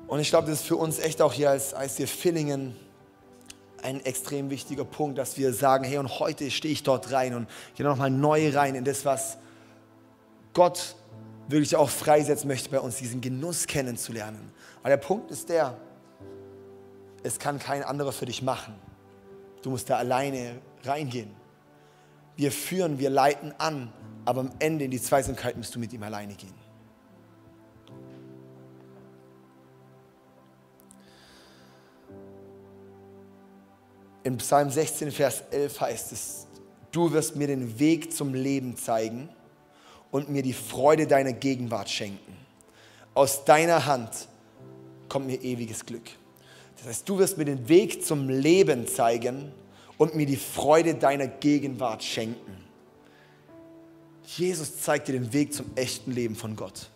Und 0.09 0.19
ich 0.19 0.31
glaube, 0.31 0.49
das 0.49 0.61
ist 0.61 0.67
für 0.67 0.77
uns 0.77 0.99
echt 0.99 1.23
auch 1.23 1.33
hier 1.33 1.51
als 1.51 1.75
ICF 1.75 2.11
Fillingen 2.11 2.75
ein 3.83 4.05
extrem 4.05 4.51
wichtiger 4.51 4.85
Punkt, 4.85 5.17
dass 5.17 5.39
wir 5.39 5.53
sagen, 5.53 5.85
hey, 5.85 5.99
und 5.99 6.19
heute 6.19 6.51
stehe 6.51 6.73
ich 6.73 6.83
dort 6.83 7.13
rein 7.13 7.35
und 7.35 7.49
gehe 7.77 7.87
nochmal 7.87 8.11
neu 8.11 8.51
rein 8.51 8.75
in 8.75 8.85
das, 8.85 9.05
was 9.05 9.39
Gott 10.55 10.97
wirklich 11.49 11.77
auch 11.77 11.91
freisetzen 11.91 12.49
möchte 12.49 12.71
bei 12.71 12.81
uns, 12.81 12.97
diesen 12.97 13.21
Genuss 13.21 13.67
kennenzulernen. 13.67 14.53
Aber 14.81 14.91
der 14.91 14.97
Punkt 14.97 15.31
ist 15.31 15.49
der, 15.49 15.77
es 17.23 17.39
kann 17.39 17.59
kein 17.59 17.83
anderer 17.83 18.13
für 18.13 18.27
dich 18.27 18.43
machen. 18.43 18.75
Du 19.63 19.71
musst 19.71 19.89
da 19.89 19.97
alleine 19.97 20.61
reingehen. 20.85 21.31
Wir 22.37 22.53
führen, 22.53 22.99
wir 22.99 23.11
leiten 23.11 23.55
an, 23.59 23.93
aber 24.25 24.43
am 24.43 24.51
Ende 24.59 24.85
in 24.85 24.91
die 24.91 25.01
Zweisamkeit 25.01 25.57
musst 25.57 25.75
du 25.75 25.79
mit 25.79 25.93
ihm 25.93 26.03
alleine 26.03 26.35
gehen. 26.35 26.55
In 34.25 34.39
Psalm 34.39 34.71
16, 34.71 35.13
Vers 35.13 35.45
11 35.51 35.81
heißt 35.81 36.13
es, 36.13 36.47
du 36.93 37.13
wirst 37.13 37.37
mir 37.37 37.47
den 37.47 37.79
Weg 37.79 38.13
zum 38.13 38.33
Leben 38.33 38.75
zeigen 38.77 39.29
und 40.15 40.29
mir 40.29 40.43
die 40.43 40.53
Freude 40.53 41.09
deiner 41.09 41.33
Gegenwart 41.33 41.91
schenken. 41.91 42.37
Aus 43.15 43.45
deiner 43.45 43.85
Hand 43.85 44.29
kommt 45.09 45.27
mir 45.27 45.43
ewiges 45.43 45.85
Glück. 45.85 46.09
Das 46.77 46.87
heißt, 46.87 47.09
du 47.09 47.19
wirst 47.19 47.37
mir 47.37 47.47
den 47.47 47.69
Weg 47.69 48.05
zum 48.05 48.29
Leben 48.29 48.87
zeigen 48.87 49.51
und 49.99 50.15
mir 50.15 50.25
die 50.25 50.37
Freude 50.37 50.95
deiner 50.95 51.27
Gegenwart 51.27 52.05
schenken. 52.05 52.57
Jesus 54.25 54.79
zeigt 54.83 55.09
dir 55.09 55.15
den 55.15 55.33
Weg 55.33 55.53
zum 55.53 55.67
echten 55.75 56.13
Leben 56.13 56.37
von 56.37 56.55
Gott. 56.55 56.91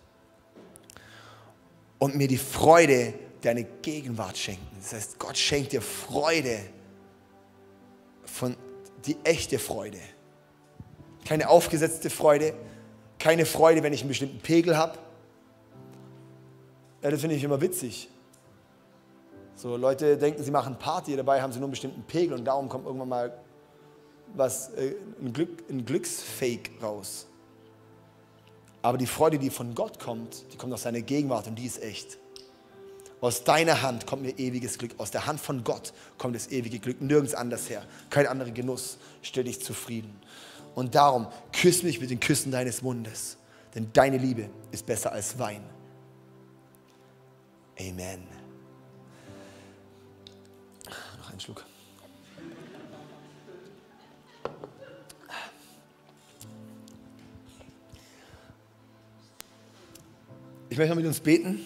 Und 1.99 2.15
mir 2.15 2.29
die 2.29 2.39
Freude 2.39 3.15
deiner 3.41 3.65
Gegenwart 3.83 4.39
schenken. 4.39 4.77
Das 4.81 4.93
heißt, 4.93 5.19
Gott 5.19 5.37
schenkt 5.37 5.73
dir 5.73 5.83
Freude 5.83 6.61
von 8.27 8.57
die 9.07 9.17
echte 9.25 9.59
Freude. 9.59 9.99
Keine 11.25 11.49
aufgesetzte 11.49 12.11
Freude, 12.11 12.55
keine 13.19 13.47
Freude, 13.47 13.83
wenn 13.83 13.93
ich 13.93 14.01
einen 14.01 14.09
bestimmten 14.09 14.41
Pegel 14.41 14.77
habe. 14.77 14.99
Ja, 17.03 17.11
das 17.11 17.21
finde 17.21 17.37
ich 17.37 17.45
immer 17.45 17.61
witzig. 17.61 18.09
So, 19.55 19.77
Leute 19.77 20.17
denken, 20.17 20.43
sie 20.43 20.51
machen 20.51 20.79
Party, 20.79 21.17
dabei 21.17 21.43
haben 21.43 21.53
sie 21.53 21.59
nur 21.59 21.67
einen 21.67 21.73
bestimmten 21.73 22.03
Pegel 22.03 22.39
und 22.39 22.45
darum 22.45 22.69
kommt 22.69 22.87
irgendwann 22.87 23.09
mal 23.09 23.39
was, 24.35 24.71
äh, 24.75 24.95
ein, 25.21 25.33
Glück, 25.33 25.65
ein 25.69 25.85
Glücksfake 25.85 26.71
raus. 26.83 27.27
Aber 28.83 28.99
die 28.99 29.07
Freude, 29.07 29.39
die 29.39 29.51
von 29.51 29.75
Gott 29.75 29.99
kommt, 29.99 30.45
die 30.53 30.57
kommt 30.57 30.73
aus 30.73 30.83
seiner 30.83 31.01
Gegenwart 31.01 31.49
und 31.49 31.57
die 31.57 31.67
ist 31.67 31.83
echt. 31.83 32.19
Aus 33.21 33.43
deiner 33.43 33.83
Hand 33.83 34.07
kommt 34.07 34.23
mir 34.23 34.39
ewiges 34.39 34.79
Glück. 34.79 34.93
Aus 34.99 35.11
der 35.11 35.27
Hand 35.27 35.41
von 35.41 35.65
Gott 35.65 35.93
kommt 36.19 36.37
das 36.37 36.49
ewige 36.49 36.79
Glück. 36.79 37.01
Nirgends 37.01 37.35
anders 37.35 37.69
her. 37.69 37.83
Kein 38.11 38.29
anderer 38.29 38.53
Genuss. 38.53 38.99
Stell 39.23 39.45
dich 39.45 39.61
zufrieden. 39.61 40.21
Und 40.79 40.95
darum, 40.95 41.27
küss 41.53 41.83
mich 41.83 42.01
mit 42.01 42.09
den 42.09 42.21
Küssen 42.21 42.53
deines 42.53 42.83
Mundes. 42.83 43.37
Denn 43.75 43.93
deine 43.93 44.17
Liebe 44.17 44.49
ist 44.71 44.87
besser 44.87 45.11
als 45.11 45.37
Wein. 45.37 45.61
Amen. 47.81 48.29
Noch 51.19 51.31
einen 51.31 51.41
Schluck. 51.41 51.65
Ich 60.71 60.79
möchte 60.79 60.95
mit 60.95 61.07
uns 61.07 61.19
beten. 61.19 61.57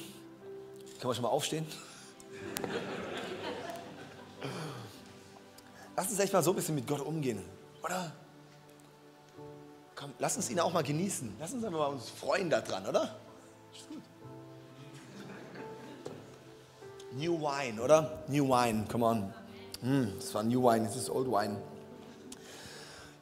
Können 0.98 1.10
wir 1.10 1.14
schon 1.14 1.22
mal 1.24 1.28
aufstehen? 1.28 1.66
Lass 5.96 6.08
uns 6.08 6.18
echt 6.18 6.32
mal 6.32 6.42
so 6.42 6.52
ein 6.52 6.56
bisschen 6.56 6.74
mit 6.74 6.86
Gott 6.86 7.02
umgehen, 7.02 7.42
oder? 7.84 8.10
Komm, 10.02 10.10
lass 10.18 10.36
uns 10.36 10.50
ihn 10.50 10.58
auch 10.58 10.72
mal 10.72 10.82
genießen. 10.82 11.32
Lass 11.38 11.52
uns 11.52 11.64
einfach 11.64 11.78
mal 11.78 11.86
uns 11.86 12.10
freuen 12.10 12.50
daran, 12.50 12.84
oder? 12.84 13.20
Ist 13.72 13.88
gut. 13.88 14.02
New 17.12 17.38
Wine, 17.40 17.80
oder? 17.80 18.24
New 18.26 18.48
Wine, 18.48 18.84
come 18.90 19.06
on. 19.06 19.32
Mm, 19.80 20.16
das 20.18 20.34
war 20.34 20.42
New 20.42 20.60
Wine, 20.60 20.86
das 20.86 20.96
ist 20.96 21.08
Old 21.08 21.28
Wine. 21.28 21.56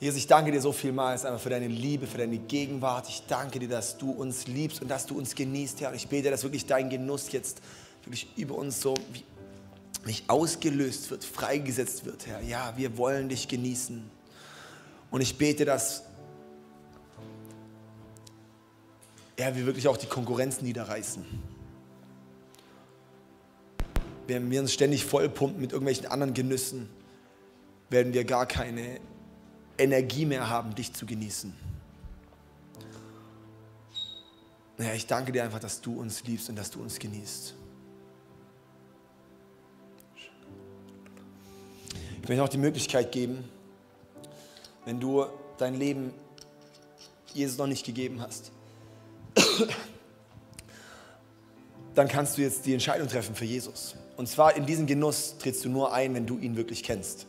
Jesus, 0.01 0.17
ich 0.21 0.27
danke 0.27 0.53
dir 0.53 0.63
so 0.63 0.73
vielmals 0.73 1.27
einfach 1.27 1.41
für 1.41 1.51
deine 1.51 1.69
Liebe, 1.69 2.07
für 2.07 2.17
deine 2.17 2.39
Gegenwart. 2.39 3.11
Ich 3.11 3.25
danke 3.29 3.59
dir, 3.59 3.69
dass 3.69 3.99
du 3.99 4.13
uns 4.13 4.47
liebst 4.47 4.81
und 4.81 4.89
dass 4.89 5.05
du 5.05 5.19
uns 5.19 5.35
genießt, 5.35 5.83
Herr. 5.83 5.91
Und 5.91 5.97
ich 5.97 6.09
bete, 6.09 6.31
dass 6.31 6.45
wirklich 6.45 6.65
dein 6.65 6.89
Genuss 6.89 7.31
jetzt 7.33 7.61
wirklich 8.05 8.27
über 8.39 8.55
uns 8.55 8.81
so 8.81 8.95
wie, 9.13 9.23
nicht 10.07 10.31
ausgelöst 10.31 11.11
wird, 11.11 11.25
freigesetzt 11.25 12.07
wird, 12.07 12.27
Herr. 12.27 12.41
Ja, 12.41 12.73
wir 12.79 12.97
wollen 12.97 13.29
dich 13.29 13.49
genießen. 13.49 14.03
Und 15.11 15.21
ich 15.21 15.37
bete, 15.37 15.67
dass 15.67 16.05
ja, 19.41 19.57
wir 19.57 19.65
wirklich 19.65 19.89
auch 19.89 19.97
die 19.97 20.07
Konkurrenz 20.07 20.61
niederreißen. 20.61 21.25
Wenn 24.27 24.51
wir 24.51 24.61
uns 24.61 24.71
ständig 24.71 25.07
vollpumpen 25.07 25.59
mit 25.59 25.73
irgendwelchen 25.73 26.07
anderen 26.07 26.35
Genüssen, 26.35 26.91
werden 27.89 28.13
wir 28.13 28.25
gar 28.25 28.45
keine 28.45 29.01
Energie 29.79 30.27
mehr 30.27 30.51
haben, 30.51 30.75
dich 30.75 30.93
zu 30.93 31.07
genießen. 31.07 31.55
Naja, 34.77 34.93
ich 34.93 35.07
danke 35.07 35.33
dir 35.33 35.43
einfach, 35.43 35.59
dass 35.59 35.81
du 35.81 35.99
uns 35.99 36.23
liebst 36.25 36.51
und 36.51 36.57
dass 36.57 36.71
du 36.71 36.83
uns 36.83 36.99
genießt. 36.99 37.55
Ich 42.23 42.29
möchte 42.29 42.45
auch 42.45 42.49
die 42.49 42.59
Möglichkeit 42.59 43.11
geben, 43.11 43.43
wenn 44.85 45.01
du 45.01 45.25
dein 45.57 45.75
Leben 45.75 46.13
Jesus 47.33 47.57
noch 47.57 47.67
nicht 47.67 47.87
gegeben 47.87 48.21
hast, 48.21 48.53
dann 51.95 52.09
kannst 52.09 52.39
du 52.39 52.43
jetzt 52.43 52.67
die 52.67 52.73
Entscheidung 52.73 53.09
treffen 53.09 53.35
für 53.35 53.45
Jesus. 53.45 53.97
Und 54.17 54.29
zwar 54.29 54.57
in 54.57 54.67
diesen 54.67 54.87
Genuss 54.87 55.39
trittst 55.39 55.65
du 55.65 55.69
nur 55.69 55.93
ein, 55.93 56.15
wenn 56.15 56.27
du 56.27 56.39
ihn 56.39 56.57
wirklich 56.57 56.83
kennst. 56.83 57.27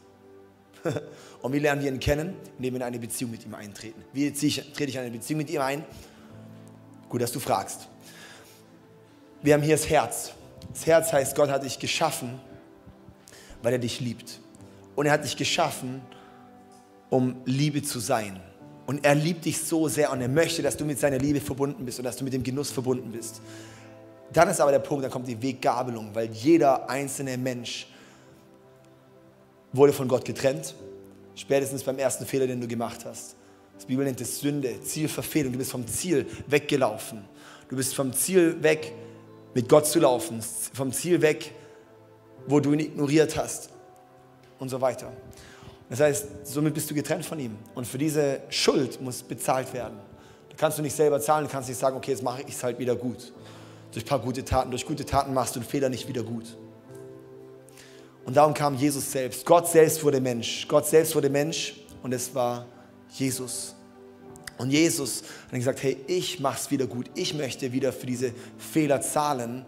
Und 1.41 1.53
wie 1.53 1.59
lernen 1.59 1.81
wir 1.81 1.91
ihn 1.91 1.99
kennen? 1.99 2.35
Indem 2.57 2.73
wir 2.73 2.81
in 2.81 2.83
eine 2.83 2.99
Beziehung 2.99 3.31
mit 3.31 3.45
ihm 3.45 3.55
eintreten. 3.55 4.03
Wie 4.13 4.31
trete 4.31 4.85
ich 4.85 4.99
eine 4.99 5.11
Beziehung 5.11 5.39
mit 5.39 5.49
ihm 5.49 5.61
ein? 5.61 5.83
Gut, 7.09 7.21
dass 7.21 7.31
du 7.31 7.39
fragst. 7.39 7.87
Wir 9.41 9.53
haben 9.53 9.61
hier 9.61 9.75
das 9.75 9.89
Herz. 9.89 10.33
Das 10.71 10.85
Herz 10.85 11.11
heißt, 11.11 11.35
Gott 11.35 11.49
hat 11.49 11.63
dich 11.63 11.79
geschaffen, 11.79 12.39
weil 13.61 13.73
er 13.73 13.79
dich 13.79 13.99
liebt. 13.99 14.39
Und 14.95 15.07
er 15.07 15.13
hat 15.13 15.23
dich 15.23 15.35
geschaffen, 15.35 16.01
um 17.09 17.41
Liebe 17.45 17.81
zu 17.81 17.99
sein. 17.99 18.39
Und 18.91 19.05
er 19.05 19.15
liebt 19.15 19.45
dich 19.45 19.57
so 19.57 19.87
sehr 19.87 20.11
und 20.11 20.19
er 20.19 20.27
möchte, 20.27 20.61
dass 20.61 20.75
du 20.75 20.83
mit 20.83 20.99
seiner 20.99 21.17
Liebe 21.17 21.39
verbunden 21.39 21.85
bist 21.85 21.99
und 21.99 22.03
dass 22.03 22.17
du 22.17 22.25
mit 22.25 22.33
dem 22.33 22.43
Genuss 22.43 22.71
verbunden 22.71 23.09
bist. 23.09 23.41
Dann 24.33 24.49
ist 24.49 24.59
aber 24.59 24.71
der 24.71 24.79
Punkt, 24.79 25.05
dann 25.05 25.09
kommt 25.09 25.29
die 25.29 25.41
Weggabelung, 25.41 26.09
weil 26.11 26.29
jeder 26.29 26.89
einzelne 26.89 27.37
Mensch 27.37 27.87
wurde 29.71 29.93
von 29.93 30.09
Gott 30.09 30.25
getrennt, 30.25 30.75
spätestens 31.35 31.83
beim 31.83 31.99
ersten 31.99 32.25
Fehler, 32.25 32.47
den 32.47 32.59
du 32.59 32.67
gemacht 32.67 33.05
hast. 33.05 33.37
Das 33.75 33.85
Bibel 33.85 34.03
nennt 34.03 34.19
es 34.19 34.41
Sünde, 34.41 34.81
Zielverfehlung. 34.81 35.53
Du 35.53 35.59
bist 35.59 35.71
vom 35.71 35.87
Ziel 35.87 36.25
weggelaufen. 36.47 37.23
Du 37.69 37.77
bist 37.77 37.95
vom 37.95 38.11
Ziel 38.11 38.61
weg, 38.61 38.91
mit 39.53 39.69
Gott 39.69 39.87
zu 39.87 40.01
laufen, 40.01 40.43
vom 40.73 40.91
Ziel 40.91 41.21
weg, 41.21 41.53
wo 42.45 42.59
du 42.59 42.73
ihn 42.73 42.81
ignoriert 42.81 43.37
hast 43.37 43.69
und 44.59 44.67
so 44.67 44.81
weiter. 44.81 45.13
Das 45.91 45.99
heißt, 45.99 46.27
somit 46.45 46.73
bist 46.73 46.89
du 46.89 46.95
getrennt 46.95 47.25
von 47.25 47.37
ihm. 47.37 47.57
Und 47.75 47.85
für 47.85 47.97
diese 47.97 48.39
Schuld 48.47 49.01
muss 49.01 49.21
bezahlt 49.21 49.73
werden. 49.73 49.99
Da 50.49 50.55
kannst 50.55 50.77
du 50.77 50.81
nicht 50.81 50.95
selber 50.95 51.19
zahlen, 51.19 51.45
du 51.45 51.51
kannst 51.51 51.67
nicht 51.67 51.77
sagen, 51.77 51.97
okay, 51.97 52.11
jetzt 52.11 52.23
mache 52.23 52.43
ich 52.43 52.55
es 52.55 52.63
halt 52.63 52.79
wieder 52.79 52.95
gut. 52.95 53.33
Durch 53.91 54.05
ein 54.05 54.07
paar 54.07 54.19
gute 54.19 54.45
Taten. 54.45 54.71
Durch 54.71 54.85
gute 54.85 55.05
Taten 55.05 55.33
machst 55.33 55.53
du 55.53 55.59
den 55.59 55.65
Fehler 55.67 55.89
nicht 55.89 56.07
wieder 56.07 56.23
gut. 56.23 56.55
Und 58.23 58.37
darum 58.37 58.53
kam 58.53 58.75
Jesus 58.75 59.11
selbst. 59.11 59.45
Gott 59.45 59.67
selbst 59.67 60.01
wurde 60.01 60.21
Mensch. 60.21 60.65
Gott 60.69 60.85
selbst 60.85 61.13
wurde 61.13 61.29
Mensch 61.29 61.75
und 62.03 62.13
es 62.13 62.33
war 62.33 62.67
Jesus. 63.09 63.75
Und 64.57 64.69
Jesus 64.69 65.23
hat 65.47 65.55
gesagt, 65.55 65.83
hey, 65.83 65.97
ich 66.07 66.39
mach's 66.39 66.71
wieder 66.71 66.87
gut. 66.87 67.07
Ich 67.15 67.33
möchte 67.33 67.73
wieder 67.73 67.91
für 67.91 68.05
diese 68.05 68.31
Fehler 68.57 69.01
zahlen 69.01 69.65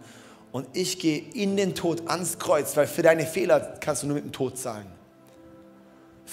und 0.52 0.68
ich 0.72 0.98
gehe 0.98 1.18
in 1.34 1.58
den 1.58 1.74
Tod 1.74 2.08
ans 2.08 2.38
Kreuz, 2.38 2.74
weil 2.78 2.86
für 2.86 3.02
deine 3.02 3.26
Fehler 3.26 3.60
kannst 3.78 4.04
du 4.04 4.06
nur 4.06 4.14
mit 4.14 4.24
dem 4.24 4.32
Tod 4.32 4.56
zahlen. 4.56 4.93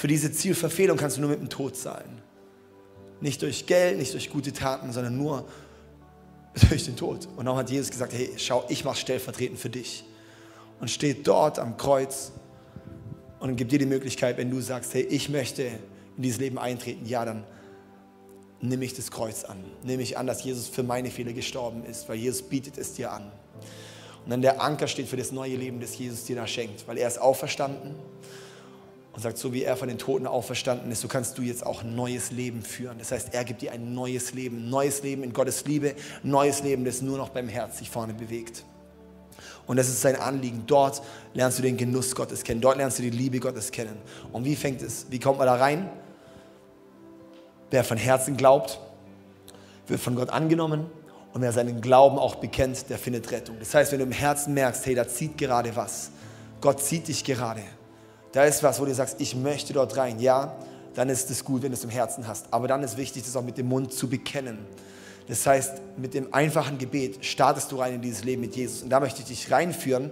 Für 0.01 0.07
diese 0.07 0.31
Zielverfehlung 0.31 0.97
kannst 0.97 1.17
du 1.17 1.21
nur 1.21 1.29
mit 1.29 1.39
dem 1.41 1.49
Tod 1.49 1.77
zahlen. 1.77 2.23
Nicht 3.19 3.39
durch 3.43 3.67
Geld, 3.67 3.99
nicht 3.99 4.11
durch 4.13 4.31
gute 4.31 4.51
Taten, 4.51 4.91
sondern 4.91 5.15
nur 5.15 5.45
durch 6.69 6.85
den 6.85 6.95
Tod. 6.95 7.27
Und 7.37 7.45
dann 7.45 7.55
hat 7.55 7.69
Jesus 7.69 7.91
gesagt, 7.91 8.11
hey, 8.11 8.31
schau, 8.37 8.65
ich 8.67 8.83
mache 8.83 8.97
stellvertretend 8.97 9.59
für 9.59 9.69
dich. 9.69 10.03
Und 10.79 10.89
steht 10.89 11.27
dort 11.27 11.59
am 11.59 11.77
Kreuz 11.77 12.31
und 13.39 13.57
gibt 13.57 13.71
dir 13.71 13.77
die 13.77 13.85
Möglichkeit, 13.85 14.39
wenn 14.39 14.49
du 14.49 14.59
sagst, 14.59 14.91
hey, 14.95 15.03
ich 15.03 15.29
möchte 15.29 15.65
in 16.17 16.23
dieses 16.23 16.39
Leben 16.39 16.57
eintreten, 16.57 17.05
ja, 17.05 17.23
dann 17.23 17.43
nehme 18.59 18.85
ich 18.85 18.95
das 18.95 19.11
Kreuz 19.11 19.43
an. 19.43 19.63
Nehme 19.83 20.01
ich 20.01 20.17
an, 20.17 20.25
dass 20.25 20.43
Jesus 20.43 20.67
für 20.67 20.81
meine 20.81 21.11
Fehler 21.11 21.33
gestorben 21.33 21.85
ist, 21.85 22.09
weil 22.09 22.15
Jesus 22.17 22.41
bietet 22.41 22.79
es 22.79 22.95
dir 22.95 23.11
an. 23.11 23.31
Und 24.25 24.31
dann 24.31 24.41
der 24.41 24.63
Anker 24.63 24.87
steht 24.87 25.07
für 25.07 25.17
das 25.17 25.31
neue 25.31 25.57
Leben, 25.57 25.79
das 25.79 25.95
Jesus 25.95 26.23
dir 26.23 26.37
da 26.37 26.47
schenkt, 26.47 26.87
weil 26.87 26.97
er 26.97 27.07
ist 27.07 27.21
auferstanden 27.21 27.93
und 29.13 29.21
sagt, 29.21 29.37
so 29.37 29.51
wie 29.53 29.63
er 29.63 29.75
von 29.75 29.89
den 29.89 29.97
Toten 29.97 30.25
auferstanden 30.25 30.91
ist, 30.91 31.01
so 31.01 31.07
kannst 31.07 31.37
du 31.37 31.41
jetzt 31.41 31.65
auch 31.65 31.83
ein 31.83 31.95
neues 31.95 32.31
Leben 32.31 32.61
führen. 32.61 32.97
Das 32.97 33.11
heißt, 33.11 33.33
er 33.33 33.43
gibt 33.43 33.61
dir 33.61 33.73
ein 33.73 33.93
neues 33.93 34.33
Leben, 34.33 34.69
neues 34.69 35.03
Leben 35.03 35.23
in 35.23 35.33
Gottes 35.33 35.65
Liebe, 35.65 35.95
neues 36.23 36.63
Leben, 36.63 36.85
das 36.85 37.01
nur 37.01 37.17
noch 37.17 37.29
beim 37.29 37.49
Herz 37.49 37.79
sich 37.79 37.89
vorne 37.89 38.13
bewegt. 38.13 38.63
Und 39.67 39.77
das 39.77 39.89
ist 39.89 40.01
sein 40.01 40.15
Anliegen. 40.15 40.63
Dort 40.65 41.01
lernst 41.33 41.59
du 41.59 41.61
den 41.61 41.77
Genuss 41.77 42.15
Gottes 42.15 42.43
kennen. 42.43 42.61
Dort 42.61 42.77
lernst 42.77 42.99
du 42.99 43.03
die 43.03 43.09
Liebe 43.09 43.39
Gottes 43.39 43.71
kennen. 43.71 43.97
Und 44.31 44.45
wie 44.45 44.55
fängt 44.55 44.81
es? 44.81 45.05
Wie 45.09 45.19
kommt 45.19 45.37
man 45.37 45.47
da 45.47 45.55
rein? 45.55 45.89
Wer 47.69 47.83
von 47.83 47.97
Herzen 47.97 48.37
glaubt, 48.37 48.79
wird 49.87 49.99
von 49.99 50.15
Gott 50.15 50.29
angenommen. 50.29 50.85
Und 51.33 51.41
wer 51.41 51.53
seinen 51.53 51.79
Glauben 51.79 52.17
auch 52.17 52.35
bekennt, 52.35 52.89
der 52.89 52.97
findet 52.97 53.31
Rettung. 53.31 53.57
Das 53.59 53.73
heißt, 53.73 53.91
wenn 53.91 53.99
du 53.99 54.05
im 54.05 54.11
Herzen 54.11 54.53
merkst, 54.53 54.85
hey, 54.85 54.95
da 54.95 55.07
zieht 55.07 55.37
gerade 55.37 55.73
was. 55.75 56.11
Gott 56.59 56.81
zieht 56.81 57.07
dich 57.07 57.23
gerade. 57.23 57.61
Da 58.31 58.45
ist 58.45 58.63
was, 58.63 58.79
wo 58.79 58.85
du 58.85 58.93
sagst, 58.93 59.17
ich 59.19 59.35
möchte 59.35 59.73
dort 59.73 59.97
rein. 59.97 60.19
Ja, 60.19 60.55
dann 60.93 61.09
ist 61.09 61.29
es 61.29 61.43
gut, 61.43 61.63
wenn 61.63 61.71
du 61.71 61.77
es 61.77 61.83
im 61.83 61.89
Herzen 61.89 62.27
hast. 62.27 62.45
Aber 62.51 62.67
dann 62.67 62.83
ist 62.83 62.97
wichtig, 62.97 63.23
das 63.23 63.35
auch 63.35 63.43
mit 63.43 63.57
dem 63.57 63.67
Mund 63.67 63.93
zu 63.93 64.09
bekennen. 64.09 64.59
Das 65.27 65.45
heißt, 65.45 65.73
mit 65.97 66.13
dem 66.13 66.33
einfachen 66.33 66.77
Gebet 66.77 67.23
startest 67.25 67.71
du 67.71 67.77
rein 67.77 67.95
in 67.95 68.01
dieses 68.01 68.23
Leben 68.23 68.41
mit 68.41 68.55
Jesus. 68.55 68.83
Und 68.83 68.89
da 68.89 68.99
möchte 68.99 69.21
ich 69.21 69.27
dich 69.27 69.51
reinführen. 69.51 70.11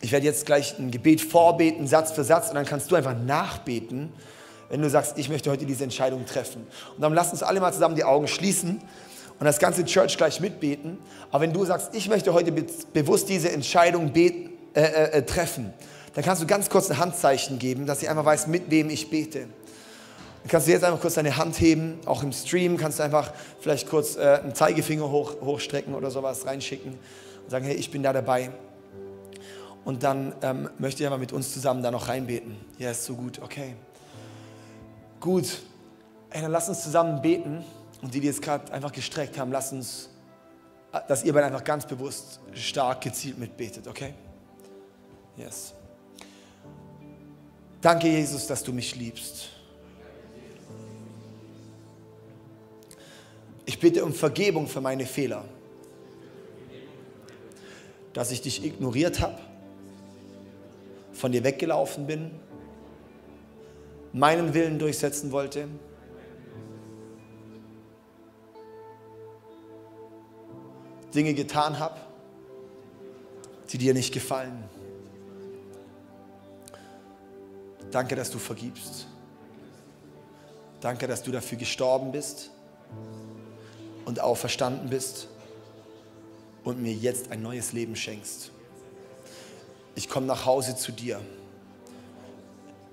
Ich 0.00 0.12
werde 0.12 0.24
jetzt 0.24 0.46
gleich 0.46 0.78
ein 0.78 0.90
Gebet 0.90 1.20
vorbeten, 1.20 1.86
Satz 1.86 2.12
für 2.12 2.24
Satz, 2.24 2.48
und 2.48 2.54
dann 2.54 2.64
kannst 2.64 2.90
du 2.90 2.96
einfach 2.96 3.14
nachbeten, 3.18 4.10
wenn 4.70 4.80
du 4.80 4.88
sagst, 4.88 5.18
ich 5.18 5.28
möchte 5.28 5.50
heute 5.50 5.66
diese 5.66 5.84
Entscheidung 5.84 6.24
treffen. 6.24 6.66
Und 6.94 7.02
dann 7.02 7.12
lass 7.12 7.32
uns 7.32 7.42
alle 7.42 7.60
mal 7.60 7.72
zusammen 7.72 7.96
die 7.96 8.04
Augen 8.04 8.28
schließen 8.28 8.80
und 9.38 9.44
das 9.44 9.58
ganze 9.58 9.84
Church 9.84 10.16
gleich 10.16 10.40
mitbeten. 10.40 10.98
Aber 11.30 11.42
wenn 11.42 11.52
du 11.52 11.64
sagst, 11.64 11.94
ich 11.94 12.08
möchte 12.08 12.32
heute 12.32 12.52
be 12.52 12.64
bewusst 12.92 13.28
diese 13.28 13.50
Entscheidung 13.50 14.12
beten, 14.12 14.50
äh, 14.74 14.82
äh, 14.82 15.18
äh, 15.18 15.22
treffen, 15.26 15.74
dann 16.14 16.24
kannst 16.24 16.42
du 16.42 16.46
ganz 16.46 16.68
kurz 16.68 16.90
ein 16.90 16.98
Handzeichen 16.98 17.58
geben, 17.58 17.86
dass 17.86 18.02
ich 18.02 18.08
einmal 18.08 18.24
weiß, 18.24 18.46
mit 18.46 18.70
wem 18.70 18.90
ich 18.90 19.10
bete. 19.10 19.40
Dann 19.40 20.48
kannst 20.48 20.66
du 20.66 20.72
jetzt 20.72 20.84
einfach 20.84 21.00
kurz 21.00 21.14
deine 21.14 21.36
Hand 21.36 21.60
heben, 21.60 21.98
auch 22.06 22.22
im 22.22 22.32
Stream 22.32 22.76
kannst 22.76 22.98
du 22.98 23.02
einfach 23.02 23.32
vielleicht 23.60 23.88
kurz 23.88 24.16
äh, 24.16 24.40
einen 24.42 24.54
Zeigefinger 24.54 25.10
hoch, 25.10 25.40
hochstrecken 25.40 25.94
oder 25.94 26.10
sowas 26.10 26.46
reinschicken 26.46 26.92
und 26.92 27.50
sagen, 27.50 27.64
hey, 27.64 27.74
ich 27.74 27.90
bin 27.90 28.02
da 28.02 28.12
dabei. 28.12 28.50
Und 29.84 30.02
dann 30.02 30.34
ähm, 30.42 30.70
möchte 30.78 31.02
ich 31.02 31.06
einfach 31.06 31.20
mit 31.20 31.32
uns 31.32 31.52
zusammen 31.52 31.82
da 31.82 31.90
noch 31.90 32.08
reinbeten. 32.08 32.56
Ja, 32.78 32.90
ist 32.90 33.04
so 33.04 33.14
gut, 33.14 33.40
okay. 33.42 33.74
Gut, 35.20 35.60
Ey, 36.30 36.42
dann 36.42 36.52
lass 36.52 36.68
uns 36.68 36.82
zusammen 36.82 37.20
beten 37.20 37.64
und 38.02 38.14
die, 38.14 38.20
die 38.20 38.28
jetzt 38.28 38.40
gerade 38.40 38.72
einfach 38.72 38.92
gestreckt 38.92 39.36
haben, 39.36 39.50
lass 39.50 39.72
uns, 39.72 40.08
dass 41.08 41.24
ihr 41.24 41.32
beide 41.32 41.46
einfach 41.46 41.64
ganz 41.64 41.86
bewusst, 41.86 42.40
stark, 42.54 43.00
gezielt 43.00 43.36
mitbetet, 43.36 43.88
okay? 43.88 44.14
Yes. 45.36 45.74
Danke, 47.80 48.08
Jesus, 48.08 48.46
dass 48.46 48.62
du 48.62 48.72
mich 48.72 48.94
liebst. 48.94 49.48
Ich 53.64 53.78
bitte 53.78 54.04
um 54.04 54.12
Vergebung 54.12 54.66
für 54.66 54.82
meine 54.82 55.06
Fehler, 55.06 55.44
dass 58.12 58.32
ich 58.32 58.42
dich 58.42 58.64
ignoriert 58.64 59.20
habe, 59.20 59.38
von 61.12 61.32
dir 61.32 61.42
weggelaufen 61.42 62.06
bin, 62.06 62.30
meinen 64.12 64.52
Willen 64.52 64.78
durchsetzen 64.78 65.32
wollte. 65.32 65.68
Dinge 71.14 71.32
getan 71.32 71.78
habe, 71.78 71.98
die 73.72 73.78
dir 73.78 73.94
nicht 73.94 74.12
gefallen. 74.12 74.69
Danke, 77.90 78.14
dass 78.14 78.30
du 78.30 78.38
vergibst. 78.38 79.06
Danke, 80.80 81.06
dass 81.06 81.22
du 81.22 81.30
dafür 81.30 81.58
gestorben 81.58 82.12
bist 82.12 82.50
und 84.04 84.20
auferstanden 84.20 84.88
bist 84.88 85.28
und 86.64 86.80
mir 86.80 86.92
jetzt 86.92 87.30
ein 87.30 87.42
neues 87.42 87.72
Leben 87.72 87.96
schenkst. 87.96 88.50
Ich 89.94 90.08
komme 90.08 90.26
nach 90.26 90.46
Hause 90.46 90.76
zu 90.76 90.92
dir. 90.92 91.20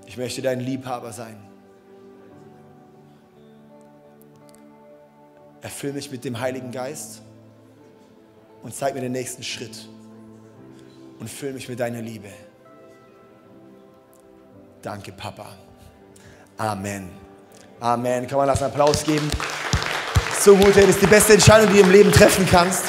Ich 0.05 0.17
möchte 0.17 0.41
dein 0.41 0.59
Liebhaber 0.59 1.13
sein. 1.13 1.37
Erfüll 5.61 5.93
mich 5.93 6.11
mit 6.11 6.23
dem 6.23 6.39
Heiligen 6.39 6.71
Geist 6.71 7.21
und 8.63 8.73
zeig 8.73 8.95
mir 8.95 9.01
den 9.01 9.11
nächsten 9.11 9.43
Schritt 9.43 9.87
und 11.19 11.29
füll 11.29 11.53
mich 11.53 11.69
mit 11.69 11.79
deiner 11.79 12.01
Liebe. 12.01 12.29
Danke, 14.87 15.11
Papa. 15.11 15.47
Amen. 16.57 17.09
Amen. 17.81 18.25
Kann 18.25 18.37
man 18.37 18.47
das 18.47 18.63
einen 18.63 18.71
Applaus 18.71 19.03
geben? 19.03 19.29
So 20.39 20.55
gut, 20.55 20.77
das 20.77 20.85
ist 20.85 21.01
die 21.01 21.07
beste 21.07 21.33
Entscheidung, 21.33 21.67
die 21.73 21.81
du 21.81 21.81
im 21.81 21.91
Leben 21.91 22.09
treffen 22.09 22.47
kannst. 22.49 22.85